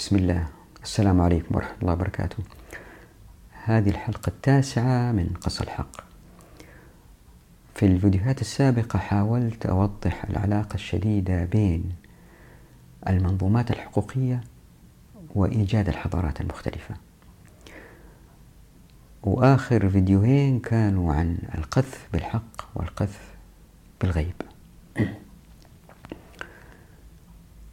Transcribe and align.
بسم 0.00 0.16
الله. 0.16 0.46
السلام 0.82 1.20
عليكم 1.20 1.54
ورحمة 1.54 1.76
الله 1.82 1.92
وبركاته. 1.92 2.36
هذه 3.64 3.88
الحلقة 3.88 4.28
التاسعة 4.28 5.12
من 5.12 5.26
قص 5.40 5.60
الحق. 5.60 5.96
في 7.74 7.86
الفيديوهات 7.86 8.40
السابقة 8.40 8.98
حاولت 8.98 9.66
أوضح 9.66 10.24
العلاقة 10.24 10.74
الشديدة 10.74 11.44
بين 11.44 11.92
المنظومات 13.08 13.70
الحقوقية 13.70 14.40
وإيجاد 15.34 15.88
الحضارات 15.88 16.40
المختلفة. 16.40 16.94
وآخر 19.22 19.90
فيديوهين 19.90 20.60
كانوا 20.60 21.14
عن 21.14 21.38
القذف 21.54 22.08
بالحق 22.12 22.68
والقذف 22.74 23.34
بالغيب. 24.00 24.34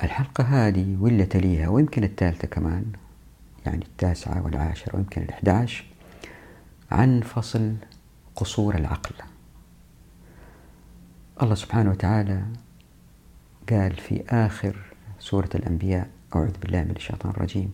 الحلقة 0.03 0.43
هذه 0.43 0.97
واللي 0.99 1.25
تليها 1.25 1.67
ويمكن 1.69 2.03
الثالثة 2.03 2.47
كمان 2.47 2.85
يعني 3.65 3.85
التاسعة 3.85 4.45
والعاشرة 4.45 4.95
ويمكن 4.95 5.21
الأحد 5.21 5.49
عشر 5.49 5.85
عن 6.91 7.21
فصل 7.21 7.75
قصور 8.35 8.75
العقل. 8.75 9.15
الله 11.41 11.55
سبحانه 11.55 11.89
وتعالى 11.89 12.43
قال 13.69 13.95
في 13.95 14.23
آخر 14.29 14.77
سورة 15.19 15.49
الأنبياء 15.55 16.09
أعوذ 16.35 16.57
بالله 16.61 16.83
من 16.83 16.95
الشيطان 16.95 17.31
الرجيم 17.31 17.73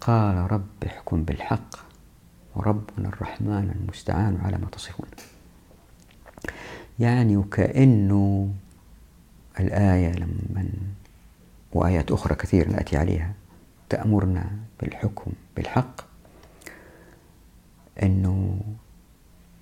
قال 0.00 0.52
رب 0.52 0.84
احكم 0.86 1.24
بالحق 1.24 1.76
وربنا 2.56 3.08
الرحمن 3.08 3.76
المستعان 3.80 4.38
على 4.44 4.58
ما 4.58 4.66
تصفون. 4.66 5.06
يعني 6.98 7.36
وكأنه 7.36 8.50
الآية 9.60 10.12
لما 10.12 10.68
وآيات 11.72 12.12
أخرى 12.12 12.34
كثيرة 12.34 12.68
نأتي 12.68 12.96
عليها. 12.96 13.34
تأمرنا 13.88 14.50
بالحكم 14.80 15.32
بالحق 15.56 16.00
أنه 18.02 18.60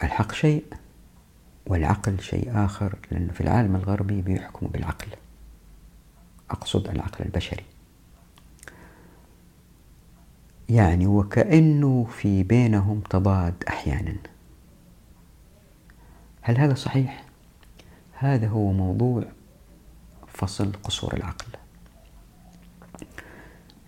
الحق 0.03 0.33
شيء 0.33 0.65
والعقل 1.67 2.20
شيء 2.20 2.65
آخر 2.65 2.98
لأنه 3.11 3.33
في 3.33 3.41
العالم 3.41 3.77
الغربي 3.77 4.23
بيحكموا 4.23 4.70
بالعقل. 4.70 5.09
أقصد 6.50 6.89
العقل 6.89 7.25
البشري. 7.25 7.65
يعني 10.69 11.06
وكأنه 11.06 12.05
في 12.05 12.43
بينهم 12.43 13.00
تضاد 13.00 13.65
أحيانا. 13.69 14.17
هل 16.43 16.59
هذا 16.59 16.75
صحيح؟ 16.75 17.25
هذا 18.12 18.48
هو 18.48 18.72
موضوع 18.72 19.25
فصل 20.28 20.72
قصور 20.84 21.15
العقل. 21.15 21.58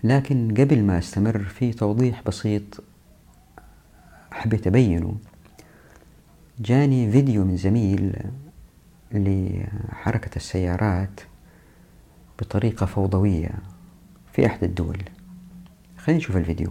لكن 0.04 0.54
قبل 0.58 0.82
ما 0.82 0.98
أستمر 0.98 1.38
في 1.38 1.72
توضيح 1.72 2.22
بسيط 2.26 2.84
حبيت 4.30 4.66
أبينه 4.66 5.16
جاني 6.60 7.12
فيديو 7.12 7.44
من 7.44 7.56
زميل 7.56 8.16
لحركة 9.12 10.36
السيارات 10.36 11.20
بطريقة 12.38 12.86
فوضوية 12.86 13.50
في 14.32 14.46
أحد 14.46 14.64
الدول. 14.64 15.02
خلينا 15.98 16.18
نشوف 16.18 16.36
الفيديو. 16.36 16.70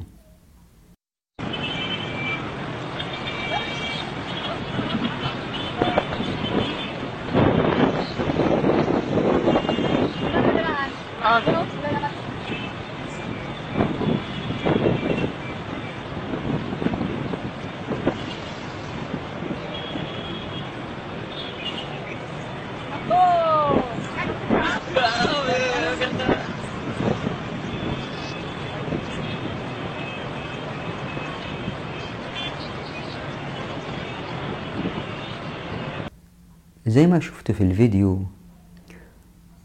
زي 37.00 37.08
ما 37.08 37.20
شفت 37.20 37.52
في 37.52 37.62
الفيديو 37.62 38.24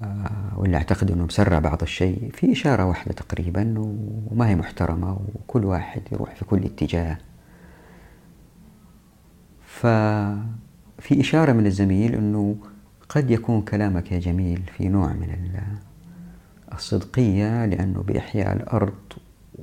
آه، 0.02 0.52
واللي 0.56 0.76
أعتقد 0.76 1.10
أنه 1.10 1.24
مسرع 1.24 1.58
بعض 1.58 1.82
الشيء 1.82 2.30
في 2.34 2.52
إشارة 2.52 2.84
واحدة 2.84 3.12
تقريبا 3.12 3.74
وما 4.30 4.48
هي 4.48 4.56
محترمة 4.56 5.18
وكل 5.34 5.64
واحد 5.64 6.02
يروح 6.12 6.34
في 6.34 6.44
كل 6.44 6.64
اتجاه. 6.64 7.18
ففي 9.66 11.20
إشارة 11.20 11.52
من 11.52 11.66
الزميل 11.66 12.14
أنه 12.14 12.56
قد 13.08 13.30
يكون 13.30 13.62
كلامك 13.62 14.12
يا 14.12 14.18
جميل 14.18 14.62
في 14.76 14.88
نوع 14.88 15.12
من 15.12 15.50
الصدقية 16.72 17.66
لأنه 17.66 18.02
بإحياء 18.02 18.56
الأرض 18.56 19.12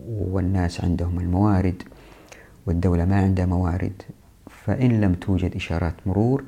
والناس 0.10 0.84
عندهم 0.84 1.20
الموارد 1.20 1.84
والدولة 2.66 3.06
ما 3.06 3.16
عندها 3.16 3.46
موارد. 3.46 4.02
فإن 4.66 5.02
لم 5.02 5.14
توجد 5.14 5.56
إشارات 5.56 5.96
مرور 6.06 6.44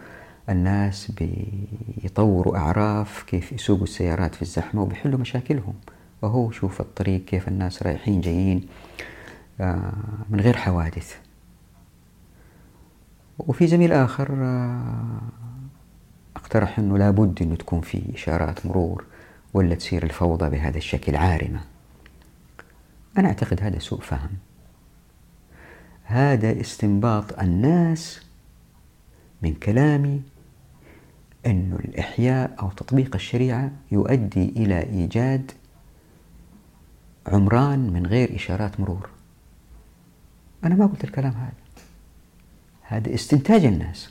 الناس 0.50 1.12
بيطوروا 1.12 2.58
أعراف 2.58 3.24
كيف 3.24 3.52
يسوقوا 3.52 3.84
السيارات 3.84 4.36
في 4.36 4.42
الزحمة 4.42 4.81
وبيحلوا 4.81 5.20
مشاكلهم. 5.20 5.74
وهو 6.22 6.52
شوف 6.52 6.81
الطريق 6.81 7.26
كيف 7.26 7.48
الناس 7.48 7.84
رايحين 7.84 8.22
جايين 8.22 8.68
آه، 9.62 9.94
من 10.30 10.40
غير 10.40 10.58
حوادث. 10.58 11.16
وفي 13.40 13.68
زميل 13.68 13.92
آخر 13.92 14.34
آه، 14.34 15.22
اقترح 16.36 16.80
أنه 16.80 16.98
لابد 16.98 17.42
أنه 17.42 17.56
تكون 17.56 17.82
في 17.82 18.02
إشارات 18.16 18.66
مرور 18.66 19.06
ولا 19.53 19.76
تصير 19.76 20.03
الفوضى 20.03 20.50
بهذا 20.50 20.78
الشكل 20.78 21.16
عارمة. 21.16 21.59
أنا 23.18 23.28
أعتقد 23.28 23.64
هذا 23.64 23.80
سوء 23.80 24.02
فهم. 24.02 24.30
هذا 26.03 26.62
استنباط 26.62 27.40
الناس 27.40 28.22
من 29.42 29.53
كلامي 29.53 30.22
أن 31.46 31.78
الإحياء 31.86 32.56
أو 32.59 32.70
تطبيق 32.70 33.16
الشريعة 33.16 33.72
يؤدي 33.92 34.50
إلى 34.50 34.84
إيجاد 34.84 35.52
عمران 37.28 37.80
من 37.80 38.06
غير 38.06 38.36
إشارات 38.36 38.80
مرور. 38.80 39.09
أنا 40.64 40.76
ما 40.76 40.86
قلت 40.86 41.03
الكلام 41.03 41.32
هذا. 41.32 41.53
هذا 42.82 43.14
استنتاج 43.14 43.66
الناس. 43.66 44.09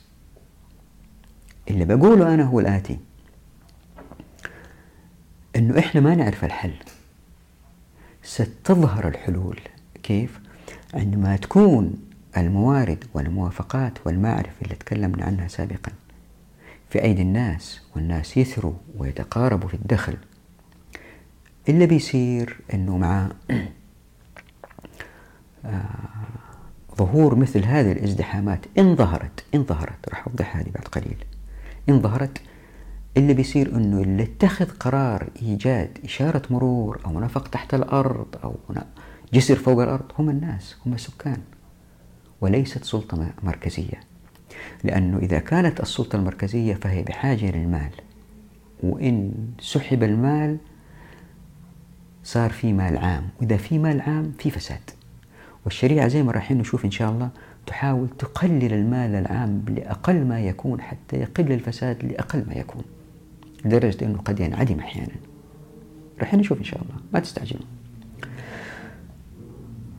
اللي 1.70 1.84
بقوله 1.84 2.34
أنا 2.34 2.44
هو 2.44 2.60
الآتي. 2.60 2.98
أنه 5.56 5.78
إحنا 5.78 6.00
ما 6.00 6.14
نعرف 6.14 6.44
الحل. 6.44 6.74
ستظهر 8.22 9.08
الحلول. 9.08 9.60
كيف؟ 10.02 10.40
عندما 10.94 11.36
تكون 11.36 11.94
الموارد 12.36 13.04
والموافقات 13.14 14.06
والمعرفة 14.06 14.62
اللي 14.62 14.74
تكلمنا 14.74 15.24
عنها 15.24 15.48
سابقا. 15.48 15.92
في 16.92 17.02
أيدي 17.02 17.22
الناس 17.22 17.80
والناس 17.96 18.36
يثروا 18.36 18.74
ويتقاربوا 18.96 19.68
في 19.68 19.74
الدخل. 19.74 20.16
اللي 21.68 21.86
بيصير 21.86 22.60
أنه 22.74 22.98
مع 22.98 23.28
آه، 25.64 25.88
ظهور 26.98 27.34
مثل 27.34 27.64
هذه 27.64 27.92
الازدحامات 27.92 28.66
إن 28.78 28.96
ظهرت 28.96 29.44
إن 29.54 29.64
ظهرت 29.64 30.08
راح 30.08 30.26
أوضح 30.28 30.56
هذه 30.56 30.70
بعد 30.74 30.84
قليل. 30.84 31.24
إن 31.88 32.00
ظهرت 32.00 32.40
اللي 33.16 33.34
بيصير 33.34 33.76
أنه 33.76 34.00
اللي 34.02 34.22
اتخذ 34.22 34.70
قرار 34.70 35.28
إيجاد 35.42 35.98
إشارة 36.04 36.42
مرور 36.50 37.00
أو 37.06 37.20
نفق 37.20 37.48
تحت 37.48 37.74
الأرض 37.74 38.36
أو 38.44 38.56
جسر 39.32 39.56
فوق 39.56 39.82
الأرض 39.82 40.12
هم 40.18 40.30
الناس 40.30 40.76
هم 40.86 40.94
السكان. 40.94 41.40
وليست 42.40 42.84
سلطة 42.84 43.32
مركزية. 43.42 44.11
لأنه 44.84 45.18
إذا 45.18 45.38
كانت 45.38 45.80
السلطة 45.80 46.16
المركزية 46.16 46.74
فهي 46.74 47.02
بحاجة 47.02 47.50
للمال. 47.50 47.90
وإن 48.82 49.32
سحب 49.60 50.02
المال 50.02 50.58
صار 52.24 52.50
في 52.50 52.72
مال 52.72 52.98
عام. 52.98 53.28
وإذا 53.40 53.56
في 53.56 53.78
مال 53.78 54.00
عام 54.00 54.32
في 54.38 54.50
فساد. 54.50 54.90
والشريعة 55.64 56.08
زي 56.08 56.22
ما 56.22 56.32
رايحين 56.32 56.58
نشوف 56.58 56.84
إن 56.84 56.90
شاء 56.90 57.10
الله 57.10 57.30
تحاول 57.66 58.08
تقلل 58.18 58.72
المال 58.72 59.14
العام 59.14 59.64
لأقل 59.68 60.24
ما 60.24 60.40
يكون 60.40 60.80
حتى 60.80 61.16
يقل 61.16 61.52
الفساد 61.52 62.04
لأقل 62.04 62.44
ما 62.48 62.54
يكون. 62.54 62.82
لدرجة 63.64 64.04
أنه 64.04 64.18
قد 64.18 64.40
ينعدم 64.40 64.78
أحيانا. 64.78 65.16
رايحين 66.18 66.40
نشوف 66.40 66.58
إن 66.58 66.64
شاء 66.64 66.82
الله. 66.82 66.94
ما 67.12 67.20
تستعجلوا. 67.20 67.66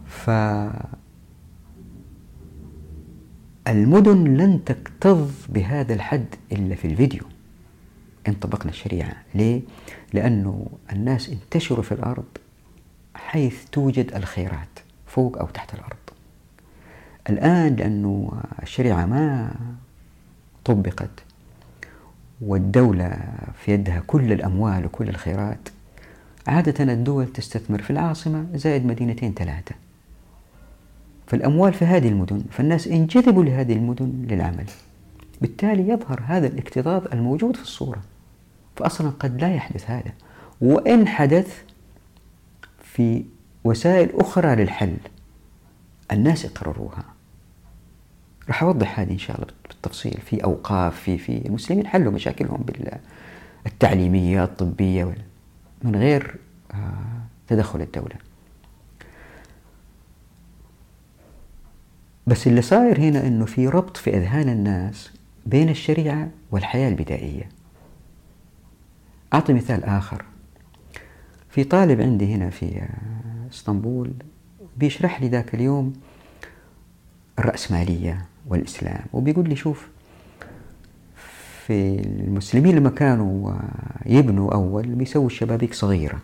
ف 0.08 0.30
المدن 3.68 4.38
لن 4.38 4.64
تكتظ 4.66 5.32
بهذا 5.50 5.94
الحد 5.94 6.26
إلا 6.52 6.76
في 6.76 6.86
الفيديو. 6.86 7.24
إن 8.28 8.34
طبقنا 8.34 8.72
الشريعة. 8.72 9.14
ليه؟ 9.36 9.62
لأنه 10.14 10.68
الناس 10.94 11.30
انتشروا 11.30 11.84
في 11.84 11.92
الأرض 11.92 12.26
حيث 13.16 13.66
توجد 13.72 14.16
الخيرات 14.16 14.80
فوق 15.08 15.38
أو 15.38 15.46
تحت 15.48 15.74
الأرض. 15.74 15.98
الآن 17.30 17.76
لأنه 17.76 18.42
الشريعة 18.64 19.06
ما 19.06 19.56
طبقت 20.66 21.24
والدولة 22.42 23.20
في 23.56 23.72
يدها 23.72 24.04
كل 24.08 24.34
الأموال 24.34 24.86
وكل 24.86 25.10
الخيرات 25.10 25.70
عادة 26.48 26.94
الدول 26.94 27.28
تستثمر 27.28 27.82
في 27.82 27.90
العاصمة 27.90 28.46
زائد 28.54 28.86
مدينتين 28.86 29.34
ثلاثة. 29.34 29.76
فالأموال 31.34 31.74
في 31.74 31.86
هذه 31.86 32.08
المدن 32.08 32.44
فالناس 32.52 32.88
انجذبوا 32.88 33.44
لهذه 33.44 33.74
المدن 33.74 34.26
للعمل. 34.30 34.66
بالتالي 35.42 35.90
يظهر 35.90 36.22
هذا 36.26 36.48
الاكتظاظ 36.48 37.08
الموجود 37.14 37.56
في 37.56 37.62
الصورة. 37.62 38.02
فأصلا 38.76 39.10
قد 39.10 39.42
لا 39.42 39.56
يحدث 39.56 39.90
هذا. 39.90 40.12
وإن 40.62 41.08
حدث 41.08 41.64
في 42.82 43.24
وسائل 43.64 44.10
أخرى 44.20 44.56
للحل 44.56 44.98
الناس 46.12 46.46
يقرروها. 46.46 47.04
راح 48.48 48.64
أوضح 48.64 49.00
هذه 49.00 49.12
إن 49.12 49.18
شاء 49.18 49.36
الله 49.36 49.48
بالتفصيل. 49.70 50.18
في 50.26 50.44
أوقاف 50.44 51.00
في 51.00 51.18
في 51.18 51.48
المسلمين 51.48 51.88
حلوا 51.88 52.12
مشاكلهم 52.12 52.66
بالتعليمية 53.66 54.44
الطبية 54.44 55.16
من 55.84 55.96
غير 55.96 56.36
آه، 56.74 56.78
تدخل 57.48 57.82
الدولة. 57.82 58.33
بس 62.28 62.48
اللي 62.48 62.62
صاير 62.62 63.00
هنا 63.00 63.28
إنه 63.28 63.46
في 63.46 63.68
ربط 63.68 63.98
في 63.98 64.18
أذهان 64.18 64.50
الناس 64.50 65.12
بين 65.46 65.70
الشريعة 65.70 66.30
والحياة 66.52 66.90
البدائية. 66.90 67.50
أعطي 69.34 69.54
مثال 69.54 69.84
آخر. 69.84 70.26
في 71.50 71.64
طالب 71.64 72.02
عندي 72.02 72.34
هنا 72.36 72.50
في 72.50 72.82
إسطنبول 73.52 74.12
بيشرح 74.78 75.22
لي 75.22 75.28
ذاك 75.30 75.56
اليوم 75.56 75.94
الرأسمالية 77.40 78.26
والإسلام 78.48 79.06
وبيقول 79.14 79.50
لي 79.50 79.56
شوف 79.56 79.88
في 81.68 82.00
المسلمين 82.00 82.76
لما 82.76 82.90
كانوا 82.90 83.54
يبنوا 84.06 84.54
أول 84.54 84.88
بيسووا 84.88 85.26
الشبابيك 85.28 85.74
صغيرة 85.74 86.20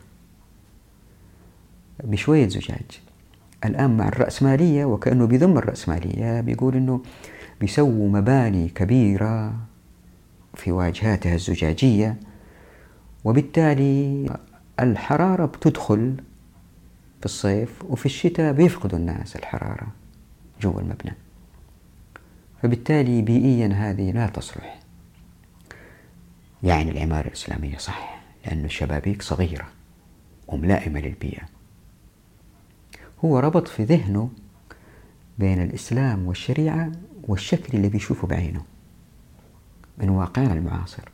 بشوية 2.03 2.47
زجاج. 2.47 3.01
الآن 3.65 3.97
مع 3.97 4.07
الرأسمالية 4.07 4.85
وكأنه 4.85 5.25
بيذم 5.25 5.57
الرأسمالية 5.57 6.41
بيقول 6.41 6.75
أنه 6.75 7.01
بيسووا 7.61 8.09
مباني 8.09 8.69
كبيرة 8.69 9.55
في 10.55 10.71
واجهاتها 10.71 11.35
الزجاجية 11.35 12.17
وبالتالي 13.23 14.25
الحرارة 14.79 15.45
بتدخل 15.45 16.15
في 17.19 17.25
الصيف 17.25 17.83
وفي 17.83 18.05
الشتاء 18.05 18.53
بيفقدوا 18.53 18.99
الناس 18.99 19.35
الحرارة 19.35 19.87
جوا 20.61 20.81
المبنى. 20.81 21.13
فبالتالي 22.61 23.21
بيئيا 23.21 23.67
هذه 23.67 24.11
لا 24.11 24.27
تصلح. 24.27 24.79
يعني 26.63 26.91
العمارة 26.91 27.27
الإسلامية 27.27 27.77
صح 27.77 28.21
لأن 28.45 28.65
الشبابيك 28.65 29.21
صغيرة 29.21 29.67
وملائمة 30.47 30.99
للبيئة. 30.99 31.58
هو 33.25 33.39
ربط 33.39 33.67
في 33.67 33.83
ذهنه 33.83 34.29
بين 35.39 35.61
الإسلام 35.61 36.27
والشريعة 36.27 36.91
والشكل 37.23 37.77
اللي 37.77 37.89
بيشوفه 37.89 38.27
بعينه 38.27 38.61
من 39.97 40.09
واقعنا 40.09 40.53
المعاصر. 40.53 41.09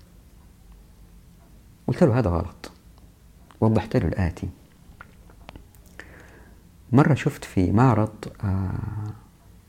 قلت 1.87 2.03
له 2.03 2.19
هذا 2.19 2.29
غلط. 2.29 2.71
وضحت 3.61 3.97
له 3.97 4.07
الآتي. 4.07 4.49
مرة 6.91 7.13
شفت 7.13 7.45
في 7.45 7.71
معرض 7.71 8.13
آه، 8.43 9.13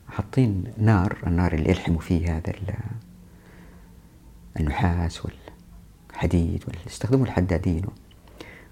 حاطين 0.09 0.73
نار 0.77 1.17
النار 1.27 1.53
اللي 1.53 1.69
يلحموا 1.69 1.99
فيه 1.99 2.37
هذا 2.37 2.53
النحاس 4.59 5.21
والحديد 5.25 6.63
يستخدموا 6.85 7.25
الحدادين. 7.25 7.85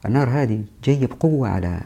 النار 0.06 0.30
هذه 0.30 0.64
جاية 0.84 1.08
بقوة 1.08 1.50
على 1.50 1.82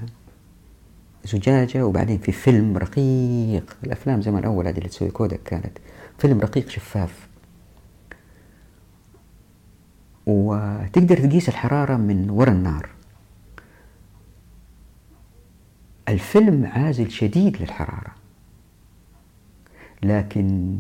زجاجة 1.24 1.86
وبعدين 1.86 2.18
في 2.18 2.32
فيلم 2.32 2.78
رقيق. 2.78 3.78
الأفلام 3.84 4.22
زمان 4.22 4.44
أول 4.44 4.68
هذه 4.68 4.78
اللي 4.78 4.90
تسوي 4.90 5.12
كودك 5.12 5.44
كانت. 5.44 5.78
فيلم 6.18 6.40
رقيق 6.40 6.70
شفاف. 6.70 7.28
وتقدر 10.26 11.18
تقيس 11.18 11.50
الحرارة 11.50 11.96
من 11.98 12.30
وراء 12.30 12.54
النار. 12.54 12.90
الفيلم 16.10 16.66
عازل 16.66 17.12
شديد 17.12 17.62
للحرارة. 17.62 18.16
لكن 20.04 20.80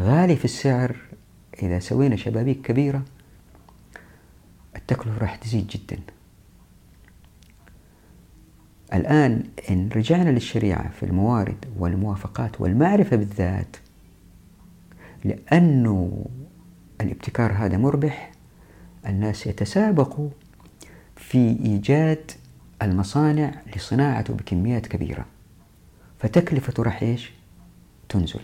غالي 0.00 0.36
في 0.36 0.44
السعر. 0.44 0.96
إذا 1.62 1.78
سوينا 1.78 2.16
شبابيك 2.16 2.60
كبيرة 2.60 3.02
التكلفة 4.76 5.18
راح 5.18 5.36
تزيد 5.36 5.66
جدا. 5.66 5.98
الآن 8.94 9.42
إن 9.70 9.88
رجعنا 9.96 10.30
للشريعة 10.30 10.90
في 10.90 11.02
الموارد 11.02 11.64
والموافقات 11.78 12.60
والمعرفة 12.60 13.16
بالذات 13.16 13.76
لأنه 15.24 16.26
الابتكار 17.00 17.52
هذا 17.52 17.76
مربح 17.76 18.32
الناس 19.06 19.46
يتسابقوا 19.46 20.28
في 21.16 21.38
إيجاد 21.38 22.30
المصانع 22.82 23.54
لصناعته 23.76 24.34
بكميات 24.34 24.86
كبيرة. 24.86 25.26
فتكلفته 26.18 26.82
راح 26.82 27.02
إيش؟ 27.02 27.32
تنزل. 28.08 28.40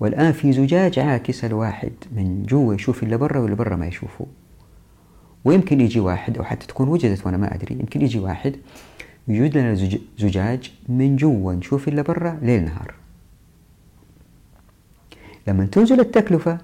والآن 0.00 0.32
في 0.32 0.52
زجاج 0.52 0.98
عاكس 0.98 1.44
الواحد 1.44 1.92
من 2.12 2.42
جوا 2.42 2.74
يشوف 2.74 3.02
اللي 3.02 3.16
برا 3.16 3.38
واللي 3.38 3.56
برا 3.56 3.76
ما 3.76 3.86
يشوفه. 3.86 4.26
ويمكن 5.44 5.80
يجي 5.80 6.00
واحد 6.00 6.38
أو 6.38 6.44
حتى 6.44 6.66
تكون 6.66 6.88
وجدت 6.88 7.26
وأنا 7.26 7.36
ما 7.36 7.54
أدري 7.54 7.74
يمكن 7.74 8.02
يجي 8.02 8.18
واحد 8.18 8.56
يوجد 9.28 9.58
لنا 9.58 9.74
زجاج 10.18 10.72
من 10.88 11.16
جوا. 11.16 11.52
نشوف 11.52 11.88
اللي 11.88 12.02
برا 12.02 12.38
ليل 12.42 12.64
نهار. 12.64 12.94
لما 15.46 15.66
تنزل 15.66 16.00
التكلفة 16.00 16.58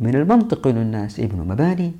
من 0.00 0.14
المنطق 0.14 0.66
أن 0.66 0.76
الناس 0.76 1.18
يبنوا 1.18 1.44
مباني 1.44 1.92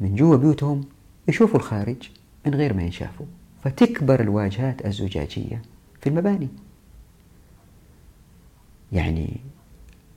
من 0.00 0.14
جوا 0.16 0.36
بيوتهم 0.36 0.84
يشوفوا 1.28 1.56
الخارج 1.56 2.10
من 2.46 2.54
غير 2.54 2.74
ما 2.74 2.82
ينشافوا. 2.82 3.26
فتكبر 3.64 4.20
الواجهات 4.20 4.86
الزجاجية 4.86 5.62
في 6.00 6.08
المباني. 6.08 6.48
يعني 8.92 9.36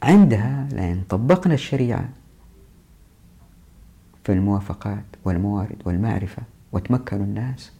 عندها 0.03 0.67
لأن 0.71 1.03
طبقنا 1.09 1.53
الشريعة 1.53 2.09
في 4.25 4.31
الموافقات 4.31 5.05
والموارد 5.25 5.75
والمعرفة 5.85 6.41
وتمكنوا 6.71 7.25
الناس. 7.25 7.71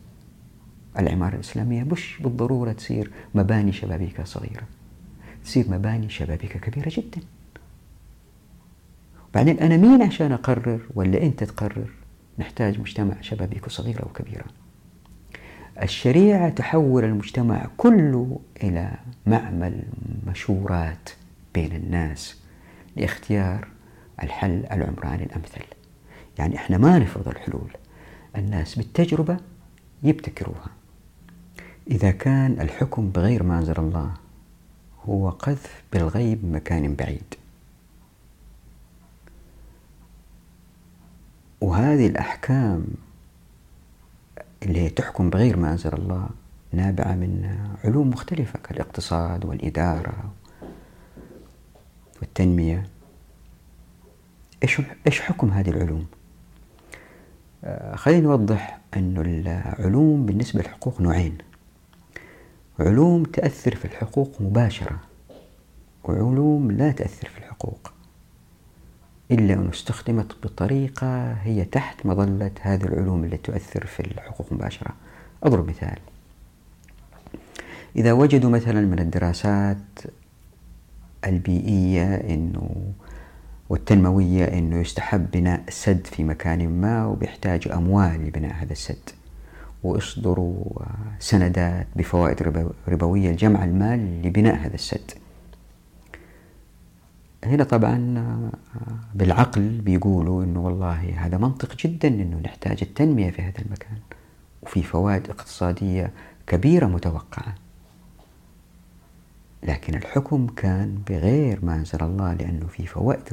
العمارة 0.99 1.35
الإسلامية 1.35 1.83
مش 1.83 2.17
بالضرورة 2.21 2.71
تصير 2.71 3.11
مباني 3.35 3.71
شبابيكها 3.71 4.25
صغيرة. 4.25 4.63
تصير 5.43 5.65
مباني 5.69 6.09
شبابيكها 6.09 6.59
كبيرة 6.59 6.91
جدا. 6.97 7.21
بعدين 9.33 9.59
أنا 9.59 9.77
مين 9.77 10.01
عشان 10.01 10.31
أقرر 10.31 10.79
ولا 10.95 11.23
أنت 11.23 11.43
تقرر؟ 11.43 11.89
نحتاج 12.39 12.79
مجتمع 12.79 13.21
شبابيكه 13.21 13.69
صغيرة 13.69 14.05
وكبيرة 14.05 14.45
الشريعة 15.81 16.49
تحول 16.49 17.03
المجتمع 17.03 17.67
كله 17.77 18.39
إلى 18.63 18.91
معمل 19.25 19.83
مشورات 20.27 21.09
بين 21.53 21.71
الناس 21.75 22.37
لاختيار 22.95 23.67
الحل 24.23 24.65
العمراني 24.71 25.23
الأمثل. 25.23 25.65
يعني 26.39 26.55
إحنا 26.55 26.77
ما 26.77 26.99
نفرض 26.99 27.27
الحلول. 27.27 27.71
الناس 28.37 28.75
بالتجربة 28.75 29.37
يبتكروها. 30.03 30.67
إذا 31.91 32.11
كان 32.11 32.61
الحكم 32.61 33.09
بغير 33.09 33.43
ما 33.43 33.59
أنزل 33.59 33.79
الله 33.79 34.13
هو 35.05 35.29
قذف 35.29 35.83
بالغيب 35.93 36.45
مكان 36.45 36.95
بعيد. 36.95 37.35
وهذه 41.61 42.07
الأحكام 42.07 42.85
اللي 44.63 44.79
هي 44.79 44.89
تحكم 44.89 45.29
بغير 45.29 45.57
ما 45.57 45.71
أنزل 45.71 45.93
الله 45.93 46.29
نابعة 46.71 47.15
من 47.15 47.57
علوم 47.83 48.09
مختلفة 48.09 48.59
كالاقتصاد 48.59 49.45
والإدارة 49.45 50.33
والتنمية. 52.21 52.87
إيش 55.07 55.21
حكم 55.21 55.49
هذه 55.49 55.69
العلوم؟ 55.69 56.07
آه، 57.65 57.95
خلينا 57.95 58.21
نوضح 58.21 58.79
أن 58.97 59.17
العلوم 59.17 60.25
بالنسبة 60.25 60.61
للحقوق 60.61 61.01
نوعين. 61.01 61.37
علوم 62.79 63.23
تأثر 63.23 63.75
في 63.75 63.85
الحقوق 63.85 64.41
مباشرة 64.41 64.99
وعلوم 66.03 66.71
لا 66.71 66.91
تأثر 66.91 67.29
في 67.29 67.37
الحقوق 67.37 67.91
إلا 69.31 69.53
أنه 69.53 69.69
استخدمت 69.69 70.35
بطريقة 70.43 71.31
هي 71.33 71.65
تحت 71.65 72.05
مظلة 72.05 72.51
هذه 72.61 72.83
العلوم 72.83 73.23
التي 73.23 73.37
تؤثر 73.37 73.85
في 73.85 73.99
الحقوق 73.99 74.47
المباشرة 74.51 74.93
أضرب 75.43 75.69
مثال. 75.69 75.97
إذا 77.95 78.13
وجدوا 78.13 78.49
مثلا 78.49 78.81
من 78.81 78.99
الدراسات 78.99 79.99
البيئية 81.25 82.15
أنه 82.15 82.91
والتنموية 83.69 84.45
أنه 84.45 84.79
يستحب 84.79 85.31
بناء 85.31 85.63
سد 85.69 86.07
في 86.07 86.23
مكان 86.23 86.81
ما 86.81 87.05
وبيحتاج 87.05 87.67
أموال 87.67 88.27
لبناء 88.27 88.53
هذا 88.53 88.71
السد. 88.71 89.09
ويصدروا 89.83 90.63
سندات 91.19 91.87
بفوائد 91.95 92.53
ربوية 92.87 93.31
لجمع 93.31 93.63
المال 93.63 94.21
لبناء 94.21 94.55
هذا 94.55 94.75
السد. 94.75 95.11
هنا 97.43 97.63
طبعا 97.63 98.23
بالعقل 99.15 99.69
بيقولوا 99.69 100.43
إنه 100.43 100.65
والله 100.65 101.13
هذا 101.17 101.37
منطق 101.37 101.75
جدا 101.75 102.07
إنه 102.07 102.39
نحتاج 102.45 102.77
التنمية 102.81 103.31
في 103.31 103.41
هذا 103.41 103.59
المكان. 103.65 103.97
وفي 104.63 104.83
فوائد 104.83 105.29
اقتصادية 105.29 106.11
كبيرة 106.47 106.85
متوقعة. 106.85 107.55
لكن 109.65 109.95
الحكم 109.95 110.47
كان 110.47 111.01
بغير 111.09 111.65
ما 111.65 111.75
أنزل 111.75 112.03
الله 112.03 112.33
لأنه 112.33 112.67
في 112.67 112.87
فوائد 112.87 113.23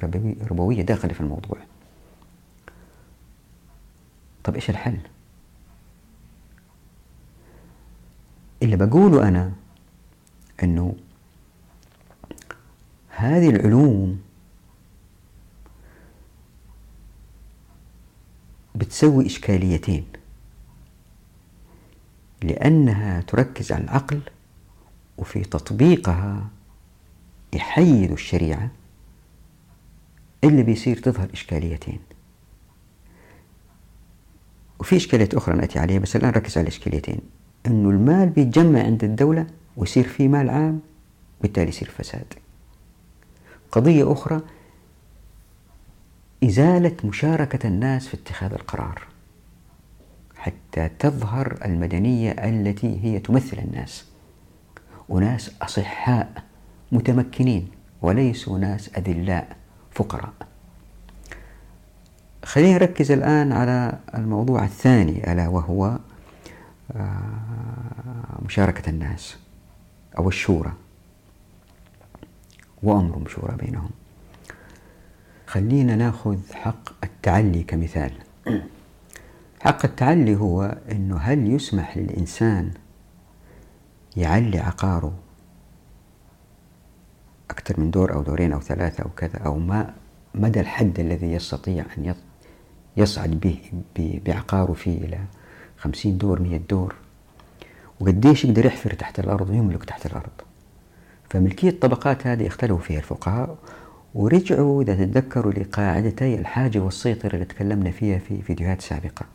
ربوية 0.51 0.83
داخلة 0.83 1.13
في 1.13 1.21
الموضوع 1.21 1.59
طب 4.45 4.55
إيش 4.55 4.71
الحل؟ 4.71 4.99
اللي 8.63 8.77
بقوله 8.77 9.29
أنا 9.29 9.53
أنه 10.63 10.95
هذه 13.09 13.51
العلوم 13.51 14.21
بتسوي 18.75 19.27
إشكاليتين 19.27 20.07
لأنها 22.43 23.21
تركز 23.21 23.73
على 23.73 23.85
العقل 23.85 24.21
وفي 25.19 25.41
تطبيقها 25.41 26.49
يحيدوا 27.53 28.15
الشريعة 28.15 28.71
اللي 30.45 30.63
بيصير 30.63 30.97
تظهر 30.97 31.29
إشكاليتين. 31.33 31.99
وفي 34.81 34.97
إشكاليات 34.97 35.35
أخرى 35.35 35.57
نأتي 35.57 35.79
عليها 35.79 35.99
بس 35.99 36.17
الآن 36.17 36.31
ركز 36.31 36.59
على 36.59 36.63
الإشكاليتين. 36.63 37.21
أنه 37.67 37.91
المال 37.91 38.29
بيتجمع 38.29 38.83
عند 38.83 39.05
الدولة 39.05 39.47
ويصير 39.77 40.09
في 40.09 40.29
مال 40.29 40.51
عام 40.51 40.81
بالتالي 41.43 41.69
يصير 41.69 41.91
فساد. 41.91 42.35
قضية 43.73 44.13
أخرى 44.13 44.41
إزالة 46.45 46.97
مشاركة 47.05 47.67
الناس 47.67 48.09
في 48.09 48.15
اتخاذ 48.15 48.53
القرار 48.53 49.03
حتى 50.37 50.89
تظهر 50.99 51.59
المدنية 51.65 52.31
التي 52.31 53.05
هي 53.05 53.19
تمثل 53.19 53.59
الناس. 53.59 54.12
وناس 55.13 55.51
أصحاء 55.63 56.43
متمكنين 56.93 57.69
وليسوا 58.03 58.59
ناس 58.59 58.91
أذلاء 58.97 59.57
فقراء. 59.91 60.33
خلينا 62.45 62.75
نركز 62.75 63.11
الآن 63.13 63.53
على 63.53 63.99
الموضوع 64.15 64.65
الثاني 64.65 65.33
ألا 65.33 65.49
وهو 65.49 65.99
آه، 66.97 68.39
مشاركة 68.47 68.91
الناس 68.91 69.37
أو 70.19 70.29
الشورى. 70.29 70.73
وأمر 72.83 73.29
شورى 73.29 73.57
بينهم. 73.57 73.91
خلينا 75.47 75.97
ناخذ 75.97 76.39
حق 76.53 77.05
التعلي 77.05 77.63
كمثال. 77.63 78.13
حق 79.65 79.85
التعلي 79.85 80.37
هو 80.37 80.77
أنه 80.91 81.17
هل 81.17 81.55
يسمح 81.55 81.97
للإنسان 81.97 82.71
يعلي 84.17 84.59
عقاره 84.59 85.13
أكثر 87.51 87.81
من 87.81 87.91
دور 87.91 88.15
أو 88.15 88.23
دورين 88.23 88.53
أو 88.53 88.61
ثلاثة 88.61 89.05
أو 89.05 89.09
كذا 89.09 89.39
أو 89.39 89.59
ما 89.59 89.95
مدى 90.35 90.61
الحد 90.61 91.01
الذي 91.01 91.33
يستطيع 91.33 91.85
أن 91.99 92.15
يصعد 92.97 93.31
به 93.97 94.21
بعقاره 94.27 94.73
فيه 94.73 94.99
إلى 94.99 95.19
خمسين 95.77 96.19
دور 96.19 96.43
مية 96.43 96.57
دور. 96.57 96.95
وقديش 98.01 98.45
يقدر 98.45 98.67
يحفر 98.67 98.93
تحت 98.95 99.19
الأرض 99.21 99.51
ويملك 99.51 99.85
تحت 99.85 100.07
الأرض. 100.07 100.31
فملكية 101.31 101.69
الطبقات 101.69 102.27
هذه 102.27 102.47
اختلفوا 102.47 102.79
فيها 102.79 102.99
الفقهاء 102.99 103.57
ورجعوا 104.15 104.83
إذا 104.83 104.95
تتذكروا 104.95 105.53
لقاعدتي 105.53 106.35
الحاجة 106.35 106.79
والسيطرة 106.79 107.35
اللي 107.35 107.45
تكلمنا 107.45 107.91
فيها 107.91 108.19
في 108.19 108.43
فيديوهات 108.43 108.81
سابقة. 108.81 109.27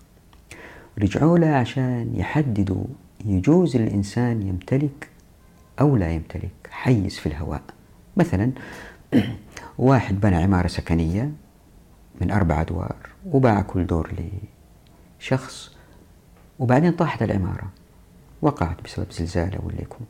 رجعوا 0.99 1.37
لها 1.37 1.55
عشان 1.55 2.11
يحددوا 2.15 2.85
يجوز 3.25 3.77
للإنسان 3.77 4.41
يمتلك 4.41 5.09
أو 5.81 5.97
لا 5.97 6.11
يمتلك 6.11 6.51
حيز 6.69 7.17
في 7.17 7.25
الهواء. 7.25 7.61
مثلا 8.17 8.51
واحد 9.77 10.19
بنى 10.19 10.35
عمارة 10.35 10.67
سكنية 10.67 11.31
من 12.21 12.31
أربع 12.31 12.61
أدوار 12.61 12.95
وباع 13.25 13.61
كل 13.61 13.85
دور 13.85 14.11
لشخص 15.19 15.75
وبعدين 16.59 16.91
طاحت 16.91 17.23
العمارة. 17.23 17.67
وقعت 18.41 18.83
بسبب 18.83 19.11
زلزال 19.11 19.55
أو 19.55 19.69
اللي 19.69 19.81
يكون. 19.81 20.07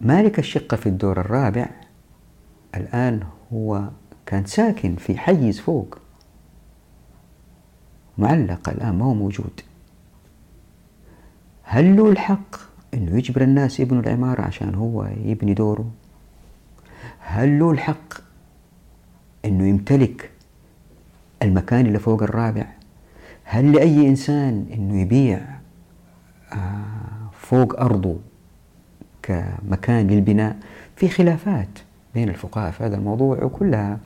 مالك 0.00 0.38
الشقة 0.38 0.76
في 0.76 0.88
الدور 0.88 1.20
الرابع 1.20 1.66
الآن 2.74 3.22
هو 3.52 3.88
كان 4.26 4.44
ساكن 4.46 4.96
في 4.96 5.18
حيز 5.18 5.60
فوق. 5.60 5.98
معلق 8.18 8.68
الآن 8.68 8.98
ما 8.98 9.04
هو 9.04 9.14
موجود. 9.14 9.60
هل 11.70 11.96
له 11.96 12.10
الحق 12.10 12.56
أنه 12.94 13.16
يجبر 13.18 13.42
الناس 13.42 13.80
يبنوا 13.80 14.02
العمارة 14.02 14.42
عشان 14.42 14.74
هو 14.74 15.08
يبني 15.24 15.54
دوره؟ 15.54 15.90
هل 17.18 17.58
له 17.58 17.70
الحق 17.70 18.14
أنه 19.44 19.68
يمتلك 19.68 20.30
المكان 21.42 21.86
اللي 21.86 21.98
فوق 21.98 22.22
الرابع؟ 22.22 22.66
هل 23.44 23.72
لأي 23.72 24.08
إنسان 24.08 24.66
أنه 24.74 25.00
يبيع 25.00 25.40
آه، 26.52 27.30
فوق 27.32 27.80
أرضه 27.80 28.16
كمكان 29.22 30.06
للبناء؟ 30.06 30.56
في 30.96 31.08
خلافات 31.08 31.78
بين 32.14 32.28
الفقهاء 32.28 32.70
في 32.70 32.84
هذا 32.84 32.96
الموضوع 32.96 33.44
وكلها 33.44 33.98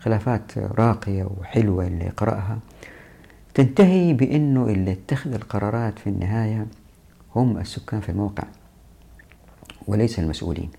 خلافات 0.00 0.58
راقية 0.58 1.24
وحلوة 1.40 1.86
اللي 1.86 2.08
قرأها. 2.08 2.58
تنتهي 3.54 4.12
بأنه 4.12 4.66
اللي 4.66 4.92
اتخذ 4.92 5.34
القرارات 5.34 5.98
في 5.98 6.06
النهاية 6.06 6.66
هم 7.36 7.58
السكان 7.58 8.00
في 8.00 8.08
الموقع 8.08 8.44
وليس 9.86 10.18
المسؤولين. 10.18 10.70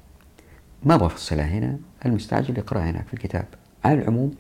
ما 0.84 0.98
بفصلها 0.98 1.46
هنا؟ 1.46 1.80
المستعجل 2.06 2.58
يقرأها 2.58 2.90
هناك 2.90 3.08
في 3.08 3.14
الكتاب. 3.14 3.46
على 3.86 4.02
العموم 4.02 4.32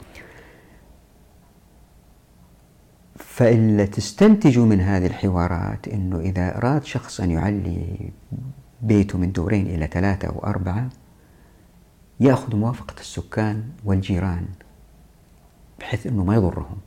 فإلا 3.16 3.86
تستنتجوا 3.86 4.66
من 4.66 4.82
هذه 4.82 5.06
الحوارات 5.06 5.88
أنه 5.88 6.20
إذا 6.20 6.58
أراد 6.58 6.84
شخص 6.84 7.22
أن 7.22 7.32
يعلي 7.32 8.12
بيته 8.82 9.18
من 9.18 9.32
دورين 9.32 9.68
إلى 9.68 9.88
ثلاثة 9.88 10.28
أو 10.28 10.40
أربعة 10.40 10.90
يأخذ 12.20 12.56
موافقة 12.56 12.96
السكان 13.00 13.64
والجيران 13.86 14.46
بحيث 15.80 16.08
أنه 16.08 16.24
ما 16.24 16.36
يضرهم. 16.36 16.78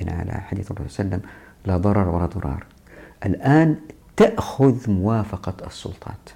بناء 0.00 0.20
على 0.20 0.32
حديث 0.32 0.70
الرسول 0.70 0.90
صلى 0.90 1.04
الله 1.04 1.16
عليه 1.16 1.26
وسلم 1.26 1.30
لا 1.66 1.76
ضرر 1.76 2.08
ولا 2.08 2.26
ضرار. 2.26 2.66
الآن 3.24 3.76
تأخذ 4.16 4.90
موافقة 4.90 5.66
السلطات. 5.66 6.30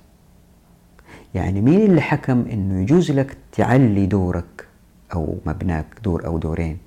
يعني 1.35 1.61
مين 1.61 1.81
اللي 1.91 2.01
حكم 2.01 2.41
أنه 2.41 2.83
يجوز 2.83 3.11
لك 3.11 3.37
تعلي 3.53 4.07
دورك 4.07 4.67
أو 5.15 5.39
مبناك 5.47 5.87
دور 6.05 6.27
أو 6.27 6.39
دورين؟ 6.39 6.79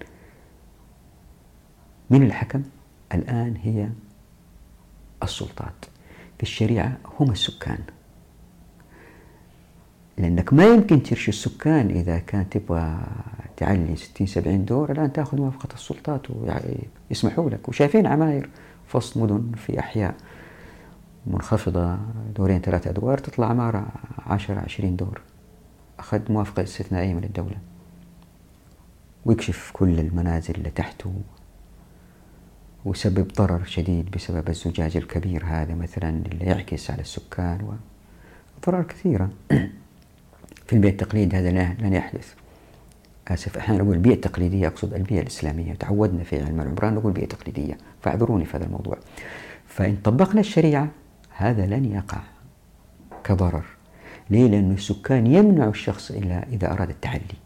مين 2.10 2.24
اللي 2.24 2.34
حكم؟ 2.34 2.64
الآن 3.14 3.56
هي 3.64 3.90
السلطات. 5.24 5.86
في 6.38 6.44
الشريعة 6.44 6.98
هم 7.20 7.32
السكان. 7.32 7.80
لأنك 10.18 10.54
ما 10.54 10.66
يمكن 10.66 11.04
ترشي 11.04 11.32
السكان 11.32 11.90
إذا 11.90 12.20
كان 12.20 12.50
تبغى 12.50 12.98
تعلي 13.58 13.96
60 13.96 14.28
70 14.28 14.66
دور 14.66 14.92
الآن 14.92 15.14
تأخذ 15.14 15.38
موافقة 15.38 15.74
السلطات 15.74 16.22
ويسمحوا 17.10 17.50
لك 17.50 17.70
وشايفين 17.70 18.08
عماير. 18.08 18.50
وسط 18.96 19.18
مدن 19.18 19.52
في 19.56 19.80
أحياء 19.80 20.16
منخفضة 21.28 21.98
دورين 22.36 22.62
ثلاثة 22.62 22.90
أدوار 22.90 23.18
تطلع 23.18 23.48
عمارة 23.48 23.88
10 24.26 24.60
20 24.60 24.96
دور. 24.96 25.22
أخذ 26.00 26.32
موافقة 26.32 26.64
استثنائية 26.64 27.14
من 27.14 27.24
الدولة. 27.24 27.58
ويكشف 29.26 29.72
كل 29.74 30.00
المنازل 30.00 30.56
اللي 30.56 30.70
تحته 30.70 31.14
ويسبب 32.86 33.28
ضرر 33.28 33.64
شديد 33.64 34.12
بسبب 34.12 34.50
الزجاج 34.50 34.98
الكبير 34.98 35.44
هذا 35.46 35.76
مثلا 35.76 36.10
اللي 36.10 36.46
يعكس 36.46 36.92
على 36.92 37.02
السكان 37.02 37.78
وضرر 38.58 38.84
كثيرة. 38.84 39.30
في 40.68 40.74
البيت 40.74 41.02
التقليدي 41.02 41.38
هذا 41.38 41.52
لن 41.82 41.94
يحدث. 41.94 42.34
آسف 43.28 43.58
أحيانا 43.58 43.82
أقول 43.82 43.96
البيئة 43.96 44.16
التقليدية 44.16 44.68
أقصد 44.68 44.94
البيئة 44.94 45.22
الإسلامية. 45.22 45.74
تعودنا 45.74 46.24
في 46.24 46.44
علم 46.44 46.62
العمران 46.62 46.96
نقول 46.96 47.12
بيئة 47.12 47.28
تقليدية. 47.28 47.78
فاعذروني 48.04 48.46
في 48.46 48.58
هذا 48.58 48.66
الموضوع. 48.66 48.98
فإن 49.68 49.98
طبقنا 50.04 50.40
الشريعة 50.40 50.88
هذا 51.36 51.66
لن 51.66 51.86
يقع 51.86 52.22
كضرر. 53.24 53.64
ليه؟ 54.30 54.48
لأن 54.48 54.72
السكان 54.72 55.28
يمنع 55.28 55.68
الشخص 55.68 56.12
إلا 56.12 56.48
إذا 56.48 56.72
أراد 56.72 56.90
التعلي 56.90 57.38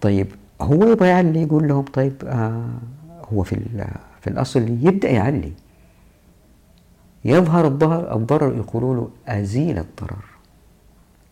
طيب 0.00 0.26
هو 0.60 0.84
يبغى 0.84 1.08
يعلي 1.08 1.42
يقول 1.42 1.68
لهم 1.68 1.84
طيب 1.84 2.12
آه 2.24 2.68
هو 3.32 3.42
في, 3.42 3.56
في 4.20 4.30
الأصل 4.30 4.60
يبدأ 4.60 5.10
يعلي. 5.10 5.52
يظهر 7.24 7.66
الضرر 7.66 8.16
الضرر 8.16 8.56
يقولوا 8.56 8.94
له 8.94 9.10
أزيل 9.28 9.78
الضرر 9.78 10.24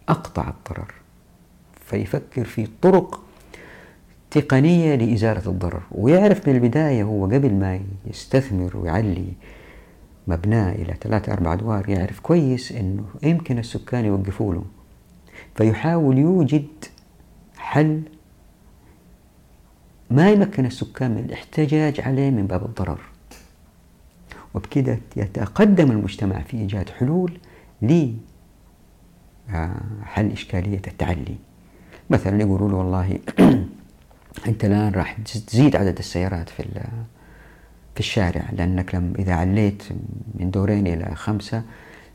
أقطع 0.08 0.48
الضرر. 0.48 0.94
فيفكر 1.80 2.44
في 2.44 2.68
طرق 2.82 3.22
تقنية 4.30 4.94
لإزالة 4.94 5.42
الضرر. 5.46 5.82
ويعرف 5.92 6.48
من 6.48 6.54
البداية 6.54 7.02
هو 7.02 7.24
قبل 7.24 7.54
ما 7.54 7.80
يستثمر 8.06 8.76
ويعلي 8.76 9.32
مبناه 10.26 10.72
إلى 10.72 10.94
ثلاثة 11.00 11.32
أربع 11.32 11.52
أدوار 11.52 11.88
يعرف 11.88 12.20
كويس 12.20 12.72
أنه 12.72 13.04
يمكن 13.22 13.58
السكان 13.58 14.04
يوقفوا 14.04 14.54
له. 14.54 14.64
فيحاول 15.54 16.18
يوجد 16.18 16.66
حل 17.56 18.02
ما 20.10 20.30
يمكن 20.30 20.66
السكان 20.66 21.10
من 21.10 21.24
الاحتجاج 21.24 22.00
عليه 22.00 22.30
من 22.30 22.46
باب 22.46 22.64
الضرر. 22.64 23.00
وبكده 24.54 24.98
يتقدم 25.16 25.90
المجتمع 25.90 26.40
في 26.40 26.56
إيجاد 26.56 26.90
حلول 26.90 27.32
لحل 27.82 28.16
إشكالية 30.32 30.82
التعلي. 30.86 31.36
مثلا 32.10 32.40
يقولوا 32.40 32.68
له 32.68 32.76
والله 32.76 33.18
أنت 34.46 34.64
الآن 34.64 34.92
راح 34.92 35.16
تزيد 35.46 35.76
عدد 35.76 35.98
السيارات 35.98 36.48
في 36.48 36.62
في 37.94 38.00
الشارع 38.00 38.44
لأنك 38.52 38.94
لم 38.94 39.12
إذا 39.18 39.34
عليت 39.34 39.82
من 40.34 40.50
دورين 40.50 40.86
إلى 40.86 41.14
خمسة 41.14 41.62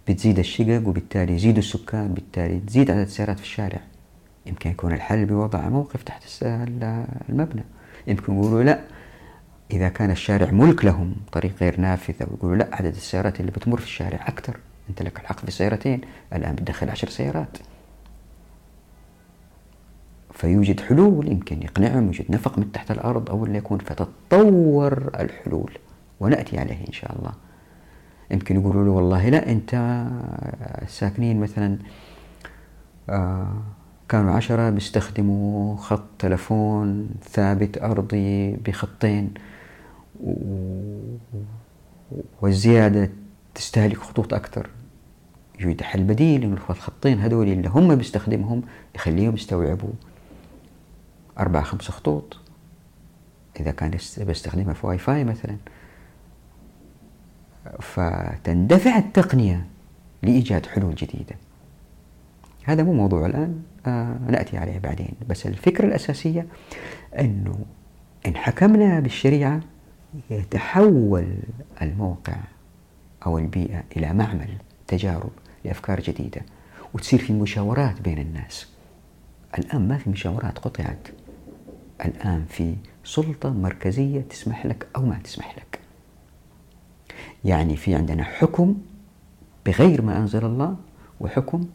بتزيد 0.08 0.40
الشقق 0.40 0.88
وبالتالي 0.88 1.34
يزيد 1.34 1.58
السكان 1.58 2.14
بالتالي 2.14 2.60
تزيد 2.60 2.92
عدد 2.92 3.02
السيارات 3.02 3.38
في 3.40 3.44
الشارع. 3.44 3.80
يمكن 4.46 4.70
يكون 4.70 4.94
الحل 4.94 5.26
بوضع 5.26 5.70
موقف 5.70 6.04
تحت 6.04 6.24
المبنى. 7.30 7.64
يمكن 8.08 8.34
يقولوا 8.34 8.64
لا 8.64 8.80
إذا 9.72 9.90
كان 9.90 10.12
الشارع 10.12 10.52
ملك 10.52 10.86
لهم 10.86 11.16
طريق 11.32 11.54
غير 11.62 11.80
نافذ 11.80 12.14
أو 12.22 12.28
يقولوا 12.34 12.56
لا 12.56 12.70
عدد 12.72 12.96
السيارات 12.96 13.40
اللي 13.40 13.52
بتمر 13.52 13.78
في 13.78 13.86
الشارع 13.86 14.28
أكثر. 14.28 14.58
أنت 14.90 15.02
لك 15.02 15.20
الحق 15.20 15.46
في 15.46 15.52
سيارتين 15.52 16.02
الآن 16.34 16.56
بتدخل 16.56 16.90
عشر 16.90 17.10
سيارات. 17.10 17.58
فيوجد 20.36 20.80
حلول 20.80 21.32
يمكن 21.32 21.64
يقنعهم 21.64 22.06
يوجد 22.06 22.26
نفق 22.30 22.60
من 22.60 22.72
تحت 22.72 22.92
الأرض 22.92 23.30
أو 23.30 23.46
اللي 23.46 23.58
يكون 23.58 23.78
فتتطور 23.78 25.12
الحلول. 25.20 25.72
ونأتي 26.20 26.60
عليه 26.60 26.88
إن 26.88 26.94
شاء 26.94 27.16
الله. 27.20 27.32
يمكن 28.32 28.60
يقولوا 28.60 28.86
له 28.86 28.92
والله 28.92 29.30
لا 29.30 29.52
أنت 29.52 30.06
ساكنين 30.88 31.40
مثلا 31.40 31.78
آه 33.10 33.54
كانوا 34.10 34.32
عشرة 34.32 34.70
بيستخدموا 34.70 35.78
خط 35.78 36.04
تلفون 36.20 37.10
ثابت 37.24 37.78
أرضي 37.78 38.52
بخطين 38.56 39.34
والزيادة 42.42 43.10
تستهلك 43.56 43.98
خطوط 43.98 44.34
أكثر. 44.34 44.70
يوجد 45.60 45.82
حل 45.82 46.04
بديل 46.04 46.44
إنه 46.44 46.58
الخطين 46.70 47.20
هذول 47.20 47.48
اللي 47.48 47.70
هم 47.70 47.96
بيستخدمهم 47.96 48.62
يخليهم 48.96 49.34
يستوعبوا. 49.34 49.94
أربعة 51.40 51.64
خمسة 51.64 51.92
خطوط. 51.92 52.38
إذا 53.60 53.72
كان 53.72 53.98
بيستخدمها 54.18 54.74
في 54.74 54.88
واي 54.88 54.98
فاي 54.98 55.24
مثلا. 55.24 55.58
فتندفع 57.80 58.98
التقنية 58.98 59.66
لإيجاد 60.24 60.66
حلول 60.66 60.96
جديدة. 60.96 61.36
هذا 62.64 62.84
مو 62.84 62.94
موضوع 62.94 63.26
الآن 63.26 63.64
آه 63.86 64.18
نأتي 64.28 64.58
عليه 64.58 64.80
بعدين. 64.80 65.14
بس 65.30 65.46
الفكرة 65.46 65.86
الأساسية 65.86 66.48
أنه 67.20 67.60
إن 68.26 68.36
حكمنا 68.36 69.00
بالشريعة 69.00 69.62
يتحول 70.30 71.38
الموقع 71.82 72.38
أو 73.26 73.38
البيئة 73.38 73.84
إلى 73.98 74.14
معمل 74.14 74.50
تجارب 74.88 75.32
لأفكار 75.66 76.00
جديدة. 76.00 76.42
وتصير 76.94 77.20
في 77.20 77.34
مشاورات 77.34 78.02
بين 78.02 78.18
الناس. 78.18 78.68
الآن 79.58 79.88
ما 79.88 79.98
في 79.98 80.10
مشاورات 80.10 80.60
قطعت. 80.60 81.08
الآن 82.06 82.46
في 82.50 82.76
سلطة 83.04 83.50
مركزية 83.50 84.22
تسمح 84.22 84.66
لك 84.66 84.88
أو 84.96 85.06
ما 85.06 85.20
تسمح 85.24 85.58
لك. 85.58 85.80
يعني 87.46 87.76
في 87.76 87.96
عندنا 87.96 88.24
حكم 88.24 88.76
بغير 89.66 90.02
ما 90.02 90.18
أنزل 90.18 90.46
الله 90.46 90.76
وحكم 91.20 91.68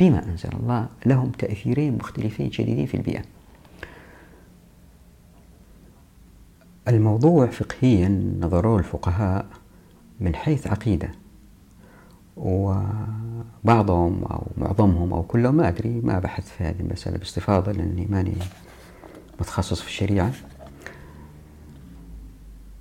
بما 0.00 0.24
أنزل 0.24 0.50
الله. 0.52 0.88
لهم 1.06 1.30
تأثيرين 1.30 1.96
مختلفين 1.96 2.52
شديدين 2.52 2.86
في 2.86 2.96
البيئة. 2.96 3.22
الموضوع 6.88 7.46
فقهيا 7.46 8.36
نظروه 8.40 8.78
الفقهاء 8.78 9.46
من 10.20 10.34
حيث 10.34 10.66
عقيدة. 10.66 11.10
وبعضهم 12.36 14.24
أو 14.24 14.46
معظمهم 14.58 15.12
أو 15.12 15.22
كلهم 15.22 15.54
ما 15.54 15.68
أدري 15.68 16.00
ما 16.04 16.18
بحث 16.18 16.48
في 16.48 16.64
هذه 16.64 16.80
المسألة 16.80 17.18
باستفاضة 17.18 17.72
لأني 17.72 18.06
ماني 18.10 18.32
متخصص 19.40 19.80
في 19.80 19.88
الشريعة 19.88 20.32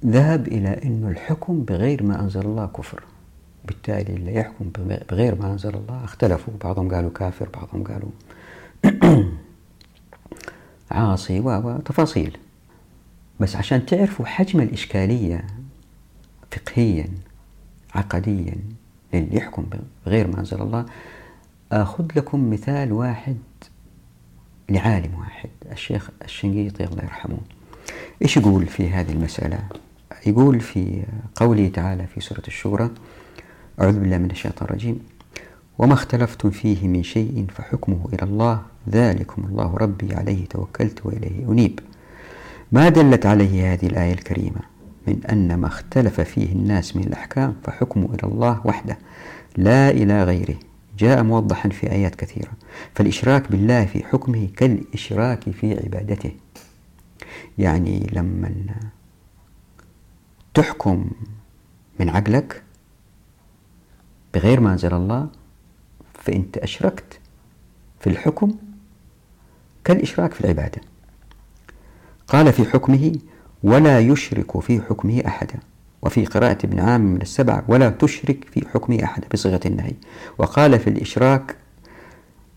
ذهب 0.06 0.48
إلى 0.48 0.70
أن 0.84 1.08
الحكم 1.12 1.63
بغير 1.63 2.04
ما 2.04 2.20
أنزل 2.22 2.41
الله 2.41 2.65
كفر. 2.65 3.04
بالتالي 3.65 4.13
اللي 4.13 4.36
يحكم 4.36 4.70
بغير 5.10 5.41
ما 5.41 5.52
أنزل 5.52 5.76
الله 5.76 6.04
اختلفوا. 6.04 6.54
بعضهم 6.63 6.96
قالوا 6.96 7.10
كافر 7.10 7.50
بعضهم 7.50 7.84
قالوا 7.84 8.10
عاصي 10.91 11.39
وتفاصيل. 11.39 12.38
بس 13.39 13.56
عشان 13.56 13.86
تعرفوا 13.86 14.26
حجم 14.26 14.62
الإشكالية 14.62 15.48
فقهيا 16.52 17.08
عقديا 17.96 18.56
للي 19.13 19.36
يحكم 19.38 19.65
بغير 20.06 20.28
ما 20.28 20.39
أنزل 20.39 20.62
الله 20.62 20.86
أخذ 21.72 22.06
لكم 22.15 22.50
مثال 22.50 22.91
واحد 22.93 23.38
لعالم 24.70 25.20
واحد. 25.20 25.50
الشيخ 25.71 26.10
الشنقيطي 26.25 26.84
الله 26.84 27.03
يرحمه. 27.03 27.38
إيش 28.21 28.38
يقول 28.38 28.65
في 28.65 28.89
هذه 28.89 29.12
المسألة؟ 29.12 29.60
يقول 30.25 30.60
في 30.60 31.03
قوله 31.36 31.67
تعالى 31.67 32.08
في 32.08 32.21
سورة 32.21 32.43
الشورى 32.47 32.89
أعوذ 33.82 33.99
بالله 33.99 34.17
من 34.17 34.32
الشيطان 34.32 34.67
الرجيم 34.67 34.99
وما 35.77 35.93
اختلفتم 35.93 36.49
فيه 36.49 36.88
من 36.88 37.03
شيء 37.03 37.45
فحكمه 37.56 38.10
إلى 38.13 38.23
الله 38.23 38.62
ذلكم 38.89 39.45
الله 39.49 39.77
ربي 39.77 40.13
عليه 40.15 40.45
توكلت 40.45 41.06
وإليه 41.06 41.51
أنيب. 41.51 41.80
ما 42.71 42.89
دلت 42.89 43.25
عليه 43.25 43.73
هذه 43.73 43.88
الآية 43.88 44.13
الكريمة؟ 44.13 44.62
من 45.08 45.25
أن 45.32 45.56
ما 45.56 45.67
اختلف 45.67 46.21
فيه 46.21 46.51
الناس 46.51 46.95
من 46.95 47.03
الأحكام 47.03 47.56
فحكمه 47.63 48.06
إلى 48.06 48.23
الله 48.23 48.62
وحده 48.65 48.97
لا 49.58 49.89
إلى 49.89 50.23
غيره. 50.23 50.56
جاء 50.97 51.23
موضحا 51.23 51.69
في 51.69 51.91
آيات 51.91 52.15
كثيرة. 52.15 52.51
فالإشراك 52.95 53.51
بالله 53.51 53.86
في 53.86 54.03
حكمه 54.03 54.47
كالإشراك 54.57 55.49
في 55.49 55.73
عبادته. 55.83 56.31
يعني 57.57 58.10
لما 58.13 58.65
تحكم 60.53 61.12
من 61.99 62.10
عقلك 62.10 62.63
بغير 64.33 64.60
ما 64.60 64.71
أنزل 64.71 64.93
الله 64.93 65.29
فأنت 66.13 66.57
أشركت 66.57 67.19
في 67.99 68.10
الحكم 68.10 68.55
كالإشراك 69.83 70.33
في 70.33 70.41
العبادة. 70.41 70.81
قال 72.27 72.53
في 72.53 72.65
حكمه 72.65 73.15
ولا 73.63 73.99
يشرك 73.99 74.60
في 74.60 74.81
حكمه 74.81 75.23
أحدا. 75.27 75.60
وفي 76.08 76.26
قراءة 76.26 76.58
ابن 76.63 76.80
عام 76.80 77.02
من 77.02 77.22
السبع 77.22 77.63
ولا 77.67 77.89
تشرك 77.89 78.46
في 78.52 78.67
حكمه 78.74 79.04
أحدا 79.04 79.28
بصيغة 79.34 79.60
النهي. 79.65 79.93
وقال 80.38 80.80
في 80.80 80.89
الإشراك 80.89 81.56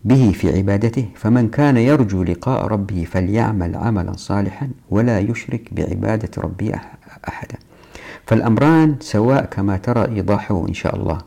به 0.03 0.31
في 0.31 0.57
عبادته 0.57 1.09
فمن 1.15 1.49
كان 1.49 1.77
يرجو 1.77 2.23
لقاء 2.23 2.67
ربه 2.67 3.07
فليعمل 3.11 3.75
عملا 3.75 4.13
صالحا 4.17 4.69
ولا 4.89 5.19
يشرك 5.19 5.73
بعبادة 5.73 6.29
ربه 6.37 6.71
أحدا 7.27 7.55
فالأمران 8.27 8.95
سواء 8.99 9.45
كما 9.45 9.77
ترى 9.77 10.05
إيضاحه 10.15 10.65
إن 10.67 10.73
شاء 10.73 10.95
الله. 10.95 11.17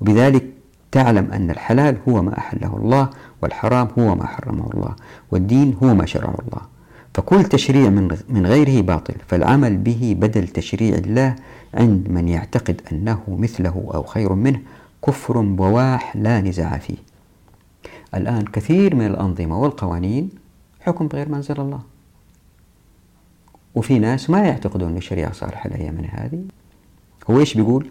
وبذلك 0.00 0.44
تعلم 0.92 1.32
أن 1.32 1.50
الحلال 1.50 1.96
هو 2.08 2.22
ما 2.22 2.38
أحله 2.38 2.76
الله 2.76 3.10
والحرام 3.42 3.88
هو 3.98 4.14
ما 4.14 4.26
حرمه 4.26 4.70
الله 4.74 4.96
والدين 5.30 5.76
هو 5.82 5.94
ما 5.94 6.06
شرعه 6.06 6.38
الله. 6.46 6.73
فكل 7.14 7.44
تشريع 7.44 7.90
من 8.28 8.46
غيره 8.46 8.82
باطل 8.82 9.14
فالعمل 9.28 9.76
به 9.76 10.16
بدل 10.18 10.48
تشريع 10.48 10.94
الله 10.94 11.36
عند 11.74 12.08
من 12.10 12.28
يعتقد 12.28 12.80
أنه 12.92 13.22
مثله 13.28 13.90
أو 13.94 14.02
خير 14.02 14.32
منه 14.32 14.60
كفر 15.06 15.40
بواح 15.40 16.16
لا 16.16 16.40
نزاع 16.40 16.78
فيه. 16.78 16.96
الآن 18.14 18.44
كثير 18.44 18.94
من 18.94 19.06
الأنظمة 19.06 19.58
والقوانين 19.58 20.30
حكم 20.80 21.08
بغير 21.08 21.28
ما 21.28 21.36
أنزل 21.36 21.60
الله. 21.60 21.80
وفي 23.74 23.98
ناس 23.98 24.30
ما 24.30 24.38
يعتقدون 24.38 24.88
أن 24.88 24.96
الشريعة 24.96 25.32
صالحة 25.32 25.68
الأيام 25.68 26.06
هذه. 26.10 26.44
هو 27.30 27.40
إيش 27.40 27.54
بيقول؟ 27.54 27.88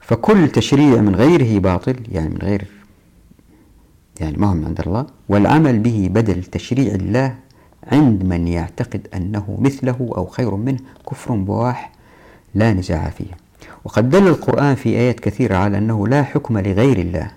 فكل 0.00 0.48
تشريع 0.48 1.00
من 1.00 1.14
غيره 1.14 1.58
باطل 1.58 1.96
يعني 2.12 2.28
من 2.28 2.38
غير 2.38 2.66
يعني 4.20 4.36
ما 4.36 4.46
هو 4.46 4.54
من 4.54 4.64
عند 4.64 4.80
الله 4.80 5.06
والعمل 5.28 5.78
به 5.78 6.08
بدل 6.10 6.44
تشريع 6.44 6.94
الله 6.94 7.36
عند 7.92 8.24
من 8.24 8.48
يعتقد 8.48 9.08
أنه 9.14 9.58
مثله 9.60 10.10
أو 10.16 10.26
خير 10.26 10.54
منه 10.54 10.78
كفر 11.10 11.34
بواح 11.34 11.92
لا 12.54 12.72
نزاع 12.72 13.10
فيه. 13.10 13.30
وقد 13.84 14.10
دل 14.10 14.26
القرآن 14.26 14.74
في 14.74 14.88
آيات 14.88 15.20
كثيرة 15.20 15.56
على 15.56 15.78
أنه 15.78 16.08
لا 16.08 16.22
حكم 16.22 16.58
لغير 16.58 16.98
الله 16.98 17.30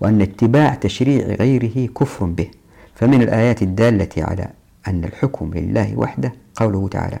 وأن 0.00 0.20
اتباع 0.22 0.74
تشريع 0.74 1.26
غيره 1.26 1.86
كفر 1.86 2.26
به. 2.26 2.48
فمن 2.94 3.22
الآيات 3.22 3.62
الدالة 3.62 4.08
على 4.18 4.48
أن 4.88 5.04
الحكم 5.04 5.50
لله 5.54 5.96
وحده 5.96 6.32
قوله 6.56 6.88
تعالى 6.88 7.18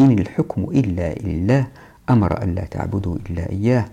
إن 0.00 0.18
الحكم 0.18 0.64
إلا 0.64 1.14
لله 1.14 1.66
أمر 2.10 2.42
ألا 2.42 2.64
تعبدوا 2.64 3.16
إلا 3.30 3.50
إياه. 3.50 3.84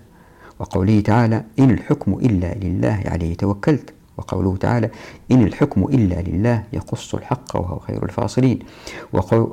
وقوله 0.59 0.99
تعالى 1.01 1.43
إن 1.59 1.71
الحكم 1.71 2.13
إلا 2.13 2.53
لله 2.53 3.03
عليه 3.05 3.36
توكلت. 3.38 3.93
وقوله 4.17 4.58
تعالى 4.58 4.89
إن 5.32 5.43
الحكم 5.43 5.84
إلا 5.84 6.21
لله 6.21 6.63
يقص 6.73 7.15
الحق 7.15 7.56
وهو 7.56 7.80
خير 7.80 8.04
الفاصلين. 8.04 8.60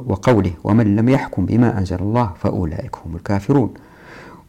وقوله 0.07 0.53
ومن 0.65 0.97
لم 0.97 1.09
يحكم 1.09 1.47
بما 1.47 1.79
أنزل 1.79 1.99
الله 1.99 2.33
فأولئك 2.41 2.97
هم 3.07 3.17
الكافرون. 3.17 3.75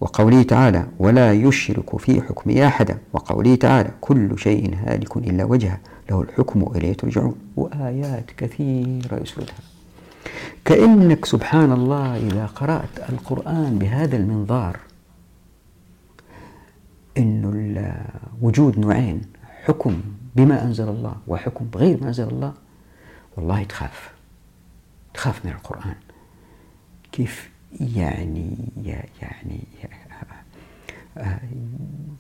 وقوله 0.02 0.44
تعالى 0.44 0.86
ولا 1.00 1.34
يشرك 1.34 1.98
في 1.98 2.22
حكمه 2.22 2.68
أحدا. 2.68 2.98
وقوله 3.14 3.56
تعالى 3.56 3.92
كل 4.02 4.40
شيء 4.40 4.76
هالك 4.86 5.18
إلا 5.18 5.44
وجهه. 5.44 5.80
له 6.10 6.22
الحكم 6.22 6.72
إليه 6.76 6.94
ترجعون. 6.94 7.36
وآيات 7.58 8.32
كثيرة 8.38 9.16
يسردها. 9.22 9.56
كأنك 10.66 11.26
سبحان 11.26 11.72
الله 11.72 12.18
إذا 12.18 12.46
قرأت 12.46 13.10
القرآن 13.10 13.80
بهذا 13.80 14.18
المنظار 14.18 14.80
أنه 17.18 17.96
وجود 18.42 18.80
نوعين. 18.80 19.22
حكم 19.66 20.02
بما 20.36 20.64
أنزل 20.64 20.90
الله 20.90 21.16
وحكم 21.28 21.66
بغير 21.66 22.02
ما 22.02 22.08
أنزل 22.08 22.28
الله 22.28 22.54
والله 23.38 23.64
تخاف 23.64 24.12
تخاف 25.14 25.46
من 25.46 25.52
القرآن. 25.52 25.96
كيف؟ 27.12 27.50
يعني 27.80 28.58
يعني 29.22 29.60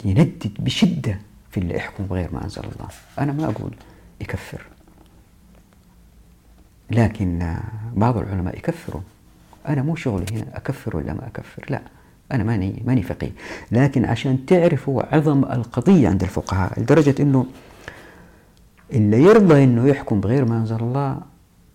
يندد 0.06 0.54
بشدة 0.60 1.19
في 1.51 1.60
اللي 1.60 1.75
يحكم 1.75 2.06
بغير 2.06 2.34
ما 2.34 2.43
أنزل 2.43 2.62
الله. 2.63 2.89
أنا 3.19 3.32
ما 3.32 3.45
أقول 3.45 3.75
يكفر. 4.21 4.65
لكن 6.91 7.58
بعض 7.93 8.17
العلماء 8.17 8.58
يكفروا. 8.58 9.01
أنا 9.67 9.82
مو 9.82 9.95
شغلي 9.95 10.25
هنا 10.32 10.58
أكفر 10.58 10.97
ولا 10.97 11.13
ما 11.13 11.27
أكفر 11.27 11.65
لا. 11.69 11.82
أنا 12.31 12.43
ماني 12.43 12.83
ماني 12.85 13.03
فقيه. 13.03 13.31
لكن 13.71 14.05
عشان 14.05 14.45
تعرفوا 14.45 15.15
عظم 15.15 15.43
القضية 15.43 16.09
عند 16.09 16.23
الفقهاء 16.23 16.79
لدرجة 16.79 17.15
أنه 17.19 17.45
اللي 18.93 19.23
يرضى 19.23 19.63
أنه 19.63 19.87
يحكم 19.87 20.21
بغير 20.21 20.45
ما 20.45 20.57
أنزل 20.57 20.75
الله 20.79 21.19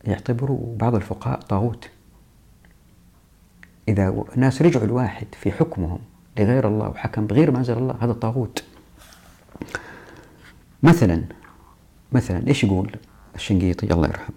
يعتبروا 0.05 0.77
بعض 0.77 0.95
الفقهاء 0.95 1.41
طاغوت. 1.41 1.89
إذا 3.89 4.25
ناس 4.37 4.63
رجعوا 4.63 4.85
الواحد 4.85 5.27
في 5.41 5.53
حكمهم 5.53 5.99
لغير 6.39 6.69
الله 6.69 6.89
وحكم 6.89 7.27
بغير 7.27 7.51
ما 7.51 7.59
أنزل 7.59 7.79
الله 7.79 7.95
هذا 8.01 8.13
طاغوت. 8.13 8.65
مثلا 10.83 11.23
مثلا 12.13 12.49
إيش 12.49 12.65
يقول 12.65 12.91
الشنقيطي؟ 13.35 13.93
الله 13.93 14.09
يرحمه. 14.09 14.37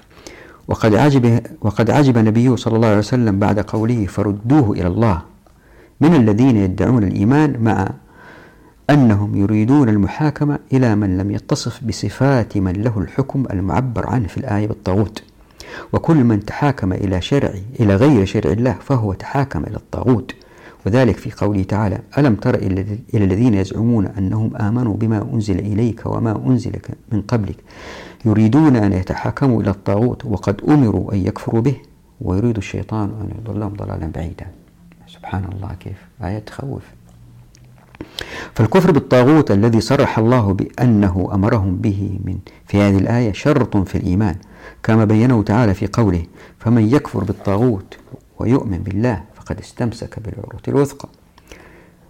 وقد 0.67 0.95
عجب 0.95 1.41
وقد 1.61 1.89
عجب 1.89 2.17
نبيه 2.17 2.55
صلى 2.55 2.75
الله 2.75 2.87
عليه 2.87 2.97
وسلم 2.97 3.39
بعد 3.39 3.59
قوله 3.59 4.05
فردوه 4.05 4.71
إلى 4.71 4.87
الله 4.87 5.21
من 6.01 6.15
الذين 6.15 6.57
يدعون 6.57 7.03
الإيمان 7.03 7.63
مع 7.63 7.89
أنهم 8.89 9.35
يريدون 9.35 9.89
المحاكمة 9.89 10.59
إلى 10.73 10.95
من 10.95 11.17
لم 11.17 11.31
يتصف 11.31 11.83
بصفات 11.83 12.57
من 12.57 12.73
له 12.73 12.99
الحكم 12.99 13.45
المعبر 13.53 14.07
عنه 14.07 14.27
في 14.27 14.37
الآية 14.37 14.67
بالطاغوت 14.67 15.23
وكل 15.93 16.23
من 16.23 16.45
تحاكم 16.45 16.93
إلى 16.93 17.21
شرع 17.21 17.53
إلى 17.79 17.95
غير 17.95 18.25
شرع 18.25 18.51
الله 18.51 18.73
فهو 18.73 19.13
تحاكم 19.13 19.63
إلى 19.63 19.75
الطاغوت. 19.75 20.35
وذلك 20.85 21.17
في 21.17 21.31
قوله 21.31 21.63
تعالى 21.63 21.99
ألم 22.17 22.35
تر 22.35 22.55
إلى 22.55 22.97
الذين 23.13 23.53
يزعمون 23.53 24.05
أنهم 24.05 24.55
آمنوا 24.55 24.93
بما 24.93 25.29
أنزل 25.33 25.59
إليك 25.59 26.05
وما 26.05 26.41
أنزل 26.47 26.71
من 27.11 27.21
قبلك 27.21 27.55
يريدون 28.25 28.75
أن 28.75 28.93
يتحاكموا 28.93 29.61
إلى 29.61 29.69
الطاغوت 29.69 30.25
وقد 30.25 30.61
أمروا 30.69 31.13
أن 31.13 31.17
يكفروا 31.17 31.61
به 31.61 31.75
ويريد 32.21 32.57
الشيطان 32.57 33.09
أن 33.21 33.29
يضلهم 33.39 33.73
ضلالا 33.73 34.11
بعيدا. 34.15 34.45
سبحان 35.29 35.45
الله 35.55 35.73
كيف؟ 35.79 35.97
آية 36.23 36.39
تخوف. 36.39 36.83
فالكفر 38.55 38.91
بالطاغوت 38.91 39.51
الذي 39.51 39.81
صرح 39.81 40.19
الله 40.19 40.53
بأنه 40.53 41.29
أمرهم 41.33 41.75
به 41.75 42.19
من 42.25 42.37
في 42.65 42.77
هذه 42.77 42.97
الآية 42.97 43.31
شرط 43.31 43.77
في 43.77 43.95
الإيمان 43.97 44.35
كما 44.83 45.05
بينه 45.05 45.43
تعالى 45.43 45.73
في 45.73 45.87
قوله 45.87 46.23
فمن 46.59 46.89
يكفر 46.95 47.23
بالطاغوت 47.23 47.97
ويؤمن 48.39 48.77
بالله 48.77 49.23
فقد 49.35 49.59
استمسك 49.59 50.19
بالعروة 50.19 50.61
الوثقى 50.67 51.09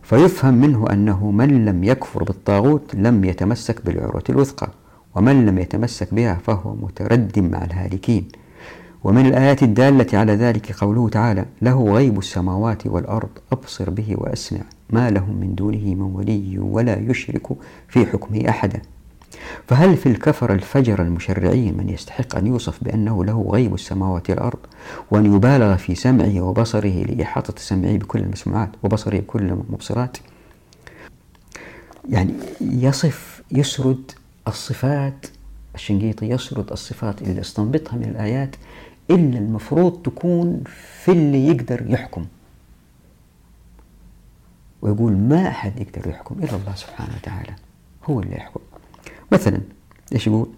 فيفهم 0.03 0.53
منه 0.53 0.86
أنه 0.91 1.32
من 1.32 1.65
لم 1.65 1.84
يكفر 1.84 2.23
بالطاغوت 2.23 2.95
لم 2.95 3.25
يتمسك 3.25 3.86
بالعروة 3.86 4.23
الوثقى 4.29 4.69
ومن 5.15 5.45
لم 5.45 5.58
يتمسك 5.58 6.13
بها 6.13 6.34
فهو 6.34 6.75
مترد 6.75 7.39
مع 7.39 7.63
الهالكين. 7.63 8.27
ومن 9.03 9.25
الآيات 9.25 9.63
الدالة 9.63 10.17
على 10.19 10.33
ذلك 10.35 10.71
قوله 10.71 11.09
تعالى 11.09 11.45
له 11.62 11.93
غيب 11.93 12.19
السماوات 12.19 12.88
والأرض 12.88 13.29
أبصر 13.51 13.89
به 13.89 14.15
وأسمع. 14.17 14.62
ما 14.89 15.09
لهم 15.09 15.35
من 15.39 15.55
دونه 15.55 15.95
من 15.95 16.01
ولي 16.01 16.59
ولا 16.59 16.99
يشرك 16.99 17.47
في 17.88 18.05
حكمه 18.05 18.49
أحدا. 18.49 18.81
فهل 19.67 19.97
في 19.97 20.09
الكفر 20.09 20.53
الفجر 20.53 21.01
المشرعين 21.01 21.77
من 21.77 21.89
يستحق 21.89 22.35
أن 22.35 22.47
يوصف 22.47 22.83
بأنه 22.83 23.25
له 23.25 23.49
غيب 23.49 23.73
السماوات 23.73 24.29
والأرض 24.29 24.59
وأن 25.12 25.35
يبالغ 25.35 25.75
في 25.75 25.95
سمعه 25.95 26.41
وبصره 26.41 27.03
لإحاطة 27.03 27.53
سمعه 27.57 27.97
بكل 27.97 28.19
المسموعات 28.19 28.69
وبصره 28.83 29.19
بكل 29.19 29.39
المبصرات؟ 29.41 30.17
يعني 32.09 32.33
يصف 32.62 33.41
يسرد 33.51 34.12
الصفات 34.47 35.25
الشنقيطي 35.75 36.29
يسرد 36.29 36.71
الصفات 36.71 37.21
اللي 37.21 37.41
استنبطها 37.41 37.97
من 37.97 38.03
الآيات 38.03 38.55
اللي 39.09 39.37
المفروض 39.37 40.01
تكون 40.01 40.63
في 41.03 41.11
اللي 41.11 41.47
يقدر 41.47 41.85
يحكم. 41.87 42.25
ويقول 44.81 45.17
ما 45.17 45.47
أحد 45.47 45.79
يقدر 45.79 46.09
يحكم 46.09 46.35
إلا 46.39 46.55
الله 46.55 46.75
سبحانه 46.75 47.09
وتعالى 47.21 47.55
هو 48.09 48.19
اللي 48.19 48.35
يحكم. 48.35 48.59
مثلا 49.31 49.61
إيش 50.13 50.27
يقول؟ 50.27 50.49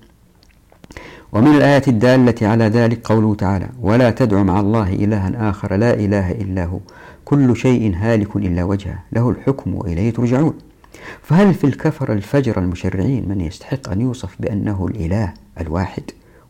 ومن 1.31 1.55
الآيات 1.55 1.87
الدالة 1.87 2.47
على 2.47 2.63
ذلك 2.63 3.07
قوله 3.07 3.35
تعالى 3.35 3.69
ولا 3.81 4.11
تدع 4.11 4.43
مع 4.43 4.59
الله 4.59 4.93
إلها 4.93 5.49
آخر 5.49 5.75
لا 5.75 5.93
إله 5.93 6.31
إلا 6.31 6.65
هو 6.65 6.79
كل 7.25 7.55
شيء 7.55 7.95
هالك 7.95 8.35
إلا 8.35 8.63
وجهه 8.63 9.03
له 9.11 9.29
الحكم 9.29 9.75
وإليه 9.75 10.11
ترجعون. 10.11 10.53
فهل 11.21 11.53
في 11.53 11.63
الكفر 11.63 12.13
الفجر 12.13 12.59
المشرعين 12.59 13.29
من 13.29 13.41
يستحق 13.41 13.89
أن 13.89 14.01
يوصف 14.01 14.35
بأنه 14.39 14.87
الإله 14.87 15.33
الواحد؟ 15.61 16.03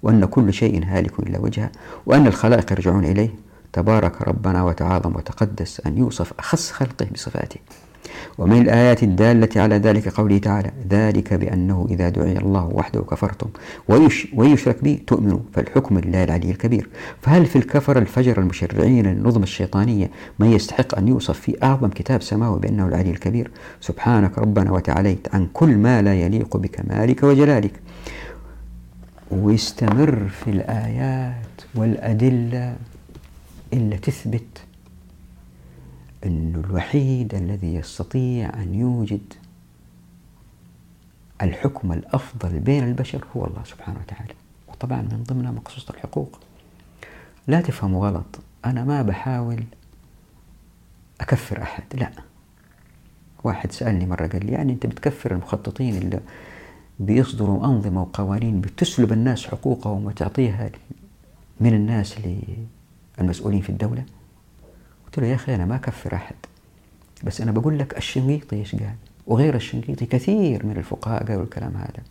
وأن 0.03 0.25
كل 0.25 0.53
شيء 0.53 0.83
هالك 0.85 1.19
إلا 1.19 1.39
وجهه 1.39 1.71
وأن 2.05 2.27
الخلائق 2.27 2.71
يرجعون 2.71 3.05
إليه. 3.05 3.29
تبارك 3.73 4.21
ربنا 4.21 4.63
وتعاظم 4.63 5.15
وتقدس 5.15 5.81
أن 5.85 5.97
يوصف 5.97 6.33
أخص 6.39 6.71
خلقه 6.71 7.07
بصفاته. 7.13 7.59
ومن 8.37 8.61
الآيات 8.61 9.03
الدالة 9.03 9.61
على 9.61 9.75
ذلك 9.75 10.07
قوله 10.07 10.37
تعالى 10.37 10.71
ذلك 10.89 11.33
بأنه 11.33 11.87
إذا 11.89 12.09
دعي 12.09 12.37
الله 12.37 12.65
وحده 12.65 13.01
كفرتم 13.01 13.47
ويش 13.87 14.27
ويشرك 14.35 14.83
به 14.83 14.99
تؤمنوا 15.07 15.39
فالحكم 15.53 15.99
لله 15.99 16.23
العلي 16.23 16.51
الكبير. 16.51 16.89
فهل 17.21 17.45
في 17.45 17.55
الكفر 17.55 17.97
الفجر 17.97 18.39
المشرعين 18.39 19.07
للنظم 19.07 19.43
الشيطانية 19.43 20.11
من 20.39 20.51
يستحق 20.51 20.97
أن 20.97 21.07
يوصف 21.07 21.39
في 21.39 21.63
أعظم 21.63 21.89
كتاب 21.89 22.21
سماوي 22.21 22.59
بأنه 22.59 22.87
العلي 22.87 23.11
الكبير؟ 23.11 23.51
سبحانك 23.81 24.37
ربنا 24.37 24.71
وتعاليت 24.71 25.27
عن 25.35 25.47
كل 25.53 25.77
ما 25.77 26.01
لا 26.01 26.13
يليق 26.15 26.57
بكمالك 26.57 27.23
وجلالك. 27.23 27.73
ويستمر 29.31 30.29
في 30.29 30.49
الآيات 30.49 31.61
والأدلة 31.75 32.77
إلا 33.73 33.97
تثبت 33.97 34.63
أنه 36.25 36.59
الوحيد 36.59 37.35
الذي 37.35 37.75
يستطيع 37.75 38.49
أن 38.53 38.75
يوجد 38.75 39.33
الحكم 41.41 41.91
الأفضل 41.91 42.59
بين 42.59 42.83
البشر 42.83 43.25
هو 43.35 43.45
الله 43.45 43.63
سبحانه 43.63 43.99
وتعالى. 43.99 44.33
وطبعا 44.67 45.01
من 45.01 45.23
ضمنها 45.27 45.51
مقصوصة 45.51 45.93
الحقوق. 45.93 46.39
لا 47.47 47.61
تفهموا 47.61 48.07
غلط. 48.07 48.39
أنا 48.65 48.83
ما 48.83 49.01
بحاول 49.01 49.63
أكفر 51.21 51.61
أحد. 51.61 51.83
لا. 51.93 52.11
واحد 53.43 53.71
سألني 53.71 54.05
مرة 54.05 54.27
قال 54.27 54.45
لي 54.45 54.51
يعني 54.51 54.73
أنت 54.73 54.85
بتكفر 54.85 55.31
المخططين 55.31 55.97
اللي 55.97 56.19
بيصدروا 57.01 57.65
أنظمة 57.65 58.01
وقوانين 58.01 58.61
بتسلب 58.61 59.11
الناس 59.11 59.47
حقوقهم 59.47 60.05
وتعطيها 60.05 60.69
من 61.59 61.73
الناس 61.73 62.15
للمسؤولين 63.19 63.61
في 63.61 63.69
الدولة. 63.69 64.05
قلت 65.05 65.19
له 65.19 65.27
يا 65.27 65.35
أخي 65.35 65.55
أنا 65.55 65.65
ما 65.65 65.75
أكفر 65.75 66.15
أحد 66.15 66.35
بس 67.23 67.41
أنا 67.41 67.51
بقول 67.51 67.79
لك 67.79 67.97
الشنقيطي 67.97 68.55
إيش 68.55 68.75
قال؟ 68.75 68.95
وغير 69.27 69.55
الشنقيطي 69.55 70.05
كثير 70.05 70.65
من 70.65 70.77
الفقهاء 70.77 71.27
قالوا 71.27 71.43
الكلام 71.43 71.77
هذا 71.77 72.03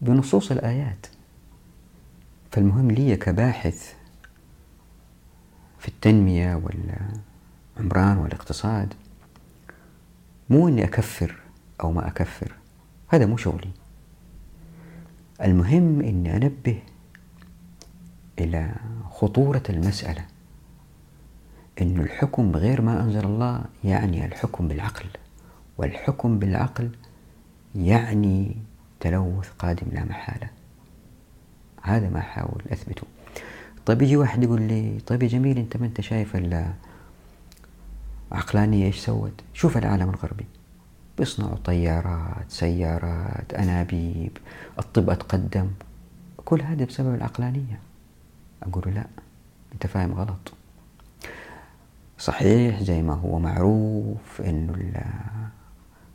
بنصوص 0.00 0.50
الآيات. 0.50 1.06
فالمهم 2.50 2.90
لي 2.90 3.16
كباحث 3.16 3.94
في 5.78 5.88
التنمية 5.88 6.62
والعمران 7.78 8.18
والاقتصاد 8.18 8.94
مو 10.50 10.68
إني 10.68 10.84
أكفر 10.84 11.36
أو 11.80 11.92
ما 11.92 12.06
أكفر 12.06 12.52
هذا 13.08 13.26
مو 13.26 13.36
شغلي. 13.36 13.70
المهم 15.42 16.00
اني 16.00 16.36
أنبه 16.36 16.82
إلى 18.38 18.74
خطورة 19.10 19.62
المسألة. 19.70 20.24
إن 21.82 22.00
الحكم 22.00 22.52
بغير 22.52 22.82
ما 22.82 23.02
أنزل 23.02 23.24
الله 23.24 23.64
يعني 23.84 24.26
الحكم 24.26 24.68
بالعقل 24.68 25.06
والحكم 25.78 26.38
بالعقل 26.38 26.90
يعني 27.74 28.56
تلوث 29.00 29.48
قادم 29.58 29.86
لا 29.92 30.04
محالة. 30.04 30.50
هذا 31.82 32.08
ما 32.10 32.18
أحاول 32.18 32.62
أثبته. 32.72 33.06
طيب 33.86 34.02
يجي 34.02 34.16
واحد 34.16 34.42
يقول 34.42 34.62
لي 34.62 34.98
طيب 35.06 35.22
يا 35.22 35.28
جميل 35.28 35.58
أنت 35.58 35.76
ما 35.76 35.86
أنت 35.86 36.00
شايف 36.00 36.36
العقلانية 38.32 38.86
إيش 38.86 38.98
سوت؟ 38.98 39.40
شوف 39.54 39.76
العالم 39.76 40.10
الغربي. 40.10 40.46
بيصنعوا 41.18 41.56
طيارات 41.64 42.44
سيارات 42.48 43.54
أنابيب 43.54 44.38
الطب 44.78 45.10
أتقدم. 45.10 45.70
كل 46.44 46.62
هذا 46.62 46.84
بسبب 46.84 47.14
العقلانية. 47.14 47.78
أقول 48.62 48.94
لا 48.94 49.06
أنت 49.72 49.86
فاهم 49.86 50.14
غلط. 50.14 50.52
صحيح 52.18 52.82
زي 52.82 53.02
ما 53.02 53.14
هو 53.14 53.38
معروف 53.38 54.40
أنه 54.40 54.74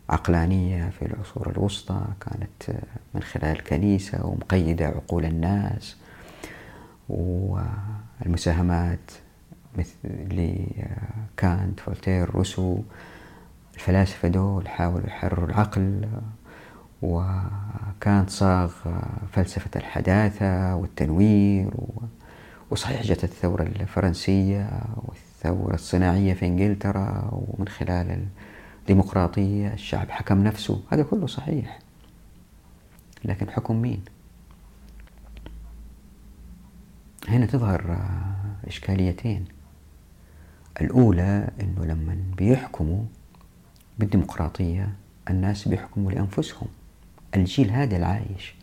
العقلانية 0.09 0.89
في 0.89 1.05
العصور 1.05 1.49
الوسطى 1.51 2.01
كانت 2.21 2.79
من 3.13 3.23
خلال 3.23 3.51
الكنيسة 3.51 4.25
ومقيدة 4.25 4.87
عقول 4.87 5.25
الناس 5.25 5.95
والمساهمات 7.09 9.11
مثل 9.77 9.93
لكانت 10.31 11.79
فولتير 11.79 12.29
روسو 12.29 12.77
الفلاسفة 13.81 14.27
دول 14.27 14.69
حاولوا 14.69 15.07
يحرروا 15.07 15.47
العقل 15.47 16.07
وكانت 17.01 18.29
صاغ 18.29 18.71
فلسفة 19.31 19.69
الحداثة 19.75 20.75
والتنوير 20.75 21.73
وصحيح 22.69 23.03
جت 23.03 23.23
الثورة 23.23 23.63
الفرنسية 23.63 24.69
والثورة 24.95 25.73
الصناعية 25.73 26.33
في 26.33 26.45
إنجلترا 26.45 27.29
ومن 27.31 27.67
خلال 27.67 28.25
الديمقراطية 28.81 29.73
الشعب 29.73 30.09
حكم 30.09 30.43
نفسه. 30.43 30.83
هذا 30.91 31.03
كله 31.03 31.27
صحيح. 31.27 31.79
لكن 33.25 33.49
حكم 33.49 33.81
مين؟ 33.81 34.01
هنا 37.27 37.45
تظهر 37.45 37.97
إشكاليتين. 38.67 39.45
الأولى 40.81 41.49
أنه 41.61 41.85
لما 41.85 42.17
بيحكموا 42.37 43.03
بالديمقراطية 43.99 44.89
الناس 45.29 45.67
بيحكموا 45.67 46.11
لأنفسهم. 46.11 46.67
الجيل 47.35 47.71
هذا 47.71 47.97
العايش 47.97 48.55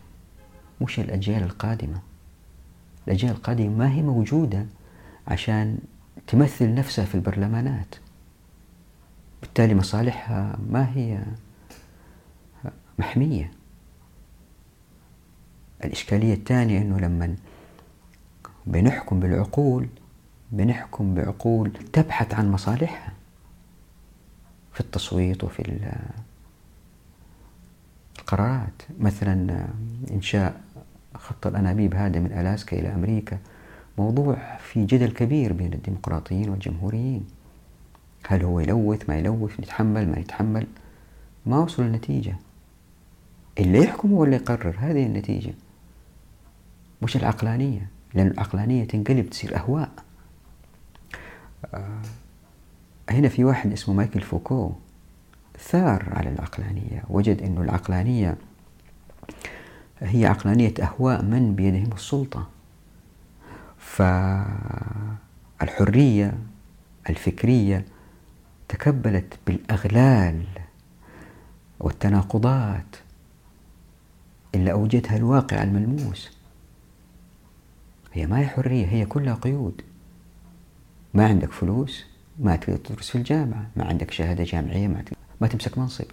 مش 0.81 1.01
الأجيال 1.01 1.43
القادمة. 1.43 2.01
الأجيال 3.07 3.33
القادمة 3.33 3.69
ما 3.69 3.93
هي 3.93 4.03
موجودة 4.03 4.67
عشان 5.29 5.79
تمثل 6.27 6.75
نفسها 6.75 7.05
في 7.05 7.14
البرلمانات. 7.14 7.95
بالتالي 9.43 9.75
مصالحها 9.75 10.59
ما 10.71 10.88
هي 10.95 11.23
محمية. 12.99 13.51
الإشكالية 15.85 16.35
الثانية 16.35 16.83
أنه 16.83 16.99
لما 16.99 17.37
بنحكم 18.67 19.21
بالعقول 19.21 19.88
بنحكم 20.53 21.14
بعقول 21.14 21.73
تبحث 21.93 22.35
عن 22.35 22.53
مصالحها. 22.53 23.12
في 24.79 24.85
التصويت 24.85 25.45
وفي 25.45 25.91
القرارات. 28.21 28.83
مثلا 29.01 29.67
إنشاء 30.11 30.61
خط 31.14 31.47
الأنابيب 31.47 31.95
هذا 31.95 32.21
من 32.21 32.33
ألاسكا 32.33 32.79
إلى 32.79 32.95
أمريكا. 32.95 33.38
موضوع 33.99 34.57
في 34.59 34.85
جدل 34.85 35.11
كبير 35.11 35.53
بين 35.53 35.73
الديمقراطيين 35.73 36.49
والجمهوريين. 36.49 37.27
هل 38.27 38.43
هو 38.43 38.61
يلوث؟ 38.61 39.09
ما 39.09 39.19
يلوث؟ 39.19 39.61
نتحمل 39.61 40.09
ما 40.09 40.19
يتحمل؟ 40.19 40.67
ما 41.47 41.59
وصل 41.59 41.83
النتيجة؟ 41.83 42.37
اللي 43.59 43.79
يحكم 43.79 44.12
هو 44.12 44.25
اللي 44.25 44.37
يقرر؟ 44.37 44.77
هذه 44.79 45.07
النتيجة. 45.07 45.55
مش 47.03 47.17
العقلانية؟ 47.17 47.88
لأن 48.14 48.27
العقلانية 48.27 48.85
تنقلب 48.85 49.31
تصير 49.31 49.57
أهواء. 49.57 49.91
آه 51.75 52.03
هنا 53.11 53.29
في 53.29 53.44
واحد 53.44 53.73
اسمه 53.73 53.94
مايكل 53.94 54.21
فوكو 54.21 54.73
ثار 55.59 56.12
على 56.12 56.31
العقلانية. 56.31 57.05
وجد 57.09 57.42
أن 57.42 57.59
العقلانية 57.59 58.37
هي 60.01 60.27
عقلانية 60.27 60.75
أهواء 60.83 61.23
من 61.23 61.55
بيدهم 61.55 61.92
السلطة. 61.92 62.49
فالحرية 65.59 66.38
الفكرية 67.11 67.85
تكبلت 68.68 69.38
بالأغلال 69.47 70.44
والتناقضات 71.81 72.97
اللي 74.55 74.73
أوجدها 74.73 75.16
الواقع 75.16 75.62
الملموس. 75.62 76.38
هي 78.12 78.27
ما 78.27 78.38
هي 78.38 78.47
حرية 78.47 78.87
هي 78.87 79.07
كلها 79.07 79.35
قيود. 79.35 79.83
ما 81.14 81.27
عندك 81.27 81.53
فلوس 81.53 82.07
ما 82.38 82.57
تقدر 82.57 82.77
تدرس 82.77 83.11
في 83.11 83.18
الجامعة 83.18 83.70
ما 83.77 83.85
عندك 83.85 84.11
شهادة 84.11 84.44
جامعية 84.44 84.88
ما, 84.88 85.05
ما 85.40 85.48
تمسك 85.48 85.79
منصب. 85.79 86.05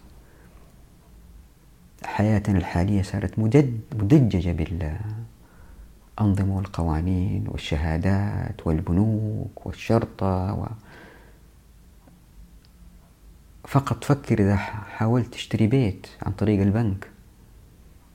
حياتنا 2.04 2.58
الحالية 2.58 3.02
صارت 3.02 3.40
مدججة 3.40 4.52
بالأنظمة 4.52 6.56
والقوانين 6.56 7.48
والشهادات 7.48 8.68
والبنوك 8.68 9.66
والشرطة 9.66 10.54
و... 10.54 10.68
فقط 13.68 14.04
فكر 14.04 14.40
إذا 14.40 14.56
حاولت 14.56 15.34
تشتري 15.34 15.68
بيت 15.68 16.08
عن 16.22 16.32
طريق 16.32 16.62
البنك 16.62 17.10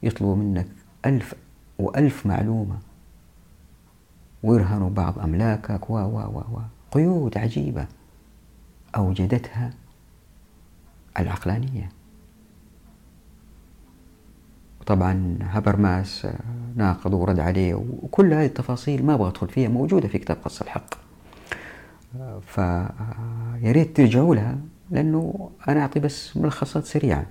يطلبوا 0.02 0.36
منك 0.36 0.66
ألف 1.06 1.34
وألف 1.78 2.26
معلومة. 2.26 2.78
ويرهنوا 4.42 4.90
بعض 4.90 5.18
أملاكك 5.18 5.90
و 5.90 5.94
و 5.94 6.28
و 6.28 6.60
قيود 6.92 7.38
عجيبة. 7.38 7.86
أوجدتها 8.96 9.70
العقلانية. 11.18 11.88
طبعا 14.86 15.38
هابرماس 15.42 16.26
ناقض 16.76 17.14
ورد 17.14 17.38
عليه 17.40 17.74
وكل 17.74 18.34
هذه 18.34 18.46
التفاصيل 18.46 19.06
ما 19.06 19.14
أبغى 19.14 19.28
أدخل 19.28 19.48
فيها 19.48 19.68
موجودة 19.68 20.08
في 20.08 20.18
كتاب 20.18 20.36
قص 20.44 20.62
الحق. 20.62 20.94
فياريت 22.40 23.96
ترجعوا 23.96 24.34
لها 24.34 24.58
لأنه 24.90 25.50
أنا 25.68 25.80
أعطي 25.80 26.00
بس 26.00 26.36
ملخصات 26.36 26.84
سريعة. 26.84 27.26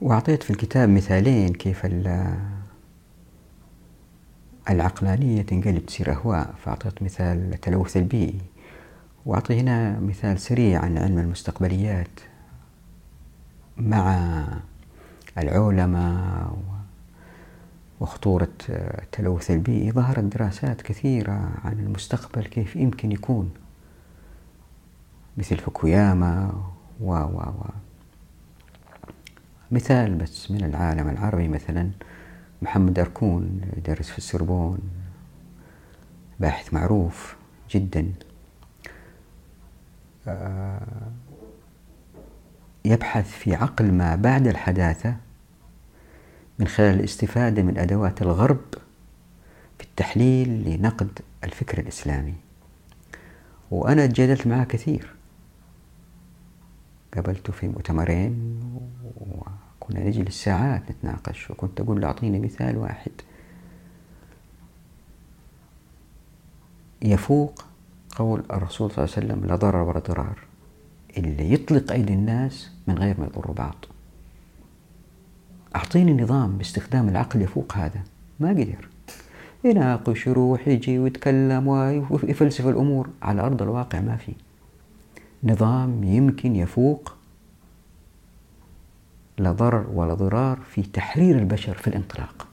وأعطيت 0.00 0.42
في 0.42 0.50
الكتاب 0.50 0.88
مثالين 0.88 1.52
كيف 1.52 1.86
العقلانية 4.70 5.42
تنقلب 5.42 5.86
تصير 5.86 6.12
أهواء. 6.12 6.54
فأعطيت 6.64 7.02
مثال 7.02 7.52
التلوث 7.52 7.96
البيئي. 7.96 8.40
وأعطي 9.26 9.60
هنا 9.60 10.00
مثال 10.00 10.38
سريع 10.38 10.80
عن 10.84 10.98
علم 10.98 11.18
المستقبليات 11.18 12.20
مع 13.76 14.44
العولمة 15.38 16.46
وخطورة 18.00 18.48
التلوث 18.68 19.50
البيئي 19.50 19.92
ظهرت 19.92 20.24
دراسات 20.24 20.82
كثيرة 20.82 21.50
عن 21.64 21.80
المستقبل 21.80 22.44
كيف 22.44 22.76
يمكن 22.76 23.12
يكون 23.12 23.50
مثل 25.36 25.56
فوكوياما 25.56 26.62
و 27.00 27.12
و 27.12 27.38
و 27.38 27.64
مثال 29.70 30.14
بس 30.14 30.50
من 30.50 30.64
العالم 30.64 31.08
العربي 31.08 31.48
مثلا. 31.48 31.90
محمد 32.62 32.98
أركون 32.98 33.60
يدرس 33.76 34.10
في 34.10 34.18
السربون 34.18 34.78
باحث 36.40 36.74
معروف 36.74 37.36
جدا. 37.70 38.12
يبحث 42.84 43.30
في 43.30 43.54
عقل 43.54 43.92
ما 43.92 44.16
بعد 44.16 44.46
الحداثة 44.46 45.16
من 46.58 46.68
خلال 46.68 46.94
الاستفادة 46.94 47.62
من 47.62 47.78
أدوات 47.78 48.22
الغرب 48.22 48.60
في 49.78 49.84
التحليل 49.84 50.48
لنقد 50.70 51.18
الفكر 51.44 51.78
الإسلامي. 51.78 52.34
وأنا 53.70 54.06
تجادلت 54.06 54.46
معه 54.46 54.64
كثير. 54.64 55.14
قابلته 57.14 57.52
في 57.52 57.68
مؤتمرين 57.68 58.60
وكنا 59.80 60.00
نجلس 60.00 60.44
ساعات 60.44 60.90
نتناقش 60.90 61.50
وكنت 61.50 61.80
أقول 61.80 62.00
له 62.00 62.06
أعطيني 62.06 62.40
مثال 62.40 62.76
واحد. 62.76 63.12
يفوق 67.02 67.64
قول 68.16 68.42
الرسول 68.50 68.90
صلى 68.90 69.04
الله 69.04 69.14
عليه 69.16 69.26
وسلم 69.26 69.48
لا 69.48 69.56
ضرر 69.56 69.82
ولا 69.82 69.98
ضرار. 69.98 70.38
اللي 71.16 71.52
يطلق 71.52 71.92
أيدي 71.92 72.12
الناس 72.12 72.70
من 72.86 72.98
غير 72.98 73.20
ما 73.20 73.26
يضروا 73.26 73.54
بعض. 73.54 73.74
أعطيني 75.76 76.22
نظام 76.22 76.58
باستخدام 76.58 77.08
العقل 77.08 77.42
يفوق 77.42 77.72
هذا. 77.76 78.00
ما 78.40 78.48
قدر. 78.48 78.88
يناقش 79.64 80.26
يروح 80.26 80.68
يجي 80.68 80.98
ويتكلم 80.98 81.68
ويفلسف 81.68 82.66
الأمور. 82.66 83.08
على 83.22 83.42
أرض 83.42 83.62
الواقع 83.62 84.00
ما 84.00 84.16
في. 84.16 84.32
نظام 85.44 86.04
يمكن 86.04 86.56
يفوق 86.56 87.14
لا 89.38 89.52
ضرر 89.52 89.86
ولا 89.94 90.14
ضرار 90.14 90.58
في 90.70 90.82
تحرير 90.82 91.38
البشر 91.38 91.74
في 91.74 91.88
الانطلاق. 91.88 92.46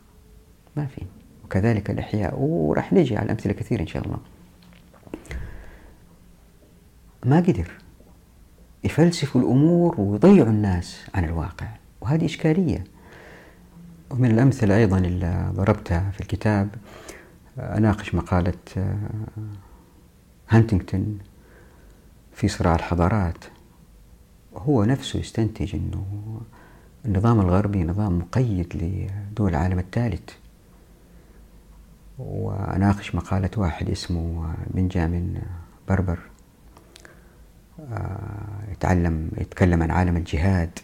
ما 0.78 0.86
في. 0.86 1.02
وكذلك 1.45 1.91
الإحياء. 1.91 2.39
وراح 2.39 2.93
نجي 2.93 3.17
على 3.17 3.32
أمثلة 3.32 3.54
كثيرة 3.54 3.82
إن 3.82 3.88
شاء 3.88 4.06
الله. 4.06 4.17
ما 7.25 7.38
قدر 7.38 7.71
يفلسفوا 8.83 9.41
الأمور 9.41 10.01
ويضيعوا 10.01 10.49
الناس 10.49 11.05
عن 11.15 11.23
الواقع 11.25 11.67
وهذه 12.01 12.25
إشكالية. 12.25 12.83
ومن 14.12 14.31
الأمثلة 14.31 14.77
أيضا 14.77 14.97
اللي 14.97 15.51
ضربتها 15.55 16.12
في 16.12 16.21
الكتاب 16.21 16.69
أناقش 17.57 18.15
مقالة 18.15 18.53
هانتنغتون 20.49 21.19
في 22.33 22.47
صراع 22.47 22.75
الحضارات. 22.75 23.45
هو 24.55 24.83
نفسه 24.83 25.19
يستنتج 25.19 25.75
أنه 25.75 26.05
النظام 27.05 27.39
الغربي 27.39 27.83
نظام 27.83 28.19
مقيد 28.19 28.75
لدول 28.75 29.49
العالم 29.49 29.79
الثالث. 29.79 30.29
وأناقش 32.19 33.15
مقالة 33.15 33.49
واحد 33.57 33.89
اسمه 33.89 34.53
بنجامين 34.67 35.41
بربر. 35.89 36.19
آه، 36.19 36.33
يتعلم 38.71 39.31
يتكلم 39.38 39.83
عن 39.83 39.91
عالم 39.91 40.17
الجهاد. 40.17 40.79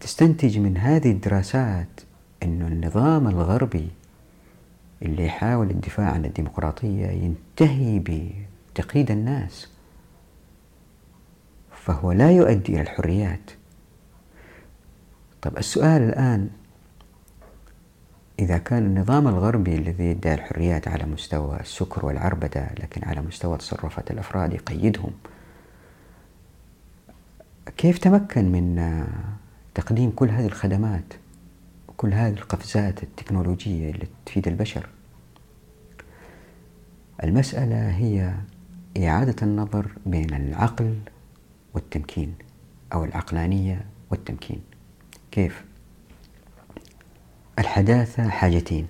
تستنتج 0.00 0.58
من 0.58 0.76
هذه 0.76 1.10
الدراسات 1.10 2.00
أن 2.42 2.62
النظام 2.62 3.28
الغربي 3.28 3.88
اللي 5.02 5.26
يحاول 5.26 5.70
الدفاع 5.70 6.10
عن 6.10 6.24
الديمقراطية 6.24 7.06
ينتهي 7.06 7.98
بتقييد 7.98 9.10
الناس 9.10 9.68
فهو 11.72 12.12
لا 12.12 12.30
يؤدي 12.30 12.72
إلى 12.72 12.80
الحريات. 12.80 13.50
طب 15.42 15.58
السؤال 15.58 16.02
الآن 16.02 16.50
إذا 18.38 18.58
كان 18.58 18.86
النظام 18.86 19.28
الغربي 19.28 19.74
الذي 19.74 20.04
يدعي 20.04 20.34
الحريات 20.34 20.88
على 20.88 21.04
مستوى 21.04 21.60
السكر 21.60 22.06
والعربدة 22.06 22.68
لكن 22.80 23.04
على 23.04 23.20
مستوى 23.20 23.58
تصرفات 23.58 24.10
الأفراد 24.10 24.52
يقيدهم 24.52 25.12
كيف 27.76 27.98
تمكن 27.98 28.52
من 28.52 29.04
تقديم 29.74 30.10
كل 30.10 30.28
هذه 30.28 30.46
الخدمات 30.46 31.14
وكل 31.88 32.14
هذه 32.14 32.32
القفزات 32.32 33.02
التكنولوجية 33.02 33.90
اللي 33.90 34.06
تفيد 34.26 34.48
البشر 34.48 34.88
المسألة 37.24 37.90
هي 37.90 38.34
إعادة 38.98 39.36
النظر 39.42 39.86
بين 40.06 40.34
العقل 40.34 40.98
والتمكين 41.74 42.34
أو 42.92 43.04
العقلانية 43.04 43.86
والتمكين 44.10 44.60
كيف؟ 45.30 45.64
الحداثة 47.58 48.28
حاجتين. 48.28 48.86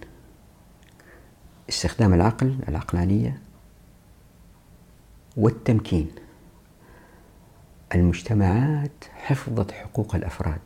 استخدام 1.68 2.14
العقل 2.14 2.58
العقلانية 2.68 3.38
والتمكين. 5.36 6.10
المجتمعات 7.94 9.04
حفظت 9.14 9.70
حقوق 9.72 10.14
الأفراد 10.14 10.60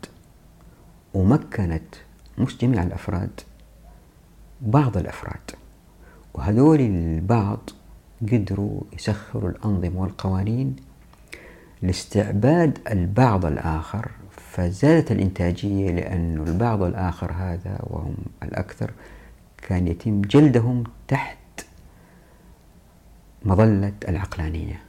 ومكنت 1.15 1.95
مش 2.39 2.57
جميع 2.59 2.83
الأفراد 2.83 3.41
بعض 4.61 4.97
الأفراد. 4.97 5.51
وهذول 6.35 6.81
البعض 6.81 7.71
قدروا 8.23 8.81
يسخروا 8.93 9.51
الأنظمة 9.51 10.01
والقوانين 10.01 10.77
لاستعباد 11.83 12.79
البعض 12.91 13.47
الآخر 13.47 14.11
فزادت 14.59 15.13
الإنتاجية 15.13 15.91
لأن 15.91 16.45
البعض 16.47 16.83
الآخر 16.83 17.33
هذا 17.33 17.79
وهم 17.83 18.15
الأكثر 18.43 18.91
كان 19.69 19.89
يتم 19.89 20.23
جلدهم 20.23 20.85
تحت 21.09 21.39
مظلة 23.45 23.93
العقلانية 24.09 24.81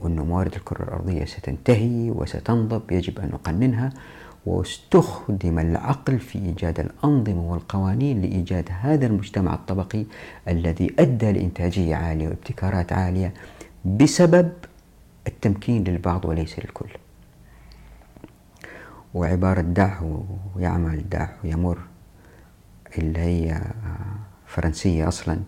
وأن 0.00 0.20
موارد 0.20 0.54
الكرة 0.54 0.82
الأرضية 0.84 1.24
ستنتهي 1.24 2.10
وستنضب 2.10 2.92
يجب 2.92 3.18
أن 3.18 3.28
نقننها 3.28 3.90
واستخدم 4.46 5.58
العقل 5.58 6.18
في 6.18 6.38
إيجاد 6.38 6.80
الأنظمة 6.80 7.52
والقوانين 7.52 8.22
لإيجاد 8.22 8.68
هذا 8.80 9.06
المجتمع 9.06 9.54
الطبقي 9.54 10.04
الذي 10.48 10.94
أدى 10.98 11.32
لإنتاجية 11.32 11.96
عالية 11.96 12.28
وابتكارات 12.28 12.92
عالية 12.92 13.34
بسبب 13.84 14.52
التمكين 15.26 15.84
للبعض 15.84 16.24
وليس 16.24 16.58
للكل. 16.58 17.01
وعبارة 19.14 19.60
دعه 19.60 20.24
ويعمل 20.56 21.08
دعه 21.08 21.34
يمر 21.44 21.78
اللي 22.98 23.18
هي 23.18 23.60
فرنسية 24.46 25.08
أصلا 25.08 25.38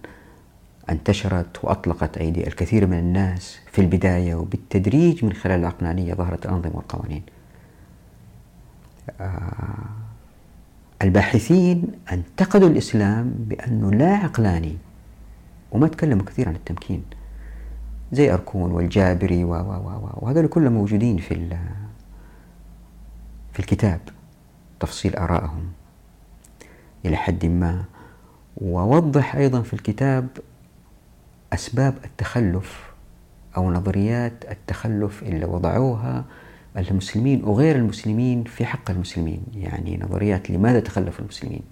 انتشرت 0.90 1.64
وأطلقت 1.64 2.18
أيدي 2.18 2.46
الكثير 2.46 2.87
من 2.87 2.98
الناس 2.98 3.59
في 3.72 3.81
البداية 3.81 4.35
وبالتدريج 4.35 5.24
من 5.24 5.33
خلال 5.33 5.61
العقلانية 5.61 6.14
ظهرت 6.14 6.46
الأنظمة 6.46 6.77
والقوانين. 6.77 7.22
آه، 9.20 9.74
الباحثين 11.03 11.85
انتقدوا 12.12 12.68
الإسلام 12.68 13.35
بأنه 13.38 13.90
لا 13.90 14.14
عقلاني 14.16 14.77
وما 15.72 15.88
تكلموا 15.88 16.24
كثير 16.24 16.48
عن 16.48 16.55
التمكين 16.55 17.03
زي 18.12 18.33
أركون 18.33 18.72
والجابري 18.72 19.44
و 19.44 19.50
و 19.50 19.72
و 19.72 20.09
وهذول 20.14 20.46
كلهم 20.46 20.72
موجودين 20.72 21.16
في 21.16 21.35
في 23.54 23.60
الكتاب 23.60 24.00
تفصيل 24.80 25.16
آرائهم 25.16 25.72
إلى 27.04 27.16
حد 27.16 27.46
ما 27.46 27.84
ووضح 28.56 29.36
أيضا 29.36 29.62
في 29.62 29.74
الكتاب 29.74 30.28
أسباب 31.52 31.94
التخلف 32.04 32.92
أو 33.56 33.72
نظريات 33.72 34.32
التخلف 34.50 35.22
اللي 35.22 35.44
وضعوها 35.44 36.24
المسلمين 36.76 37.44
وغير 37.44 37.76
المسلمين 37.76 38.44
في 38.44 38.66
حق 38.66 38.90
المسلمين 38.90 39.42
يعني 39.54 40.00
نظريات 40.02 40.50
لماذا 40.50 40.80
تخلف 40.80 41.20
المسلمين. 41.20 41.62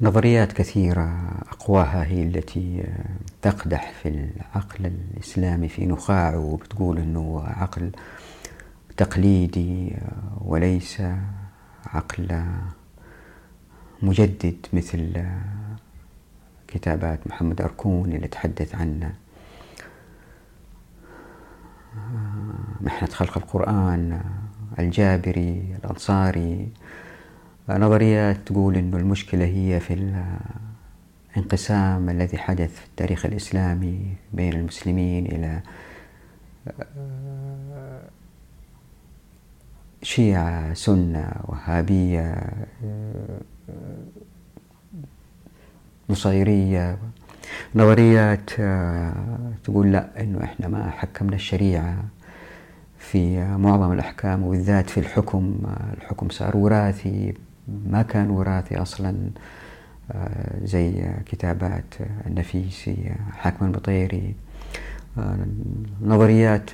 نظريات 0.00 0.52
كثيرة 0.52 1.30
أقواها 1.52 2.04
هي 2.04 2.22
التي 2.22 2.84
تقدح 3.42 3.92
في 4.02 4.08
العقل 4.08 4.86
الإسلامي 4.86 5.68
في 5.68 5.86
نخاعه 5.86 6.38
وبتقول 6.38 6.98
أنه 6.98 7.42
عقل 7.46 7.90
تقليدي 8.96 9.96
وليس 10.40 11.02
عقل 11.86 12.42
مجدد 14.02 14.66
مثل 14.72 15.24
كتابات 16.68 17.26
محمد 17.26 17.60
أركون 17.60 18.12
اللي 18.12 18.28
تحدث 18.28 18.74
عن 18.74 19.12
محنة 22.80 23.08
خلق 23.08 23.38
القرآن 23.38 24.20
الجابري 24.78 25.76
الأنصاري. 25.84 26.68
نظريات 27.68 28.36
تقول 28.46 28.76
أن 28.76 28.94
المشكلة 28.94 29.44
هي 29.44 29.80
في 29.80 30.22
الانقسام 31.36 32.10
الذي 32.10 32.38
حدث 32.38 32.74
في 32.74 32.86
التاريخ 32.86 33.26
الإسلامي 33.26 34.14
بين 34.32 34.52
المسلمين 34.52 35.26
إلى 35.26 35.60
شيعة 40.04 40.74
سنة 40.74 41.32
وهابية 41.44 42.34
نصيرية 46.10 46.98
نظريات 47.74 48.50
تقول 49.64 49.92
لا 49.92 50.20
إنه 50.20 50.44
إحنا 50.44 50.68
ما 50.68 50.90
حكمنا 50.90 51.34
الشريعة 51.36 52.04
في 52.98 53.44
معظم 53.44 53.92
الأحكام 53.92 54.42
وبالذات 54.42 54.90
في 54.90 55.00
الحكم 55.00 55.58
الحكم 55.98 56.28
صار 56.28 56.56
وراثي 56.56 57.34
ما 57.86 58.02
كان 58.02 58.30
وراثي 58.30 58.76
أصلا 58.82 59.30
آه، 60.12 60.64
زي 60.64 61.04
كتابات 61.26 61.94
النفيسي 62.26 63.12
حاكم 63.32 63.66
البطيري. 63.66 64.34
نظريات 66.02 66.70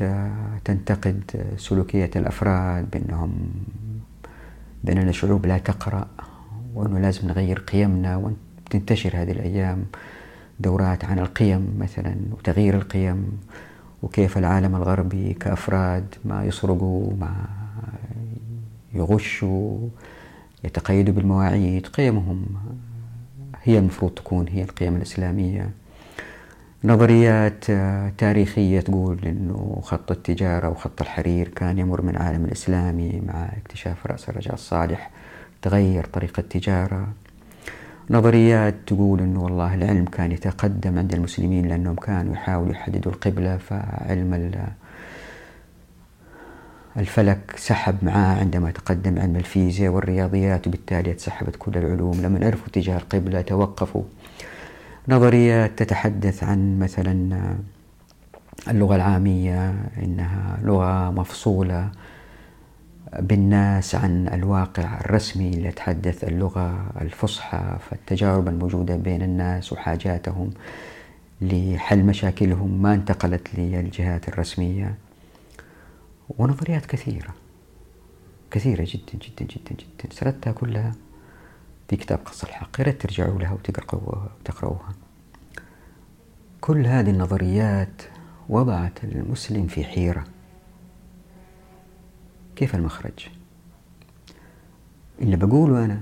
تنتقد 0.65 1.23
سلوكية 1.57 2.11
الأفراد 2.17 2.91
بأنهم 2.91 3.33
بأننا 4.85 5.11
الشعوب 5.11 5.47
لا 5.47 5.59
تقرأ 5.59 6.07
وأنه 6.75 6.99
لازم 6.99 7.29
نغير 7.29 7.59
قيمنا 7.59 8.17
وتنتشر 8.17 9.11
هذه 9.15 9.31
الأيام 9.31 9.85
دورات 10.61 11.05
عن 11.05 11.19
القيم 11.19 11.77
مثلا 11.79 12.17
وتغيير 12.33 12.75
القيم 12.75 13.41
وكيف 14.03 14.39
العالم 14.39 14.77
الغربي 14.77 15.33
كأفراد 15.33 16.15
ما 16.25 16.45
يسرقوا 16.45 17.13
ما 17.21 17.47
يغشوا 18.95 19.89
يتقيدوا 20.65 21.15
بالمواعيد 21.15 21.87
قيمهم 21.87 22.47
هي 23.63 23.79
المفروض 23.79 24.11
تكون 24.11 24.49
هي 24.49 24.63
القيم 24.63 24.97
الإسلامية. 24.97 25.71
نظريات 26.85 27.65
تاريخية 28.19 28.81
تقول 28.81 29.19
أنه 29.27 29.81
خط 29.83 30.11
التجارة 30.11 30.69
وخط 30.69 31.01
الحرير 31.01 31.49
كان 31.49 31.79
يمر 31.79 32.03
من 32.03 32.09
العالم 32.09 32.45
الإسلامي 32.45 33.23
مع 33.27 33.49
اكتشاف 33.57 34.07
رأس 34.07 34.29
الرجاء 34.29 34.55
الصالح 34.55 35.11
تغير 35.63 36.05
طريقة 36.05 36.41
التجارة. 36.41 37.09
نظريات 38.11 38.75
تقول 38.87 39.21
أنه 39.21 39.43
والله 39.45 39.75
العلم 39.75 40.05
كان 40.05 40.33
يتقدم 40.33 40.99
عند 40.99 41.15
المسلمين 41.15 41.69
لأنهم 41.69 41.95
كانوا 41.95 42.35
يحاولوا 42.35 42.73
يحددوا 42.73 43.13
القبلة 43.13 43.57
فعلم 43.57 44.53
الفلك 46.97 47.55
سحب 47.57 47.97
معاه 48.03 48.41
عندما 48.41 48.71
تقدم 48.71 49.19
علم 49.19 49.37
الفيزياء 49.37 49.93
والرياضيات 49.93 50.67
وبالتالي 50.67 51.13
تسحبت 51.13 51.57
كل 51.59 51.77
العلوم. 51.77 52.21
لما 52.23 52.47
عرفوا 52.47 52.67
اتجاه 52.67 52.97
القبلة 52.97 53.41
توقفوا. 53.41 54.03
نظريات 55.09 55.79
تتحدث 55.79 56.45
عن 56.45 56.79
مثلا 56.79 57.57
اللغة 58.69 58.97
العامية 58.97 59.71
إنها 60.03 60.59
لغة 60.63 61.11
مفصولة 61.11 61.91
بالناس 63.19 63.95
عن 63.95 64.29
الواقع 64.29 65.01
الرسمي 65.01 65.49
اللي 65.51 65.69
يتحدث 65.69 66.25
اللغة 66.25 66.91
الفصحى 67.01 67.77
فالتجارب 67.91 68.49
الموجودة 68.49 68.97
بين 68.97 69.23
الناس 69.23 69.73
وحاجاتهم 69.73 70.51
لحل 71.41 72.05
مشاكلهم 72.05 72.83
ما 72.83 72.95
انتقلت 72.95 73.49
للجهات 73.59 74.29
الرسمية. 74.29 74.95
ونظريات 76.39 76.87
كثيرة 76.87 77.35
كثيرة 78.51 78.87
جدا 78.89 79.13
جدا 79.27 79.45
جدا 79.45 79.75
جدا 79.75 80.15
سردتها 80.15 80.53
كلها. 80.53 80.93
في 81.91 81.97
كتاب 81.97 82.19
قص 82.19 82.45
الحق 82.45 82.81
يا 82.81 82.85
ريت 82.85 83.03
ترجعوا 83.03 83.39
لها 83.39 83.53
وتقرأوها 83.53 84.95
كل 86.61 86.87
هذه 86.87 87.11
النظريات 87.11 88.03
وضعت 88.49 89.05
المسلم 89.05 89.67
في 89.67 89.85
حيرة. 89.85 90.25
كيف 92.57 92.75
المخرج؟ 92.75 93.29
اللي 95.21 95.37
بقوله 95.37 95.85
أنا 95.85 96.01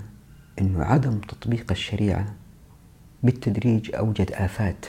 أنه 0.61 0.85
عدم 0.85 1.19
تطبيق 1.19 1.71
الشريعة 1.71 2.35
بالتدريج 3.23 3.95
أوجد 3.97 4.33
آفات. 4.33 4.87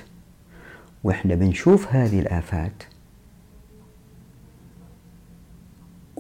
وإحنا 1.04 1.36
بنشوف 1.36 1.88
هذه 1.94 2.20
الآفات 2.20 2.84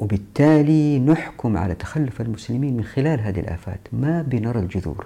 وبالتالي 0.10 0.99
نحكم 0.99 1.57
على 1.57 1.76
تخلف 1.76 2.22
المسلمين 2.22 2.78
من 2.78 2.84
خلال 2.84 3.20
هذه 3.20 3.39
الآفات. 3.39 3.80
ما 3.93 4.22
بنرى 4.22 4.60
الجذور. 4.60 5.05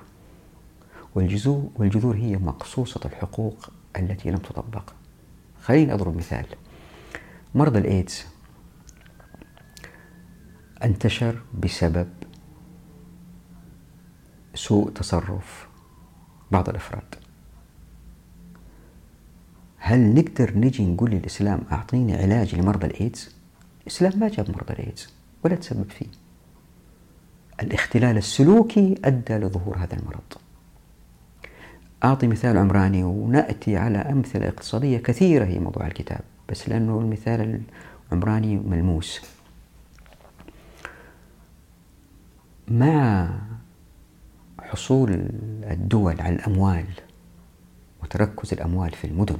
والجذور, 1.16 1.70
والجذور 1.76 2.16
هي 2.16 2.38
مقصوصة 2.38 3.00
الحقوق 3.06 3.70
التي 3.98 4.32
لم 4.32 4.38
تطبق. 4.38 4.94
خليني 5.62 5.94
أضرب 5.94 6.18
مثال. 6.18 6.46
مرض 7.56 7.78
الإيدز 7.78 8.26
انتشر 10.84 11.42
بسبب 11.64 12.08
سوء 14.56 14.90
تصرف 14.92 15.68
بعض 16.52 16.70
الأفراد. 16.70 17.16
هل 19.78 20.14
نقدر 20.16 20.58
نجي 20.58 20.86
نقول 20.86 21.12
للإسلام 21.12 21.62
أعطيني 21.72 22.16
علاج 22.16 22.56
لمرضى 22.56 22.88
الإيدز؟ 22.88 23.43
الاسلام 23.84 24.20
ما 24.20 24.28
جاب 24.28 24.52
مرضى 24.52 24.74
الايدز 24.74 25.10
ولا 25.44 25.56
تسبب 25.56 25.90
فيه. 25.90 26.08
الاختلال 27.62 28.18
السلوكي 28.18 28.96
أدى 29.06 29.34
لظهور 29.34 29.78
هذا 29.78 29.94
المرض. 29.94 30.34
أعطي 32.04 32.28
مثال 32.28 32.58
عمراني 32.58 33.04
ونأتي 33.04 33.78
على 33.78 33.98
أمثلة 33.98 34.48
اقتصادية 34.48 34.98
كثيرة 34.98 35.46
هي 35.46 35.60
موضوع 35.60 35.88
الكتاب 35.88 36.22
بس 36.50 36.70
لأنه 36.70 37.00
المثال 37.00 37.62
العمراني 38.12 38.56
ملموس. 38.56 39.22
مع 42.68 43.30
حصول 44.60 45.12
الدول 45.64 46.22
على 46.22 46.36
الأموال 46.36 46.86
وتركز 48.04 48.54
الأموال 48.54 48.92
في 48.92 49.08
المدن 49.08 49.38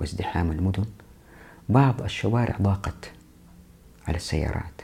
وازدحام 0.00 0.52
المدن 0.52 0.84
بعض 1.68 2.02
الشوارع 2.02 2.56
ضاقت. 2.62 3.12
على 4.08 4.16
السيارات. 4.16 4.82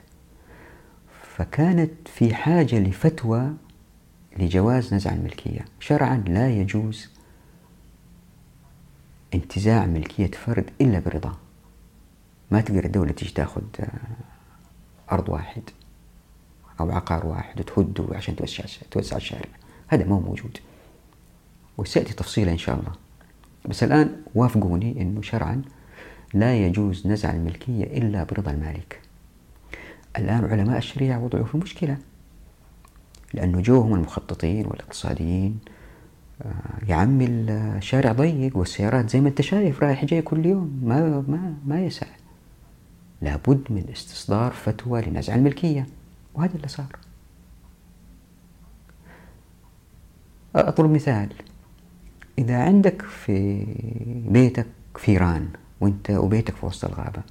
فكانت 1.37 2.09
في 2.09 2.35
حاجة 2.35 2.79
لفتوى 2.79 3.53
لجواز 4.39 4.95
نزع 4.95 5.13
الملكية. 5.13 5.65
شرعا 5.81 6.25
لا 6.27 6.51
يجوز 6.51 7.09
انتزاع 9.35 9.87
ملكية 9.87 10.31
فرد 10.31 10.71
إلا 10.81 10.99
برضاه 10.99 11.37
ما 12.51 12.61
تقدر 12.61 12.85
الدولة 12.85 13.13
تيجي 13.13 13.33
تاخذ 13.33 13.63
أرض 15.13 15.29
واحد 15.29 15.63
أو 16.81 16.91
عقار 16.91 17.27
واحد 17.27 17.61
وتهده 17.61 18.17
عشان 18.17 18.37
توسع 18.37 18.65
توسع 18.91 19.17
الشارع. 19.17 19.49
هذا 19.89 20.05
ما 20.05 20.15
هو 20.15 20.21
موجود. 20.21 20.59
وسيأتي 21.79 22.15
تفصيلا 22.15 22.53
إن 22.53 22.59
شاء 22.59 22.81
الله. 22.81 22.93
بس 23.65 23.83
الآن 23.83 24.23
وافقوني 24.35 25.03
أنه 25.03 25.23
شرعا 25.23 25.63
لا 26.35 26.67
يجوز 26.67 27.07
نزع 27.07 27.31
الملكية 27.31 27.85
إلا 27.85 28.25
برضا 28.25 28.51
المالك. 28.51 29.01
الآن 30.19 30.45
علماء 30.45 30.79
الشريعة 30.79 31.25
وضعوا 31.25 31.45
في 31.45 31.57
مشكلة 31.57 31.97
لأنه 33.35 33.61
جوهم 33.61 33.95
المخططين 33.95 34.67
والاقتصاديين 34.67 35.59
آه، 36.43 36.89
يا 36.89 36.95
عمي 36.95 37.27
الشارع 37.27 38.13
ضيق 38.13 38.57
والسيارات 38.57 39.11
زي 39.11 39.21
ما 39.21 39.29
أنت 39.29 39.41
شايف 39.41 39.83
رايح 39.83 40.05
جاي 40.05 40.23
كل 40.23 40.47
يوم 40.47 40.81
ما 40.85 41.25
ما 41.29 41.55
ما 41.67 41.85
يسع. 41.85 42.07
لابد 43.23 43.65
من 43.71 43.85
استصدار 43.93 44.53
فتوى 44.53 45.01
لنزع 45.01 45.35
الملكية 45.35 45.87
وهذا 46.35 46.55
اللي 46.55 46.69
صار. 46.69 46.97
أضرب 50.57 50.91
مثال. 50.91 51.29
إذا 52.39 52.63
عندك 52.63 53.03
في 53.03 53.67
بيتك 54.29 54.67
فيران 54.97 55.49
وأنت 55.81 56.11
وبيتك 56.11 56.57
في 56.57 56.67
وسط 56.67 56.85
الغابة 56.85 57.23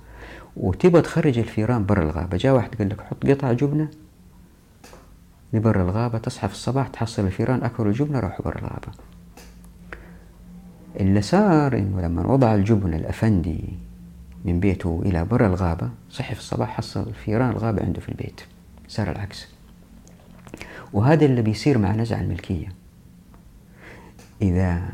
وتبغى 0.59 1.01
تخرج 1.01 1.37
الفيران 1.37 1.85
برا 1.85 2.03
الغابة. 2.03 2.37
جاء 2.37 2.55
واحد 2.55 2.75
قال 2.75 2.89
لك 2.89 3.01
حط 3.01 3.25
قطع 3.25 3.53
جبنة 3.53 3.89
لبرا 5.53 5.81
الغابة 5.81 6.17
تصحى 6.17 6.47
في 6.47 6.53
الصباح 6.53 6.87
تحصل 6.87 7.25
الفيران 7.25 7.63
أكلوا 7.63 7.91
الجبنة 7.91 8.19
راحوا 8.19 8.45
برا 8.45 8.57
الغابة. 8.59 8.91
اللي 10.99 11.21
صار 11.21 11.77
إنه 11.77 12.01
لما 12.01 12.27
وضع 12.27 12.55
الجبن 12.55 12.93
الأفندي 12.93 13.63
من 14.45 14.59
بيته 14.59 15.01
إلى 15.05 15.25
برا 15.25 15.47
الغابة 15.47 15.89
صحي 16.09 16.33
في 16.33 16.39
الصباح 16.39 16.69
حصل 16.69 17.13
فيران 17.13 17.49
الغابة 17.49 17.83
عنده 17.83 18.01
في 18.01 18.09
البيت. 18.09 18.41
صار 18.87 19.11
العكس. 19.11 19.47
وهذا 20.93 21.25
اللي 21.25 21.41
بيصير 21.41 21.77
مع 21.77 21.95
نزع 21.95 22.21
الملكية. 22.21 22.67
إذا 24.41 24.89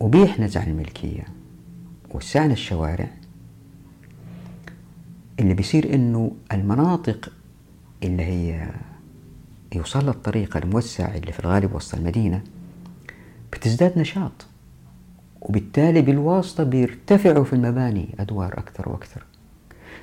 أبيح 0.00 0.40
نزع 0.40 0.62
الملكية 0.62 1.24
وسعنا 2.10 2.52
الشوارع 2.52 3.08
اللي 5.40 5.54
بيصير 5.54 5.94
إنه 5.94 6.32
المناطق 6.52 7.32
اللي 8.02 8.22
هي 8.22 8.68
يوصل 9.74 10.08
الطريق 10.08 10.56
الموسع 10.56 11.14
اللي 11.14 11.32
في 11.32 11.40
الغالب 11.40 11.74
وسط 11.74 11.94
المدينة 11.94 12.42
بتزداد 13.52 13.98
نشاط 13.98 14.46
وبالتالي 15.40 16.02
بالواسطة 16.02 16.64
بيرتفعوا 16.64 17.44
في 17.44 17.52
المباني 17.52 18.14
أدوار 18.20 18.58
أكثر 18.58 18.88
وأكثر. 18.88 19.24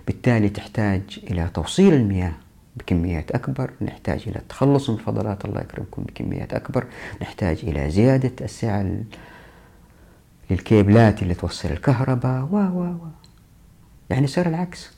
بالتالي 0.08 0.50
تحتاج 0.50 1.02
إلى 1.24 1.50
توصيل 1.54 1.94
المياه 1.94 2.34
بكميات 2.78 3.32
أكبر 3.32 3.72
نحتاج 3.82 4.24
إلى 4.28 4.36
التخلص 4.36 4.90
من 4.90 4.96
الفضلات 4.96 5.46
الله 5.46 5.62
يكرمكم 5.62 6.04
بكميات 6.04 6.54
أكبر 6.54 6.86
نحتاج 7.22 7.60
إلى 7.64 7.90
زيادة 7.90 8.32
السعة 8.42 9.02
للكيبلات 10.50 11.24
اللي 11.24 11.34
توصل 11.34 11.70
الكهرباء 11.70 12.44
و 12.52 12.58
و 12.58 12.82
و. 12.82 13.08
يعني 14.10 14.28
صار 14.28 14.48
العكس. 14.48 14.97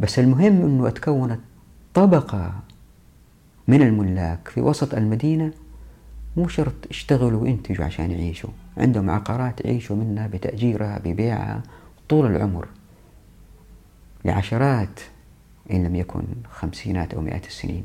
بس 0.00 0.18
المهم 0.18 0.62
أنه 0.62 0.90
تكونت 0.90 1.40
طبقة 1.94 2.54
من 3.68 3.82
الملاك 3.82 4.48
في 4.48 4.60
وسط 4.60 4.94
المدينة 4.94 5.52
مو 6.36 6.48
شرط 6.48 6.74
يشتغلوا 6.90 7.42
وينتجوا 7.42 7.84
عشان 7.84 8.10
يعيشوا. 8.10 8.50
عندهم 8.76 9.10
عقارات 9.10 9.64
يعيشوا 9.64 9.96
منها 9.96 10.26
بتأجيرها 10.26 10.98
ببيعها 10.98 11.62
طول 12.08 12.26
العمر. 12.26 12.68
لعشرات 14.24 15.00
إن 15.72 15.84
لم 15.84 15.96
يكن 15.96 16.22
خمسينات 16.50 17.14
أو 17.14 17.20
مئات 17.20 17.46
السنين. 17.46 17.84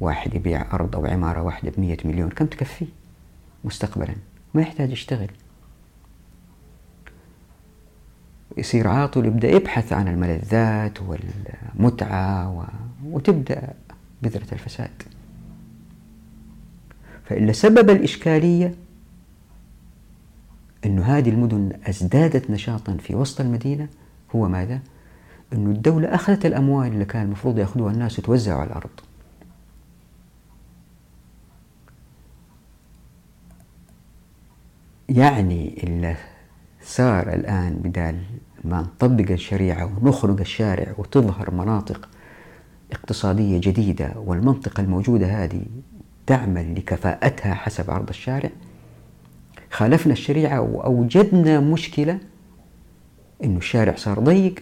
واحد 0.00 0.34
يبيع 0.34 0.74
أرض 0.74 0.96
أو 0.96 1.06
عمارة 1.06 1.42
واحدة 1.42 1.72
بمية 1.76 1.96
مليون 2.04 2.30
كم 2.30 2.46
تكفيه 2.46 2.86
مستقبلا. 3.64 4.14
ما 4.54 4.62
يحتاج 4.62 4.90
يشتغل. 4.90 5.30
يصير 8.56 8.88
عاطل 8.88 9.26
يبدأ 9.26 9.48
يبحث 9.48 9.92
عن 9.92 10.08
الملذات 10.08 10.98
والمتعة 11.02 12.50
و... 12.58 12.64
وتبدأ 13.04 13.74
بذرة 14.22 14.46
الفساد 14.52 15.02
فإلا 17.24 17.52
سبب 17.52 17.90
الإشكالية 17.90 18.74
أن 20.86 20.98
هذه 20.98 21.30
المدن 21.30 21.72
أزدادت 21.86 22.50
نشاطا 22.50 22.96
في 22.96 23.14
وسط 23.14 23.40
المدينة 23.40 23.88
هو 24.34 24.48
ماذا؟ 24.48 24.80
أن 25.52 25.70
الدولة 25.70 26.14
أخذت 26.14 26.46
الأموال 26.46 26.92
اللي 26.92 27.04
كان 27.04 27.22
المفروض 27.22 27.58
يأخذوها 27.58 27.92
الناس 27.92 28.18
وتوزعوا 28.18 28.60
على 28.60 28.70
الأرض 28.70 28.90
يعني 35.08 35.82
اللي 35.84 36.16
صار 36.84 37.34
الآن 37.34 37.74
بدال 37.74 38.20
ما 38.64 38.80
نطبق 38.80 39.30
الشريعة 39.30 39.84
ونخرج 40.02 40.40
الشارع 40.40 40.94
وتظهر 40.98 41.54
مناطق 41.54 42.08
اقتصادية 42.92 43.60
جديدة 43.62 44.12
والمنطقة 44.16 44.80
الموجودة 44.80 45.26
هذه 45.26 45.62
تعمل 46.26 46.74
لكفاءتها 46.74 47.54
حسب 47.54 47.90
عرض 47.90 48.08
الشارع 48.08 48.50
خالفنا 49.70 50.12
الشريعة 50.12 50.60
وأوجدنا 50.60 51.60
مشكلة 51.60 52.18
أنه 53.44 53.58
الشارع 53.58 53.96
صار 53.96 54.20
ضيق 54.20 54.54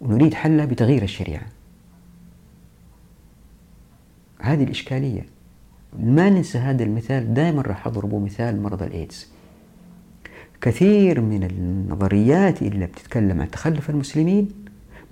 ونريد 0.00 0.34
حلها 0.34 0.64
بتغيير 0.64 1.02
الشريعة. 1.02 1.46
هذه 4.40 4.64
الإشكالية. 4.64 5.26
ما 5.98 6.30
ننسى 6.30 6.58
هذا 6.58 6.84
المثال 6.84 7.34
دائما 7.34 7.62
راح 7.62 7.86
أضربه 7.86 8.18
مثال 8.18 8.62
مرض 8.62 8.82
الإيدز. 8.82 9.35
كثير 10.66 11.20
من 11.20 11.44
النظريات 11.44 12.62
اللي 12.62 12.86
بتتكلم 12.86 13.40
عن 13.40 13.50
تخلف 13.50 13.90
المسلمين 13.90 14.48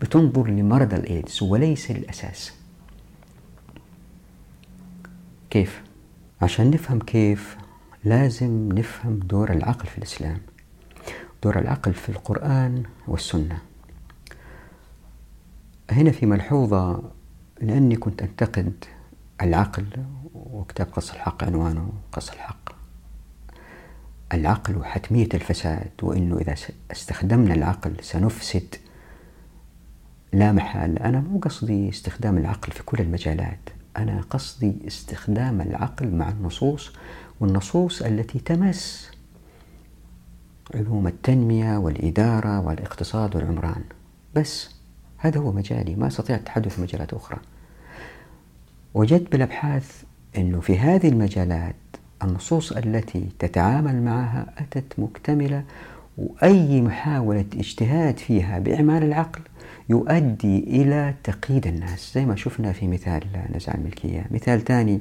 بتنظر 0.01 0.49
لمرض 0.49 0.95
الإيدز 0.95 1.43
وليس 1.43 1.91
الأساس 1.91 2.53
كيف؟ 5.51 5.83
عشان 6.43 6.71
نفهم 6.71 6.99
كيف 6.99 7.57
لازم 8.05 8.69
نفهم 8.73 9.19
دور 9.19 9.53
العقل 9.53 9.87
في 9.87 9.99
الإسلام 9.99 10.39
دور 11.43 11.59
العقل 11.59 11.95
في 11.95 12.09
القرآن 12.09 12.83
والسنة. 13.09 13.59
هنا 15.91 16.11
في 16.11 16.27
ملحوظة 16.27 17.03
لأني 17.61 17.97
كنت 17.97 18.23
أنتقد 18.23 18.85
العقل 19.43 19.87
وكتاب 20.35 20.87
قص 20.87 21.13
الحق 21.13 21.45
عنوانه 21.45 21.93
قص 22.13 22.31
الحق. 22.31 22.74
العقل 24.35 24.77
وحتمية 24.77 25.29
الفساد 25.35 25.91
وأنه 26.03 26.39
إذا 26.39 26.55
استخدمنا 26.91 27.55
العقل 27.55 27.97
سنفسد. 28.01 28.75
لا 30.33 30.53
محال 30.53 30.99
أنا 30.99 31.21
مو 31.21 31.39
قصدي 31.39 31.89
استخدام 31.89 32.39
العقل 32.39 32.73
في 32.73 32.83
كل 32.83 32.99
المجالات 33.01 33.71
أنا 33.97 34.21
قصدي 34.31 34.75
استخدام 34.87 35.61
العقل 35.61 36.15
مع 36.15 36.29
النصوص 36.29 36.93
والنصوص 37.41 38.03
التي 38.03 38.39
تمس 38.39 39.11
علوم 40.75 41.07
التنمية 41.07 41.77
والإدارة 41.77 42.61
والاقتصاد 42.61 43.37
والعمران. 43.37 43.85
بس 44.35 44.71
هذا 45.19 45.41
هو 45.41 45.53
مجالي 45.53 45.95
ما 45.95 46.07
أستطيع 46.07 46.37
التحدث 46.37 46.75
في 46.75 46.83
مجالات 46.83 47.15
أخرى. 47.15 47.39
وجدت 48.95 49.33
بالأبحاث 49.33 50.03
أنه 50.37 50.61
في 50.61 50.79
هذه 50.79 51.09
المجالات 51.09 51.75
النصوص 52.25 52.73
التي 52.73 53.29
تتعامل 53.39 54.03
معها 54.03 54.47
أتت 54.59 54.93
مكتملة 54.99 55.63
وأي 56.19 56.83
محاولة 56.83 57.45
اجتهاد 57.57 58.19
فيها 58.19 58.59
بإعمال 58.59 59.03
العقل 59.03 59.41
يؤدي 59.89 60.59
إلى 60.59 61.15
تقييد 61.25 61.67
الناس. 61.67 62.15
زي 62.15 62.27
ما 62.27 62.37
شفنا 62.37 62.73
في 62.73 62.89
مثال 62.89 63.23
نزع 63.57 63.75
الملكية. 63.75 64.27
مثال 64.31 64.65
ثاني 64.65 65.01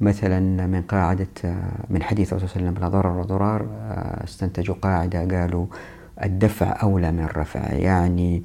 مثلا 0.00 0.66
من 0.66 0.82
قاعدة 0.82 1.26
من 1.90 2.02
حديث 2.02 2.32
الرسول 2.32 2.48
صلى 2.48 2.56
الله 2.56 2.68
عليه 2.68 2.78
وسلم 2.78 2.84
لا 2.84 3.00
ضرر 3.00 3.16
ولا 3.16 3.26
ضرار. 3.26 3.66
استنتجوا 4.24 4.74
قاعدة 4.82 5.40
قالوا 5.40 5.66
الدفع 6.24 6.82
أولى 6.82 7.12
من 7.12 7.24
الرفع 7.24 7.72
يعني 7.72 8.42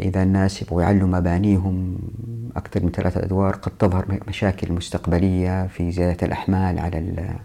إذا 0.00 0.22
الناس 0.22 0.62
يبغوا 0.62 0.82
يعلوا 0.82 1.08
مبانيهم 1.08 1.98
أكثر 2.56 2.84
من 2.84 2.90
ثلاثة 2.90 3.22
أدوار 3.22 3.56
قد 3.56 3.72
تظهر 3.78 4.20
مشاكل 4.28 4.72
مستقبلية 4.72 5.66
في 5.66 5.90
زيادة 5.90 6.26
الأحمال 6.26 6.78
على 6.78 7.36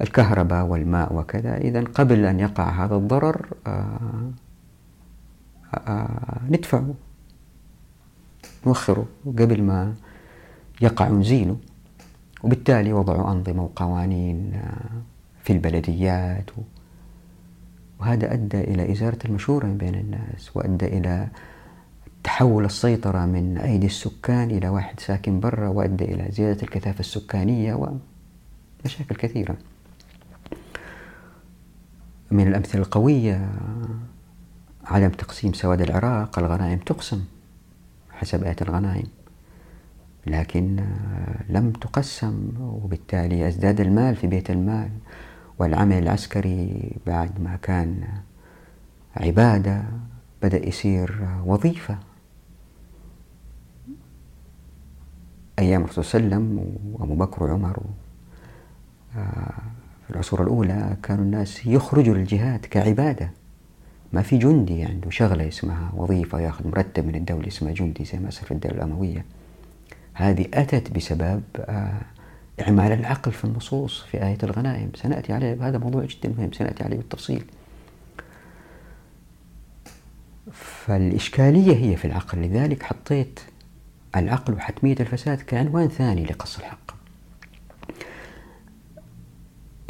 الكهرباء 0.00 0.64
والماء 0.64 1.14
وكذا. 1.14 1.56
إذا 1.56 1.80
قبل 1.80 2.24
أن 2.24 2.40
يقع 2.40 2.84
هذا 2.84 2.94
الضرر 2.96 3.46
آه، 3.66 4.30
آه، 5.74 6.40
ندفعه. 6.50 6.94
نوخره 8.66 9.06
قبل 9.26 9.62
ما 9.62 9.94
يقع 10.80 11.08
نزيله 11.08 11.56
وبالتالي 12.42 12.92
وضعوا 12.92 13.32
أنظمة 13.32 13.62
وقوانين 13.62 14.54
آه، 14.54 15.02
في 15.44 15.52
البلديات 15.52 16.50
وهذا 18.00 18.32
أدى 18.32 18.60
إلى 18.60 18.92
إزالة 18.92 19.18
المشورة 19.24 19.66
بين 19.66 19.94
الناس 19.94 20.56
وأدى 20.56 20.86
إلى 20.86 21.28
تحول 22.24 22.64
السيطرة 22.64 23.26
من 23.26 23.58
أيدي 23.58 23.86
السكان 23.86 24.50
إلى 24.50 24.68
واحد 24.68 25.00
ساكن 25.00 25.40
برا 25.40 25.68
وأدى 25.68 26.04
إلى 26.04 26.32
زيادة 26.32 26.62
الكثافة 26.62 27.00
السكانية 27.00 27.74
ومشاكل 27.74 29.14
كثيرة. 29.14 29.56
من 32.30 32.48
الأمثلة 32.48 32.82
القوية 32.82 33.50
عدم 34.84 35.08
تقسيم 35.08 35.52
سواد 35.52 35.80
العراق 35.80 36.38
الغنائم 36.38 36.78
تقسم 36.78 37.24
حسب 38.10 38.44
آية 38.44 38.56
الغنائم 38.62 39.06
لكن 40.26 40.84
لم 41.48 41.72
تقسم 41.72 42.50
وبالتالي 42.60 43.48
أزداد 43.48 43.80
المال 43.80 44.16
في 44.16 44.26
بيت 44.26 44.50
المال. 44.50 44.90
والعمل 45.60 45.98
العسكري 45.98 46.92
بعد 47.06 47.40
ما 47.40 47.56
كان 47.56 48.08
عبادة 49.16 49.82
بدأ 50.42 50.68
يصير 50.68 51.28
وظيفة. 51.44 51.98
أيام 55.58 55.84
الرسول 55.84 56.04
صلى 56.04 56.20
الله 56.20 56.36
عليه 56.36 56.46
وسلم 56.46 56.76
وأبو 56.92 57.14
بكر 57.14 57.42
وعمر 57.44 57.82
آه، 59.16 59.52
في 60.06 60.10
العصور 60.10 60.42
الأولى 60.42 60.96
كانوا 61.02 61.24
الناس 61.24 61.66
يخرجوا 61.66 62.14
للجهاد 62.14 62.66
كعبادة. 62.66 63.30
ما 64.12 64.22
في 64.22 64.38
جندي 64.38 64.84
عنده 64.84 65.10
شغلة 65.10 65.48
اسمها 65.48 65.92
وظيفة 65.94 66.40
ياخذ 66.40 66.68
مرتب 66.68 67.06
من 67.06 67.14
الدولة 67.14 67.48
اسمها 67.48 67.72
جندي 67.72 68.04
زي 68.04 68.18
ما 68.18 68.30
صار 68.30 68.44
في 68.44 68.54
الدولة 68.54 68.76
الأموية. 68.76 69.24
هذه 70.14 70.46
أتت 70.54 70.92
بسبب 70.92 71.42
آه، 71.56 72.00
إعمال 72.60 72.92
العقل 72.92 73.32
في 73.32 73.44
النصوص 73.44 74.02
في 74.02 74.26
آية 74.26 74.38
الغنائم. 74.42 74.90
سنأتي 74.94 75.32
عليه 75.32 75.68
هذا 75.68 75.78
موضوع 75.78 76.04
جدا 76.04 76.28
مهم. 76.38 76.52
سنأتي 76.52 76.84
عليه 76.84 76.96
بالتفصيل. 76.96 77.44
فالإشكالية 80.52 81.76
هي 81.76 81.96
في 81.96 82.04
العقل. 82.04 82.38
لذلك 82.38 82.82
حطيت 82.82 83.40
العقل 84.16 84.54
وحتمية 84.54 84.96
الفساد 85.00 85.40
كعنوان 85.40 85.88
ثاني 85.88 86.24
لقص 86.24 86.58
الحق. 86.58 86.90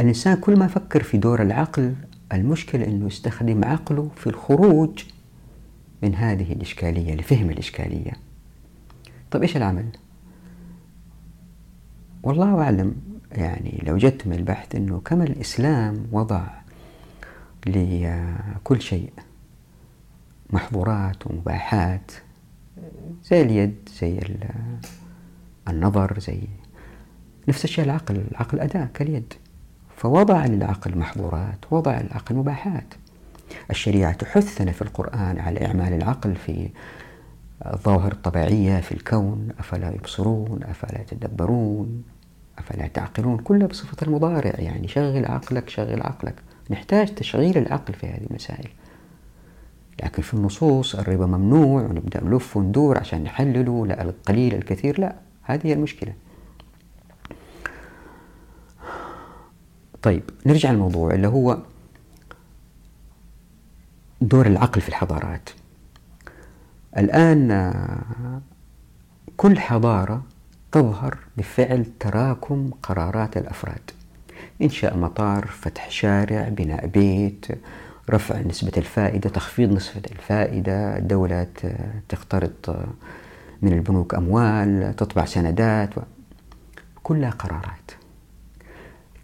الإنسان 0.01 0.37
كل 0.37 0.59
ما 0.59 0.67
فكر 0.67 1.03
في 1.03 1.19
دور 1.19 1.43
العقل 1.43 1.95
المشكلة 2.33 2.85
أنه 2.85 3.07
يستخدم 3.07 3.65
عقله 3.65 4.11
في 4.17 4.27
الخروج 4.27 5.05
من 6.03 6.15
هذه 6.15 6.53
الإشكالية 6.53 7.15
لفهم 7.15 7.51
الإشكالية. 7.51 8.13
طيب 9.31 9.43
إيش 9.43 9.57
العمل؟ 9.57 9.87
والله 12.23 12.63
أعلم 12.63 12.95
يعني 13.33 13.83
لو 13.87 13.97
جدت 13.97 14.27
من 14.27 14.33
البحث 14.33 14.75
أنه 14.75 15.01
كما 15.05 15.25
الإسلام 15.25 16.07
وضع 16.13 16.43
لكل 17.67 18.83
شيء 18.83 19.13
محظورات 20.51 21.27
ومباحات 21.27 22.13
زي 23.25 23.43
اليد 23.43 23.89
زي 24.01 24.21
النظر 25.69 26.19
زي 26.21 26.41
نفس 27.49 27.65
الشيء 27.65 27.85
العقل 27.85 28.25
العقل 28.31 28.61
أداة 28.61 28.89
كاليد. 28.95 29.33
فوضع 29.97 30.47
للعقل 30.47 30.99
محظورات 30.99 31.59
وضع 31.71 32.01
للعقل 32.01 32.35
مباحات. 32.35 32.95
الشريعة 33.71 34.13
تحثنا 34.13 34.73
في 34.73 34.83
القرآن 34.83 35.39
على 35.39 35.67
إعمال 35.67 35.93
العقل 35.93 36.35
في 36.37 36.69
الظواهر 37.67 38.13
الطبيعية 38.13 38.81
في 38.81 38.93
الكون 38.93 39.49
أفلا 39.59 39.95
يبصرون 39.95 40.63
أفلا 40.63 41.01
يتدبرون 41.01 42.05
أفلا 42.59 42.87
تعقلون 42.87 43.39
كلها 43.39 43.67
بصفة 43.67 43.97
المضارع 44.07 44.61
يعني. 44.61 44.89
شغل 44.89 45.27
عقلك 45.27 45.69
شغل 45.69 46.03
عقلك. 46.03 46.35
نحتاج 46.71 47.15
تشغيل 47.15 47.59
العقل 47.59 47.95
في 47.95 48.07
هذه 48.07 48.27
المسائل. 48.31 48.69
لكن 50.03 50.23
في 50.23 50.35
النصوص 50.35 50.95
الربا 50.95 51.27
ممنوع 51.27 51.83
ونبدأ 51.83 52.25
نلف 52.25 52.57
وندور 52.57 52.99
عشان 52.99 53.23
نحلله 53.23 53.87
لا 53.87 54.03
القليل 54.03 54.55
الكثير 54.55 55.01
لا. 55.01 55.17
هذه 55.43 55.67
هي 55.67 55.73
المشكلة. 55.73 56.15
طيب 60.03 60.23
نرجع 60.47 60.71
للموضوع 60.71 61.15
اللي 61.15 61.29
هو 61.29 61.59
دور 64.21 64.47
العقل 64.47 64.81
في 64.81 64.89
الحضارات. 64.89 65.51
الآن 66.99 67.73
كل 69.37 69.59
حضارة 69.59 70.23
تظهر 70.73 71.19
بفعل 71.37 71.87
تراكم 72.01 72.71
قرارات 72.83 73.37
الأفراد 73.37 73.91
إنشاء 74.63 74.97
مطار 74.97 75.47
فتح 75.47 75.91
شارع 75.91 76.49
بناء 76.49 76.87
بيت 76.87 77.47
رفع 78.11 78.41
نسبة 78.41 78.73
الفائدة 78.77 79.31
تخفيض 79.31 79.73
نسبة 79.73 80.03
الفائدة 80.11 80.99
الدولة 80.99 81.47
تقترض 82.09 82.87
من 83.63 83.73
البنوك 83.73 84.15
أموال 84.15 84.97
تطبع 84.97 85.25
سندات 85.25 85.91
كلها 87.03 87.31
قرارات. 87.31 87.91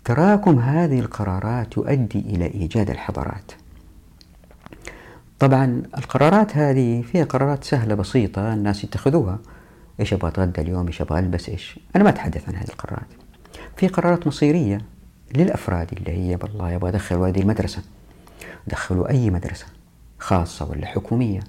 تراكم 0.05 0.59
هذه 0.59 1.01
القرارات 1.01 1.77
يؤدي 1.77 2.19
إلى 2.19 2.47
إيجاد 2.47 2.91
الحضارات. 2.91 3.53
طبعا 5.41 5.83
القرارات 5.99 6.57
هذه 6.57 7.03
فيها 7.03 7.25
قرارات 7.25 7.65
سهلة 7.65 7.95
بسيطة 7.95 8.55
الناس 8.55 8.85
يتخذوها. 8.85 9.39
إيش 10.01 10.13
أبغى 10.13 10.29
أتغدى 10.29 10.61
اليوم؟ 10.61 10.87
إيش 10.87 11.01
أبغى 11.01 11.19
ألبس؟ 11.19 11.49
إيش؟ 11.49 11.81
أنا 11.97 12.05
ما 12.05 12.11
أتحدث 12.11 12.49
عن 12.49 12.55
هذه 12.55 12.69
القرارات. 12.69 13.07
في 13.77 13.89
قرارات 13.89 14.27
مصيرية 14.27 14.81
للأفراد 15.37 15.93
اللي 15.93 16.11
هي 16.11 16.39
والله 16.43 16.77
أبغى 16.77 16.91
أدخل 16.91 17.17
ولدي 17.17 17.41
المدرسة. 17.41 17.83
دخلوا 18.67 19.11
أي 19.11 19.31
مدرسة 19.31 19.67
خاصة 20.19 20.71
ولا 20.71 20.87
حكومية 20.87 21.41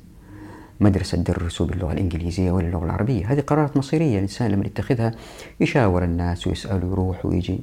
مدرسة 0.80 1.18
تدرسوا 1.18 1.66
باللغة 1.66 1.94
الإنجليزية 1.94 2.52
ولا 2.52 2.68
اللغة 2.68 2.86
العربية. 2.86 3.32
هذه 3.34 3.40
قرارات 3.40 3.78
مصيرية 3.78 4.16
الإنسان 4.16 4.52
لما 4.52 4.66
يتخذها 4.66 5.12
يشاور 5.60 6.04
الناس 6.04 6.48
ويسأل 6.48 6.86
ويروح 6.86 7.26
ويجي. 7.26 7.60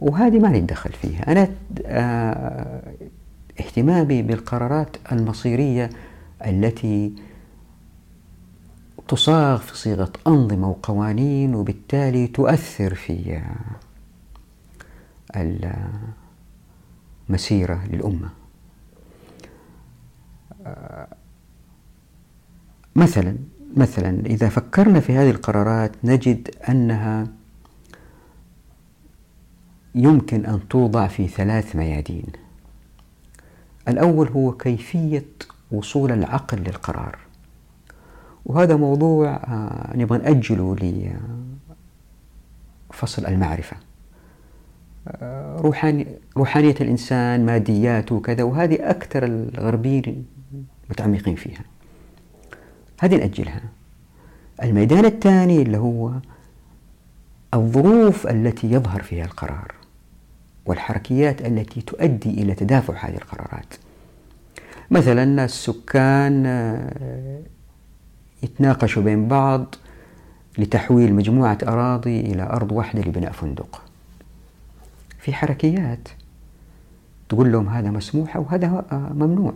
وهذه 0.00 0.38
ما 0.38 0.48
نتدخل 0.48 0.92
فيها. 0.92 1.32
أنا 1.32 1.48
آه، 1.86 2.82
اهتمامي 3.60 4.22
بالقرارات 4.22 4.96
المصيرية 5.12 5.90
التي 6.46 7.12
تصاغ 9.08 9.58
في 9.58 9.76
صيغة 9.76 10.12
أنظمة 10.26 10.68
وقوانين 10.70 11.54
وبالتالي 11.54 12.26
تؤثر 12.26 12.94
في 12.94 13.40
المسيرة 17.28 17.84
للأمة. 17.86 18.28
مثلا 22.96 23.36
مثلا 23.76 24.26
إذا 24.26 24.48
فكرنا 24.48 25.00
في 25.00 25.12
هذه 25.12 25.30
القرارات 25.30 25.92
نجد 26.04 26.50
أنها 26.68 27.26
يمكن 29.94 30.46
أن 30.46 30.68
توضع 30.68 31.06
في 31.06 31.28
ثلاث 31.28 31.76
ميادين. 31.76 32.47
الأول 33.88 34.28
هو 34.28 34.52
كيفية 34.52 35.26
وصول 35.72 36.12
العقل 36.12 36.58
للقرار. 36.58 37.18
وهذا 38.46 38.76
موضوع 38.76 39.28
آه، 39.28 39.96
نبغى 39.96 40.18
نأجله 40.18 40.76
لفصل 42.90 43.26
المعرفة. 43.26 43.76
آه، 45.08 45.56
روحاني 45.56 46.06
روحانية 46.36 46.74
الإنسان 46.80 47.46
مادياته 47.46 48.14
وكذا 48.14 48.42
وهذه 48.42 48.90
أكثر 48.90 49.24
الغربيين 49.24 50.26
متعمقين 50.90 51.34
فيها. 51.34 51.64
هذه 53.00 53.16
نأجلها. 53.16 53.62
الميدان 54.62 55.04
الثاني 55.04 55.62
اللي 55.62 55.78
هو 55.78 56.12
الظروف 57.54 58.26
التي 58.26 58.72
يظهر 58.72 59.02
فيها 59.02 59.24
القرار. 59.24 59.77
والحركيات 60.68 61.46
التي 61.46 61.80
تؤدي 61.80 62.30
إلى 62.30 62.54
تدافع 62.54 63.08
هذه 63.08 63.16
القرارات. 63.16 63.74
مثلا 64.90 65.44
السكان 65.44 66.46
آه، 66.46 67.40
يتناقشوا 68.42 69.02
بين 69.02 69.28
بعض 69.28 69.74
لتحويل 70.58 71.14
مجموعة 71.14 71.58
أراضي 71.62 72.20
إلى 72.20 72.42
أرض 72.42 72.72
واحدة 72.72 73.02
لبناء 73.02 73.32
فندق. 73.32 73.82
في 75.18 75.32
حركيات 75.32 76.08
تقول 77.28 77.52
لهم 77.52 77.68
هذا 77.68 77.90
مسموح 77.90 78.36
أو 78.36 78.42
هذا 78.42 78.84
آه، 78.92 79.12
ممنوع. 79.12 79.52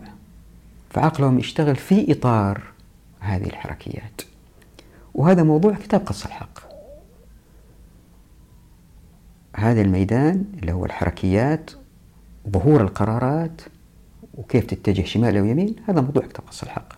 فعقلهم 0.90 1.38
يشتغل 1.38 1.76
في 1.76 2.12
إطار 2.12 2.62
هذه 3.20 3.46
الحركيات. 3.46 4.22
وهذا 5.14 5.42
موضوع 5.42 5.74
كتاب 5.74 6.00
قص 6.06 6.24
الحق. 6.24 6.71
هذا 9.56 9.80
الميدان 9.80 10.44
اللي 10.60 10.72
هو 10.72 10.84
الحركيات 10.84 11.70
ظهور 12.48 12.80
القرارات 12.80 13.60
وكيف 14.34 14.64
تتجه 14.64 15.02
شمال 15.02 15.36
أو 15.36 15.44
يمين 15.44 15.76
هذا 15.88 16.00
موضوع 16.00 16.22
كتاب 16.26 16.44
الحق. 16.62 16.92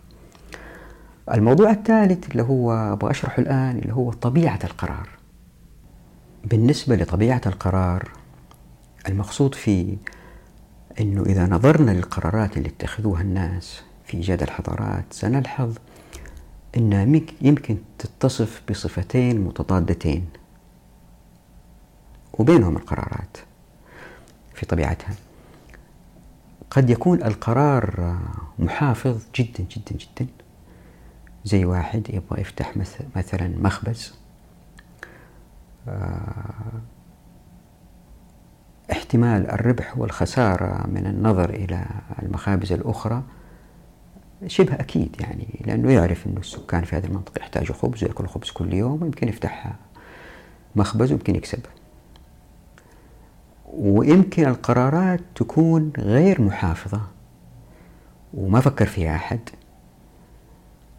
الموضوع 1.33 1.71
الثالث 1.71 2.31
اللي 2.31 2.43
هو 2.43 2.71
أبغى 2.71 3.11
أشرحه 3.11 3.41
الآن 3.41 3.77
اللي 3.77 3.93
هو 3.93 4.11
طبيعة 4.11 4.59
القرار. 4.63 5.09
بالنسبة 6.43 6.95
لطبيعة 6.95 7.41
القرار 7.45 8.09
المقصود 9.07 9.55
فيه 9.55 9.97
أنه 10.99 11.23
إذا 11.23 11.47
نظرنا 11.47 11.91
للقرارات 11.91 12.57
اللي 12.57 12.69
اتخذوها 12.69 13.21
الناس 13.21 13.81
في 14.05 14.17
إيجاد 14.17 14.41
الحضارات 14.41 15.05
سنلحظ 15.11 15.73
أنها 16.77 17.21
يمكن 17.41 17.77
تتصف 17.99 18.61
بصفتين 18.69 19.41
متضادتين. 19.41 20.25
وبينهم 22.39 22.77
القرارات 22.77 23.37
في 24.53 24.65
طبيعتها. 24.65 25.15
قد 26.69 26.89
يكون 26.89 27.23
القرار 27.23 28.17
محافظ 28.59 29.23
جدا 29.35 29.63
جدا 29.63 29.95
جدا. 29.95 30.27
زي 31.45 31.65
واحد 31.65 32.09
يبغى 32.09 32.41
يفتح 32.41 32.73
مثلا 33.15 33.47
مخبز. 33.57 34.13
آه، 35.87 36.81
احتمال 38.91 39.49
الربح 39.51 39.97
والخسارة 39.97 40.87
من 40.87 41.07
النظر 41.07 41.49
إلى 41.49 41.85
المخابز 42.23 42.71
الأخرى 42.71 43.23
شبه 44.47 44.73
أكيد 44.73 45.15
يعني 45.19 45.59
لأنه 45.65 45.91
يعرف 45.91 46.27
أنه 46.27 46.39
السكان 46.39 46.83
في 46.83 46.95
هذه 46.95 47.05
المنطقة 47.05 47.39
يحتاجوا 47.39 47.75
خبز 47.75 48.03
ويأكلوا 48.03 48.29
خبز 48.29 48.49
كل 48.49 48.73
يوم 48.73 49.03
ويمكن 49.03 49.27
يفتح 49.27 49.73
مخبز 50.75 51.11
ويمكن 51.11 51.35
يكسب. 51.35 51.59
ويمكن 53.73 54.47
القرارات 54.47 55.19
تكون 55.35 55.91
غير 55.97 56.41
محافظة. 56.41 57.01
وما 58.33 58.59
فكر 58.59 58.85
فيها 58.85 59.15
أحد. 59.15 59.39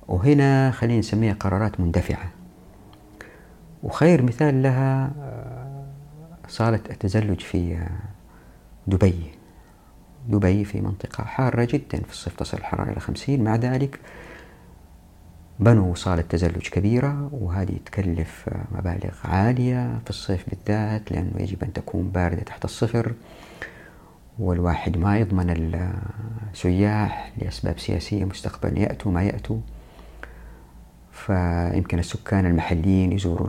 وهنا 0.08 0.70
خلينا 0.70 0.98
نسميها 0.98 1.34
قرارات 1.34 1.80
مندفعة. 1.80 2.30
وخير 3.82 4.22
مثال 4.22 4.62
لها 4.62 5.12
آه، 5.20 5.84
صالة 6.48 6.80
التزلج 6.90 7.40
في 7.40 7.74
آه، 7.74 7.88
دبي. 8.86 9.30
دبي 10.28 10.64
في 10.64 10.80
منطقة 10.80 11.24
حارة 11.24 11.64
جدا 11.64 11.98
في 11.98 12.12
الصيف 12.12 12.36
تصل 12.36 12.56
الحرارة 12.56 12.92
إلى 12.92 13.00
خمسين. 13.00 13.44
مع 13.44 13.56
ذلك 13.56 14.00
بنوا 15.60 15.94
صالة 15.94 16.22
تزلج 16.22 16.68
كبيرة 16.68 17.28
وهذه 17.32 17.76
تكلف 17.86 18.48
مبالغ 18.72 19.14
عالية 19.24 19.98
في 20.04 20.10
الصيف 20.10 20.50
بالذات 20.50 21.12
لأنه 21.12 21.32
يجب 21.38 21.64
أن 21.64 21.72
تكون 21.72 22.08
باردة 22.08 22.42
تحت 22.42 22.64
الصفر 22.64 23.14
والواحد 24.38 24.96
ما 24.96 25.18
يضمن 25.18 25.76
السياح 26.52 27.32
لأسباب 27.36 27.78
سياسية 27.78 28.24
مستقبلا 28.24 28.78
يأتوا 28.78 29.12
ما 29.12 29.22
يأتوا. 29.22 29.60
فيمكن 31.12 31.98
السكان 31.98 32.46
المحليين 32.46 33.12
يزوروا 33.12 33.48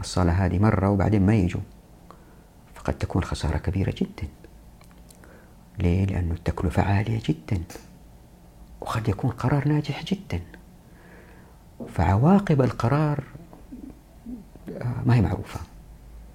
الصالة 0.00 0.32
هذه 0.32 0.58
مرة 0.58 0.90
وبعدين 0.90 1.26
ما 1.26 1.34
يجوا. 1.34 1.60
فقد 2.74 2.98
تكون 2.98 3.24
خسارة 3.24 3.58
كبيرة 3.58 3.94
جدا. 3.96 4.28
ليه؟ 5.78 6.04
لأنه 6.04 6.34
التكلفة 6.34 6.82
عالية 6.82 7.20
جدا 7.28 7.62
وقد 8.80 9.08
يكون 9.08 9.30
قرار 9.30 9.68
ناجح 9.68 10.04
جدا. 10.04 10.40
فعواقب 11.86 12.62
القرار 12.62 13.24
آه، 14.68 14.94
ما 15.06 15.14
هي 15.14 15.20
معروفة. 15.20 15.60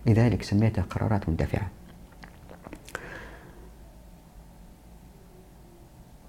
لذلك 0.05 0.43
سميتها 0.43 0.81
قرارات 0.81 1.29
مندفعة. 1.29 1.67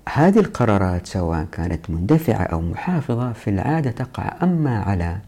هذه 0.08 0.38
القرارات 0.38 1.06
سواء 1.06 1.44
كانت 1.44 1.90
مندفعة 1.90 2.42
أو 2.42 2.60
محافظة 2.60 3.32
في 3.32 3.50
العادة 3.50 3.90
تقع 3.90 4.36
أما 4.42 4.82
على 4.82 5.18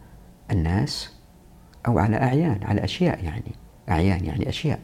الناس 0.51 1.13
أو 1.87 1.99
على 1.99 2.17
أعيان 2.17 2.61
على 2.63 2.85
أشياء 2.85 3.25
يعني 3.25 3.53
أعيان 3.89 4.25
يعني 4.25 4.49
أشياء. 4.49 4.81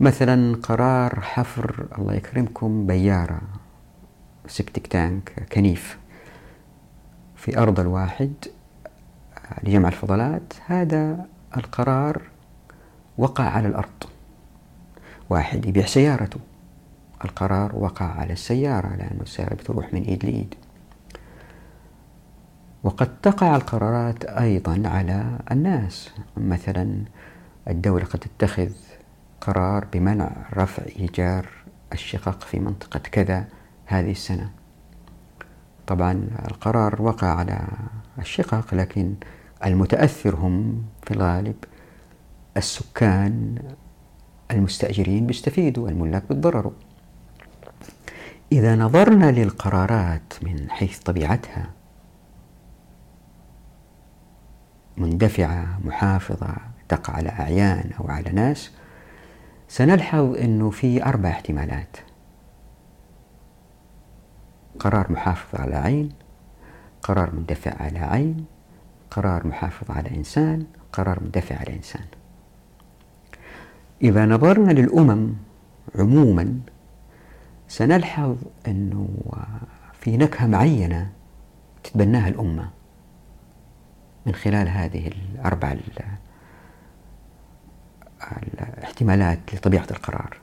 مثلا 0.00 0.56
قرار 0.62 1.20
حفر 1.20 1.86
الله 1.98 2.14
يكرمكم 2.14 2.86
بيارة 2.86 3.40
سبتك 4.46 4.86
تانك 4.86 5.48
كنيف. 5.52 5.98
في 7.46 7.58
أرض 7.58 7.80
الواحد 7.80 8.32
لجمع 9.62 9.88
الفضلات 9.88 10.52
هذا 10.66 11.26
القرار 11.56 12.22
وقع 13.18 13.44
على 13.44 13.68
الأرض. 13.68 14.04
واحد 15.30 15.66
يبيع 15.66 15.86
سيارته. 15.86 16.40
القرار 17.24 17.76
وقع 17.76 18.06
على 18.06 18.32
السيارة 18.32 18.88
لأن 18.96 19.18
السيارة 19.22 19.54
بتروح 19.54 19.94
من 19.94 20.02
إيد 20.02 20.24
لإيد. 20.24 20.54
وقد 22.82 23.20
تقع 23.20 23.56
القرارات 23.56 24.24
أيضا 24.24 24.82
على 24.88 25.38
الناس. 25.50 26.10
مثلا 26.36 27.04
الدولة 27.68 28.04
قد 28.04 28.18
تتخذ 28.18 28.70
قرار 29.40 29.84
بمنع 29.92 30.30
رفع 30.54 30.82
إيجار 30.98 31.48
الشقق 31.92 32.40
في 32.40 32.60
منطقة 32.60 32.98
كذا 32.98 33.44
هذه 33.86 34.10
السنة. 34.10 34.50
طبعا 35.86 36.28
القرار 36.48 37.02
وقع 37.02 37.26
على 37.26 37.68
الشقق 38.18 38.74
لكن 38.74 39.14
المتأثر 39.66 40.34
هم 40.36 40.84
في 41.02 41.10
الغالب 41.14 41.56
السكان 42.56 43.58
المستأجرين 44.50 45.26
بيستفيدوا 45.26 45.88
الملاك 45.88 46.22
بيتضرروا 46.28 46.72
إذا 48.52 48.76
نظرنا 48.76 49.30
للقرارات 49.30 50.32
من 50.42 50.70
حيث 50.70 50.98
طبيعتها 50.98 51.70
مندفعة 54.96 55.78
محافظة 55.84 56.56
تقع 56.88 57.14
على 57.14 57.28
أعيان 57.28 57.90
أو 58.00 58.08
على 58.08 58.30
ناس 58.30 58.70
سنلحظ 59.68 60.36
أنه 60.36 60.70
في 60.70 61.04
أربع 61.04 61.28
احتمالات. 61.28 61.96
قرار 64.78 65.12
محافظ 65.12 65.60
على 65.60 65.76
عين 65.76 66.12
قرار 67.02 67.34
مندفع 67.34 67.82
على 67.82 67.98
عين 67.98 68.44
قرار 69.10 69.46
محافظ 69.46 69.90
على 69.90 70.16
إنسان 70.16 70.66
قرار 70.92 71.22
مندفع 71.22 71.56
على 71.56 71.76
إنسان. 71.76 72.04
إذا 74.02 74.26
نظرنا 74.26 74.72
للأمم 74.72 75.32
عموما 75.94 76.60
سنلحظ 77.68 78.36
أنه 78.68 79.08
في 79.92 80.16
نكهة 80.16 80.46
معينة 80.46 81.12
تتبناها 81.84 82.28
الأمة 82.28 82.70
من 84.26 84.34
خلال 84.34 84.68
هذه 84.68 85.08
الأربع 85.08 85.76
الاحتمالات 88.58 89.54
لطبيعة 89.54 89.86
القرار. 89.90 90.36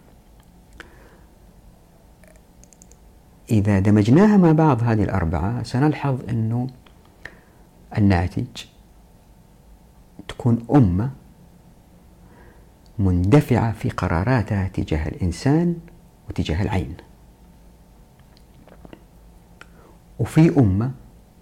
إذا 3.51 3.79
دمجناها 3.79 4.37
مع 4.37 4.51
بعض 4.51 4.83
هذه 4.83 5.03
الأربعة 5.03 5.63
سنلحظ 5.63 6.29
أنه 6.29 6.67
الناتج 7.97 8.45
تكون 10.27 10.65
أمة 10.75 11.11
مندفعة 12.99 13.71
في 13.71 13.89
قراراتها 13.89 14.67
تجاه 14.67 15.07
الإنسان 15.07 15.75
وتجاه 16.29 16.61
العين. 16.61 16.95
وفي 20.19 20.59
أمة 20.59 20.91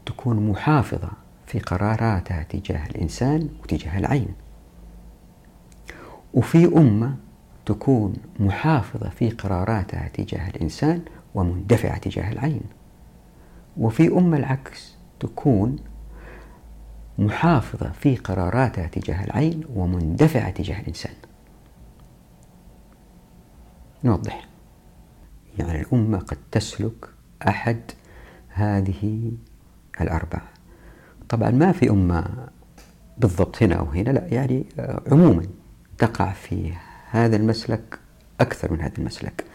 تكون 0.05 0.49
محافظة 0.49 1.09
في 1.47 1.59
قراراتها 1.59 2.43
تجاه 2.43 2.87
الإنسان 2.87 3.49
وتجاه 3.63 3.97
العين. 3.97 4.33
وفي 6.33 6.65
أمة 6.65 7.15
تكون 7.65 8.13
محافظة 8.39 9.09
في 9.09 9.29
قراراتها 9.29 10.07
تجاه 10.07 10.49
الإنسان 10.49 11.01
ومندفعة 11.35 11.97
تجاه 11.97 12.31
العين. 12.31 12.61
وفي 13.77 14.07
أمة 14.07 14.37
العكس 14.37 14.95
تكون 15.19 15.75
محافظة 17.17 17.91
في 17.91 18.15
قراراتها 18.15 18.87
تجاه 18.87 19.23
العين 19.23 19.63
ومندفعة 19.75 20.49
تجاه 20.49 20.79
الإنسان. 20.81 21.13
نوضح. 24.03 24.47
يعني 25.59 25.81
الأمة 25.81 26.17
قد 26.17 26.37
تسلك 26.51 27.09
أحد 27.47 27.81
هذه 28.49 29.31
الأربعة 30.01 30.47
طبعا 31.29 31.49
ما 31.49 31.71
في 31.71 31.89
أمة 31.89 32.47
بالضبط 33.17 33.63
هنا 33.63 33.75
أو 33.75 33.85
هنا 33.85 34.09
لا 34.09 34.27
يعني 34.27 34.65
عموما 35.11 35.47
تقع 35.97 36.31
في 36.31 36.73
هذا 37.09 37.35
المسلك 37.35 37.99
أكثر 38.39 38.73
من 38.73 38.81
هذا 38.81 38.97
المسلك. 38.97 39.45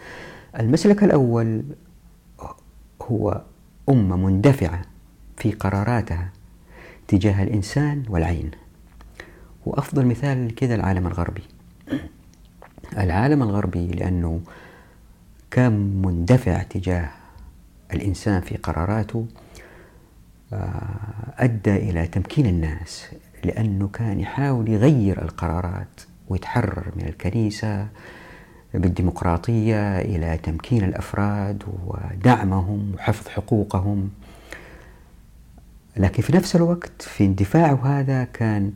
المسلك 0.59 1.03
الأول 1.03 1.63
هو 3.01 3.41
أمة 3.89 4.15
مندفعة 4.15 4.81
في 5.37 5.51
قراراتها 5.51 6.31
تجاه 7.07 7.43
الإنسان 7.43 8.03
والعين. 8.09 8.51
وأفضل 9.65 10.05
مثال 10.05 10.55
كذا 10.55 10.75
العالم 10.75 11.07
الغربي. 11.07 11.43
العالم 12.97 13.43
الغربي 13.43 13.87
لأنه 13.87 14.41
كان 15.51 16.01
مندفع 16.01 16.63
تجاه 16.63 17.09
الإنسان 17.93 18.41
في 18.41 18.57
قراراته 18.57 19.25
آه، 20.53 21.33
أدى 21.37 21.75
إلى 21.75 22.07
تمكين 22.07 22.45
الناس 22.45 23.05
لأنه 23.43 23.87
كان 23.87 24.19
يحاول 24.19 24.69
يغير 24.69 25.21
القرارات 25.21 26.01
ويتحرر 26.29 26.91
من 26.95 27.07
الكنيسة 27.07 27.87
بالديمقراطية 28.73 29.99
إلى 29.99 30.37
تمكين 30.37 30.83
الأفراد 30.83 31.63
ودعمهم 31.85 32.91
وحفظ 32.95 33.27
حقوقهم. 33.27 34.09
لكن 35.97 36.23
في 36.23 36.35
نفس 36.35 36.55
الوقت 36.55 37.01
في 37.01 37.25
اندفاعه 37.25 37.99
هذا 37.99 38.23
كان 38.23 38.71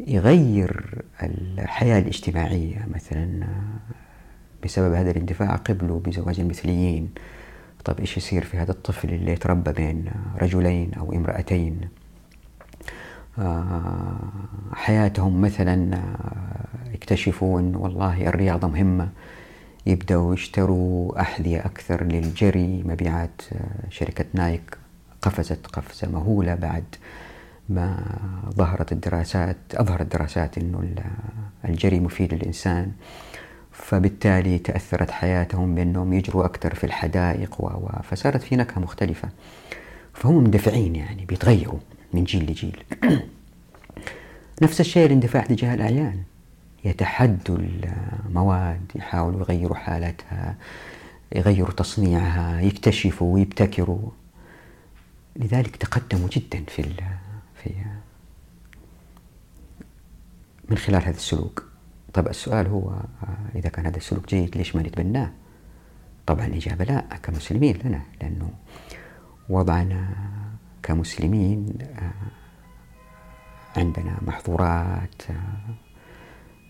يغير 0.00 1.02
الحياة 1.22 1.98
الاجتماعية. 1.98 2.86
مثلا 2.94 3.46
بسبب 4.64 4.94
هذا 4.94 5.10
الاندفاع 5.10 5.56
قبلوا 5.56 6.00
بزواج 6.00 6.40
المثليين. 6.40 7.10
طيب 7.84 8.00
إيش 8.00 8.16
يصير 8.16 8.44
في 8.44 8.56
هذا 8.56 8.70
الطفل 8.70 9.08
اللي 9.08 9.32
يتربى 9.32 9.72
بين 9.72 10.04
رجلين 10.42 10.94
أو 10.94 11.12
امرأتين؟ 11.12 11.80
آه، 13.38 14.18
حياتهم 14.72 15.40
مثلا 15.40 16.02
يكتشفوا 16.94 17.60
أن 17.60 17.76
والله 17.76 18.28
الرياضة 18.28 18.68
مهمة. 18.68 19.08
يبدأوا 19.86 20.34
يشتروا 20.34 21.20
أحذية 21.20 21.58
أكثر 21.58 22.04
للجري. 22.04 22.82
مبيعات 22.86 23.42
آه، 23.52 23.90
شركة 23.90 24.24
نايك 24.34 24.78
قفزت 25.22 25.66
قفزة 25.66 26.08
مهولة 26.08 26.54
بعد 26.54 26.84
ما 27.68 28.04
ظهرت 28.54 28.92
الدراسات 28.92 29.56
أظهرت 29.74 30.00
الدراسات 30.00 30.58
أنه 30.58 30.94
الجري 31.64 32.00
مفيد 32.00 32.34
للإنسان. 32.34 32.92
فبالتالي 33.72 34.58
تأثرت 34.58 35.10
حياتهم 35.10 35.74
بأنهم 35.74 36.12
يجروا 36.12 36.44
أكثر 36.44 36.74
في 36.74 36.84
الحدائق 36.84 37.60
و 37.60 37.88
فصارت 38.02 38.42
في 38.42 38.56
نكهة 38.56 38.80
مختلفة. 38.80 39.28
فهم 40.14 40.44
مندفعين 40.44 40.96
يعني 40.96 41.24
بيتغيروا 41.24 41.78
من 42.12 42.24
جيل 42.24 42.50
لجيل. 42.50 42.82
نفس 44.62 44.80
الشيء 44.80 45.06
الاندفاع 45.06 45.42
تجاه 45.42 45.74
الأعيان. 45.74 46.22
يتحدوا 46.88 47.58
المواد 47.58 48.92
يحاولوا 48.94 49.40
يغيروا 49.40 49.76
حالتها 49.76 50.56
يغيروا 51.34 51.72
تصنيعها 51.72 52.60
يكتشفوا 52.60 53.34
ويبتكروا 53.34 54.10
لذلك 55.36 55.76
تقدموا 55.76 56.28
جدا 56.28 56.64
في 56.68 56.82
في 57.62 57.70
من 60.68 60.76
خلال 60.76 61.02
هذا 61.02 61.16
السلوك. 61.16 61.64
طب 62.12 62.28
السؤال 62.28 62.66
هو 62.66 62.92
إذا 63.54 63.68
كان 63.68 63.86
هذا 63.86 63.96
السلوك 63.96 64.28
جيد 64.28 64.56
ليش 64.56 64.76
ما 64.76 64.82
نتبناه؟ 64.82 65.30
طبعا 66.26 66.46
الإجابة 66.46 66.84
لا 66.84 67.04
كمسلمين 67.22 67.78
لنا 67.84 68.02
لأنه 68.20 68.50
وضعنا 69.48 70.08
كمسلمين 70.82 71.78
عندنا 73.76 74.18
محظورات 74.26 75.22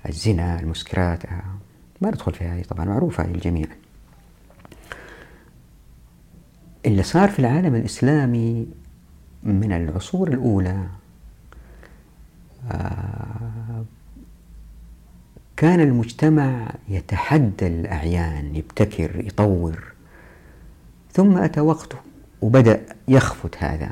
الزنا 0.08 0.60
المسكرات 0.60 1.22
ما 2.00 2.08
ندخل 2.08 2.34
فيها 2.34 2.56
هذه 2.56 2.62
طبعا 2.62 2.84
معروفة 2.84 3.26
للجميع 3.26 3.66
اللي 6.86 7.02
صار 7.02 7.28
في 7.28 7.38
العالم 7.38 7.74
الإسلامي 7.74 8.66
من 9.42 9.72
العصور 9.72 10.28
الأولى 10.28 10.86
آه، 12.70 13.84
كان 15.56 15.80
المجتمع 15.80 16.74
يتحدى 16.88 17.66
الأعيان 17.66 18.56
يبتكر 18.56 19.24
يطور. 19.26 19.92
ثم 21.12 21.38
أتى 21.38 21.60
وقت 21.60 21.96
وبدأ 22.42 22.86
يخفت 23.08 23.56
هذا 23.58 23.90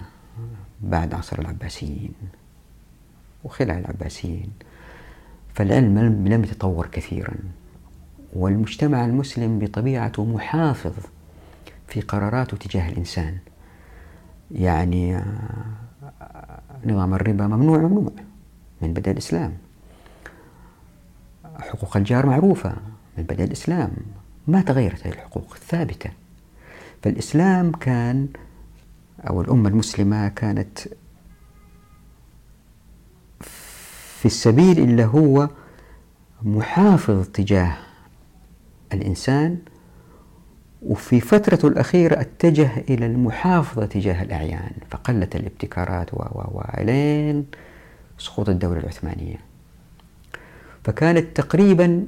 بعد 0.80 1.14
عصر 1.14 1.38
العباسيين 1.38 2.12
وخلع 3.44 3.78
العباسيين. 3.78 4.50
فالعلم 5.56 6.28
لم 6.28 6.44
يتطور 6.44 6.86
كثيرا 6.86 7.34
والمجتمع 8.32 9.04
المسلم 9.04 9.58
بطبيعته 9.58 10.24
محافظ 10.24 10.92
في 11.88 12.00
قراراته 12.00 12.56
تجاه 12.56 12.88
الإنسان. 12.88 13.38
يعني 14.50 15.22
نظام 16.86 17.14
الربا 17.14 17.46
ممنوع 17.46 17.78
ممنوع 17.78 18.12
من 18.82 18.92
بدء 18.92 19.10
الإسلام. 19.10 19.52
حقوق 21.58 21.96
الجار 21.96 22.26
معروفة 22.26 22.74
من 23.18 23.24
بدء 23.24 23.44
الإسلام 23.44 23.90
ما 24.46 24.62
تغيرت 24.62 25.06
هذه 25.06 25.12
الحقوق 25.12 25.56
ثابتة 25.56 26.10
فالإسلام 27.02 27.72
كان 27.72 28.28
أو 29.28 29.40
الأمة 29.40 29.68
المسلمة 29.68 30.28
كانت 30.28 30.78
في 34.26 34.32
السبيل 34.32 34.78
اللي 34.78 35.04
هو 35.04 35.48
محافظ 36.42 37.28
تجاه 37.28 37.76
الإنسان 38.92 39.58
وفي 40.82 41.20
فترته 41.20 41.68
الأخيرة 41.68 42.20
اتجه 42.20 42.70
إلى 42.78 43.06
المحافظة 43.06 43.86
تجاه 43.86 44.22
الأعيان 44.22 44.72
فقلت 44.90 45.36
الابتكارات 45.36 46.14
و 46.14 46.16
و 46.16 46.62
لين 46.78 47.46
سقوط 48.18 48.48
الدولة 48.48 48.80
العثمانية. 48.80 49.36
فكانت 50.84 51.36
تقريبا 51.36 52.06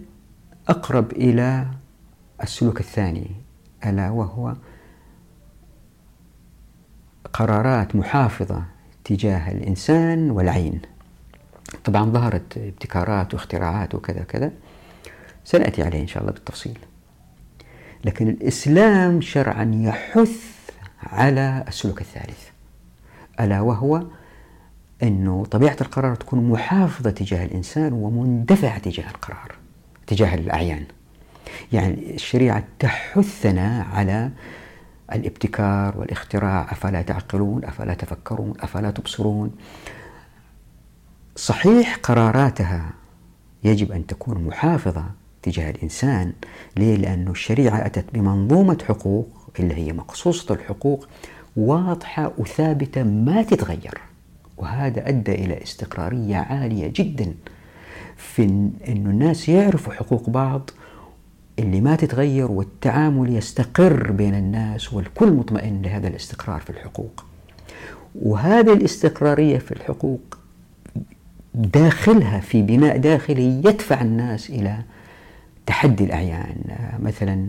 أقرب 0.68 1.12
إلى 1.12 1.66
السلوك 2.42 2.80
الثاني 2.80 3.30
ألا 3.86 4.10
وهو 4.10 4.56
قرارات 7.32 7.96
محافظة 7.96 8.62
تجاه 9.04 9.50
الإنسان 9.52 10.30
والعين. 10.30 10.80
طبعا 11.84 12.10
ظهرت 12.10 12.58
ابتكارات 12.58 13.34
واختراعات 13.34 13.94
وكذا 13.94 14.22
كذا 14.22 14.52
سنأتي 15.44 15.82
عليه 15.82 16.02
إن 16.02 16.06
شاء 16.06 16.22
الله 16.22 16.32
بالتفصيل. 16.32 16.78
لكن 18.04 18.28
الإسلام 18.28 19.20
شرعا 19.20 19.70
يحث 19.74 20.42
على 21.02 21.64
السلوك 21.68 22.00
الثالث 22.00 22.48
ألا 23.40 23.60
وهو 23.60 24.02
أنه 25.02 25.44
طبيعة 25.44 25.76
القرار 25.80 26.14
تكون 26.14 26.48
محافظة 26.48 27.10
تجاه 27.10 27.44
الإنسان 27.44 27.92
ومندفعة 27.92 28.78
تجاه 28.78 29.10
القرار 29.10 29.54
تجاه 30.06 30.34
الأعيان. 30.34 30.84
يعني 31.72 32.14
الشريعة 32.14 32.64
تحثنا 32.78 33.82
على 33.82 34.30
الابتكار 35.12 35.98
والاختراع 35.98 36.66
أفلا 36.72 37.02
تعقلون 37.02 37.64
أفلا 37.64 37.94
تفكرون 37.94 38.54
أفلا 38.60 38.90
تبصرون. 38.90 39.50
صحيح 41.39 41.97
قراراتها 41.97 42.91
يجب 43.64 43.93
أن 43.93 44.07
تكون 44.07 44.45
محافظة 44.45 45.05
تجاه 45.43 45.70
الإنسان. 45.70 46.32
ليه؟ 46.76 46.97
لأن 46.97 47.28
الشريعة 47.28 47.86
أتت 47.86 48.05
بمنظومة 48.12 48.78
حقوق 48.89 49.28
اللي 49.61 49.74
هي 49.74 49.93
مقصوصة 49.93 50.55
الحقوق 50.55 51.09
واضحة 51.57 52.32
وثابتة 52.39 53.03
ما 53.03 53.43
تتغير. 53.43 54.01
وهذا 54.57 55.09
أدى 55.09 55.34
إلى 55.34 55.62
استقرارية 55.62 56.36
عالية 56.36 56.93
جدا 56.97 57.34
في 58.16 58.43
أن 58.45 58.72
الناس 58.89 59.49
يعرفوا 59.49 59.93
حقوق 59.93 60.30
بعض 60.30 60.70
اللي 61.59 61.80
ما 61.80 61.97
تتغير 61.97 62.51
والتعامل 62.51 63.36
يستقر 63.36 64.11
بين 64.12 64.34
الناس 64.34 64.93
والكل 64.93 65.32
مطمئن 65.32 65.82
لهذا 65.82 66.09
الاستقرار 66.09 66.61
في 66.61 66.70
الحقوق. 66.70 67.24
وهذه 68.22 68.72
الاستقرارية 68.72 69.59
في 69.59 69.72
الحقوق 69.72 70.38
داخلها 71.59 72.40
في 72.40 72.62
بناء 72.62 72.96
داخلي 72.96 73.59
يدفع 73.59 74.00
الناس 74.00 74.50
إلى 74.50 74.78
تحدي 75.66 76.04
الأعيان. 76.04 76.56
مثلا 77.02 77.48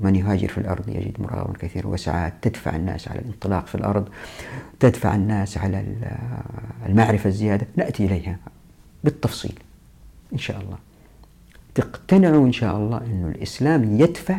من 0.00 0.16
يهاجر 0.16 0.48
في 0.48 0.58
الأرض 0.58 0.88
يجد 0.88 1.20
مراغما 1.20 1.54
كثيرا 1.58 1.86
وسعات 1.86 2.34
تدفع 2.42 2.76
الناس 2.76 3.08
على 3.08 3.18
الانطلاق 3.18 3.66
في 3.66 3.74
الأرض 3.74 4.08
تدفع 4.80 5.14
الناس 5.14 5.58
على 5.58 5.84
المعرفة 6.86 7.28
الزيادة. 7.28 7.66
نأتي 7.76 8.04
إليها 8.04 8.36
بالتفصيل 9.04 9.58
إن 10.32 10.38
شاء 10.38 10.60
الله. 10.60 10.78
تقتنعوا 11.74 12.46
إن 12.46 12.52
شاء 12.52 12.76
الله 12.76 12.96
أن 12.96 13.32
الإسلام 13.36 14.00
يدفع 14.00 14.38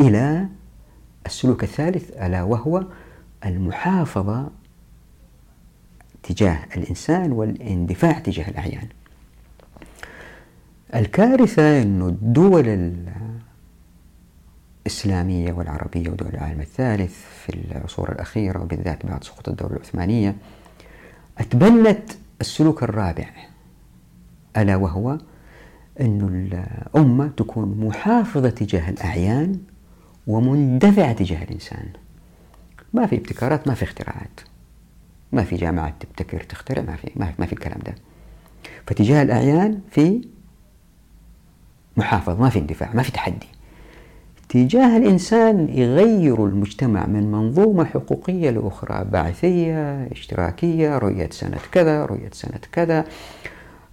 إلى 0.00 0.46
السلوك 1.26 1.62
الثالث 1.64 2.10
ألا 2.22 2.42
وهو 2.42 2.84
المحافظة 3.46 4.50
تجاه 6.22 6.58
الإنسان 6.76 7.32
والاندفاع 7.32 8.18
تجاه 8.18 8.48
الأعيان. 8.48 8.88
الكارثة 10.94 11.82
أن 11.82 12.02
الدول 12.02 12.92
الإسلامية 14.86 15.52
والعربية 15.52 16.10
ودول 16.10 16.28
العالم 16.28 16.60
الثالث 16.60 17.14
في 17.44 17.54
العصور 17.54 18.12
الأخيرة 18.12 18.62
وبالذات 18.62 19.06
بعد 19.06 19.24
سقوط 19.24 19.48
الدولة 19.48 19.76
العثمانية 19.76 20.34
أتبنت 21.38 22.10
السلوك 22.40 22.82
الرابع 22.82 23.28
ألا 24.56 24.76
وهو 24.76 25.18
أن 26.00 26.48
الأمة 26.94 27.28
تكون 27.36 27.86
محافظة 27.86 28.50
تجاه 28.50 28.90
الأعيان 28.90 29.58
ومندفعة 30.26 31.12
تجاه 31.12 31.42
الإنسان. 31.44 31.88
ما 32.92 33.06
في 33.06 33.16
ابتكارات 33.16 33.68
ما 33.68 33.74
في 33.74 33.82
اختراعات. 33.82 34.40
ما 35.32 35.44
في 35.44 35.56
جامعات 35.56 35.94
تبتكر 36.00 36.42
تخترع 36.42 36.82
ما 36.82 36.96
في 36.96 37.10
ما 37.38 37.46
في 37.46 37.52
الكلام 37.52 37.80
ده. 37.86 37.94
فتجاه 38.86 39.22
الأعيان 39.22 39.80
في 39.90 40.28
محافظ 41.96 42.40
ما 42.40 42.48
في 42.48 42.58
اندفاع 42.58 42.92
ما 42.94 43.02
في 43.02 43.12
تحدي. 43.12 43.46
تجاه 44.48 44.96
الإنسان 44.96 45.68
يغير 45.68 46.46
المجتمع 46.46 47.06
من 47.06 47.32
منظومة 47.32 47.84
حقوقية 47.84 48.50
لأخرى 48.50 49.04
بعثية 49.04 50.06
اشتراكية 50.12 50.98
رؤية 50.98 51.30
سنة 51.30 51.58
كذا 51.72 52.06
رؤية 52.06 52.30
سنة 52.32 52.60
كذا. 52.72 53.04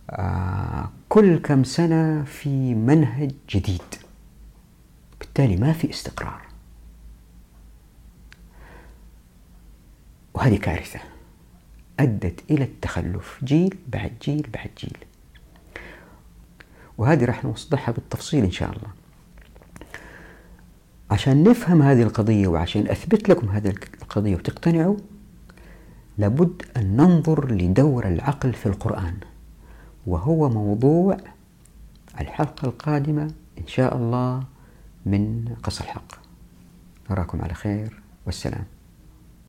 آه 0.09 0.89
كل 1.09 1.37
كم 1.37 1.63
سنة 1.63 2.23
في 2.23 2.75
منهج 2.75 3.31
جديد. 3.49 3.81
بالتالي 5.19 5.55
ما 5.55 5.73
في 5.73 5.89
استقرار. 5.89 6.41
وهذه 10.33 10.57
كارثة. 10.57 10.99
أدت 11.99 12.51
إلى 12.51 12.63
التخلف. 12.63 13.39
جيل 13.43 13.77
بعد 13.87 14.11
جيل 14.21 14.49
بعد 14.53 14.69
جيل. 14.77 14.97
وهذه 16.97 17.25
راح 17.25 17.45
نوضحها 17.45 17.91
بالتفصيل 17.91 18.43
إن 18.43 18.51
شاء 18.51 18.69
الله. 18.69 18.89
عشان 21.11 21.43
نفهم 21.43 21.81
هذه 21.81 22.03
القضية 22.03 22.47
وعشان 22.47 22.87
أثبت 22.87 23.29
لكم 23.29 23.49
هذه 23.49 23.73
القضية 24.01 24.35
وتقتنعوا 24.35 24.97
لابد 26.17 26.61
أن 26.77 26.97
ننظر 26.97 27.51
لدور 27.51 28.07
العقل 28.07 28.53
في 28.53 28.65
القرآن. 28.65 29.17
وهو 30.07 30.49
موضوع 30.49 31.17
الحلقة 32.19 32.65
القادمة 32.65 33.33
إن 33.57 33.67
شاء 33.67 33.97
الله 33.97 34.43
من 35.05 35.55
قص 35.63 35.81
الحق. 35.81 36.11
نراكم 37.09 37.41
على 37.41 37.53
خير. 37.53 38.01
والسلام. 38.25 38.65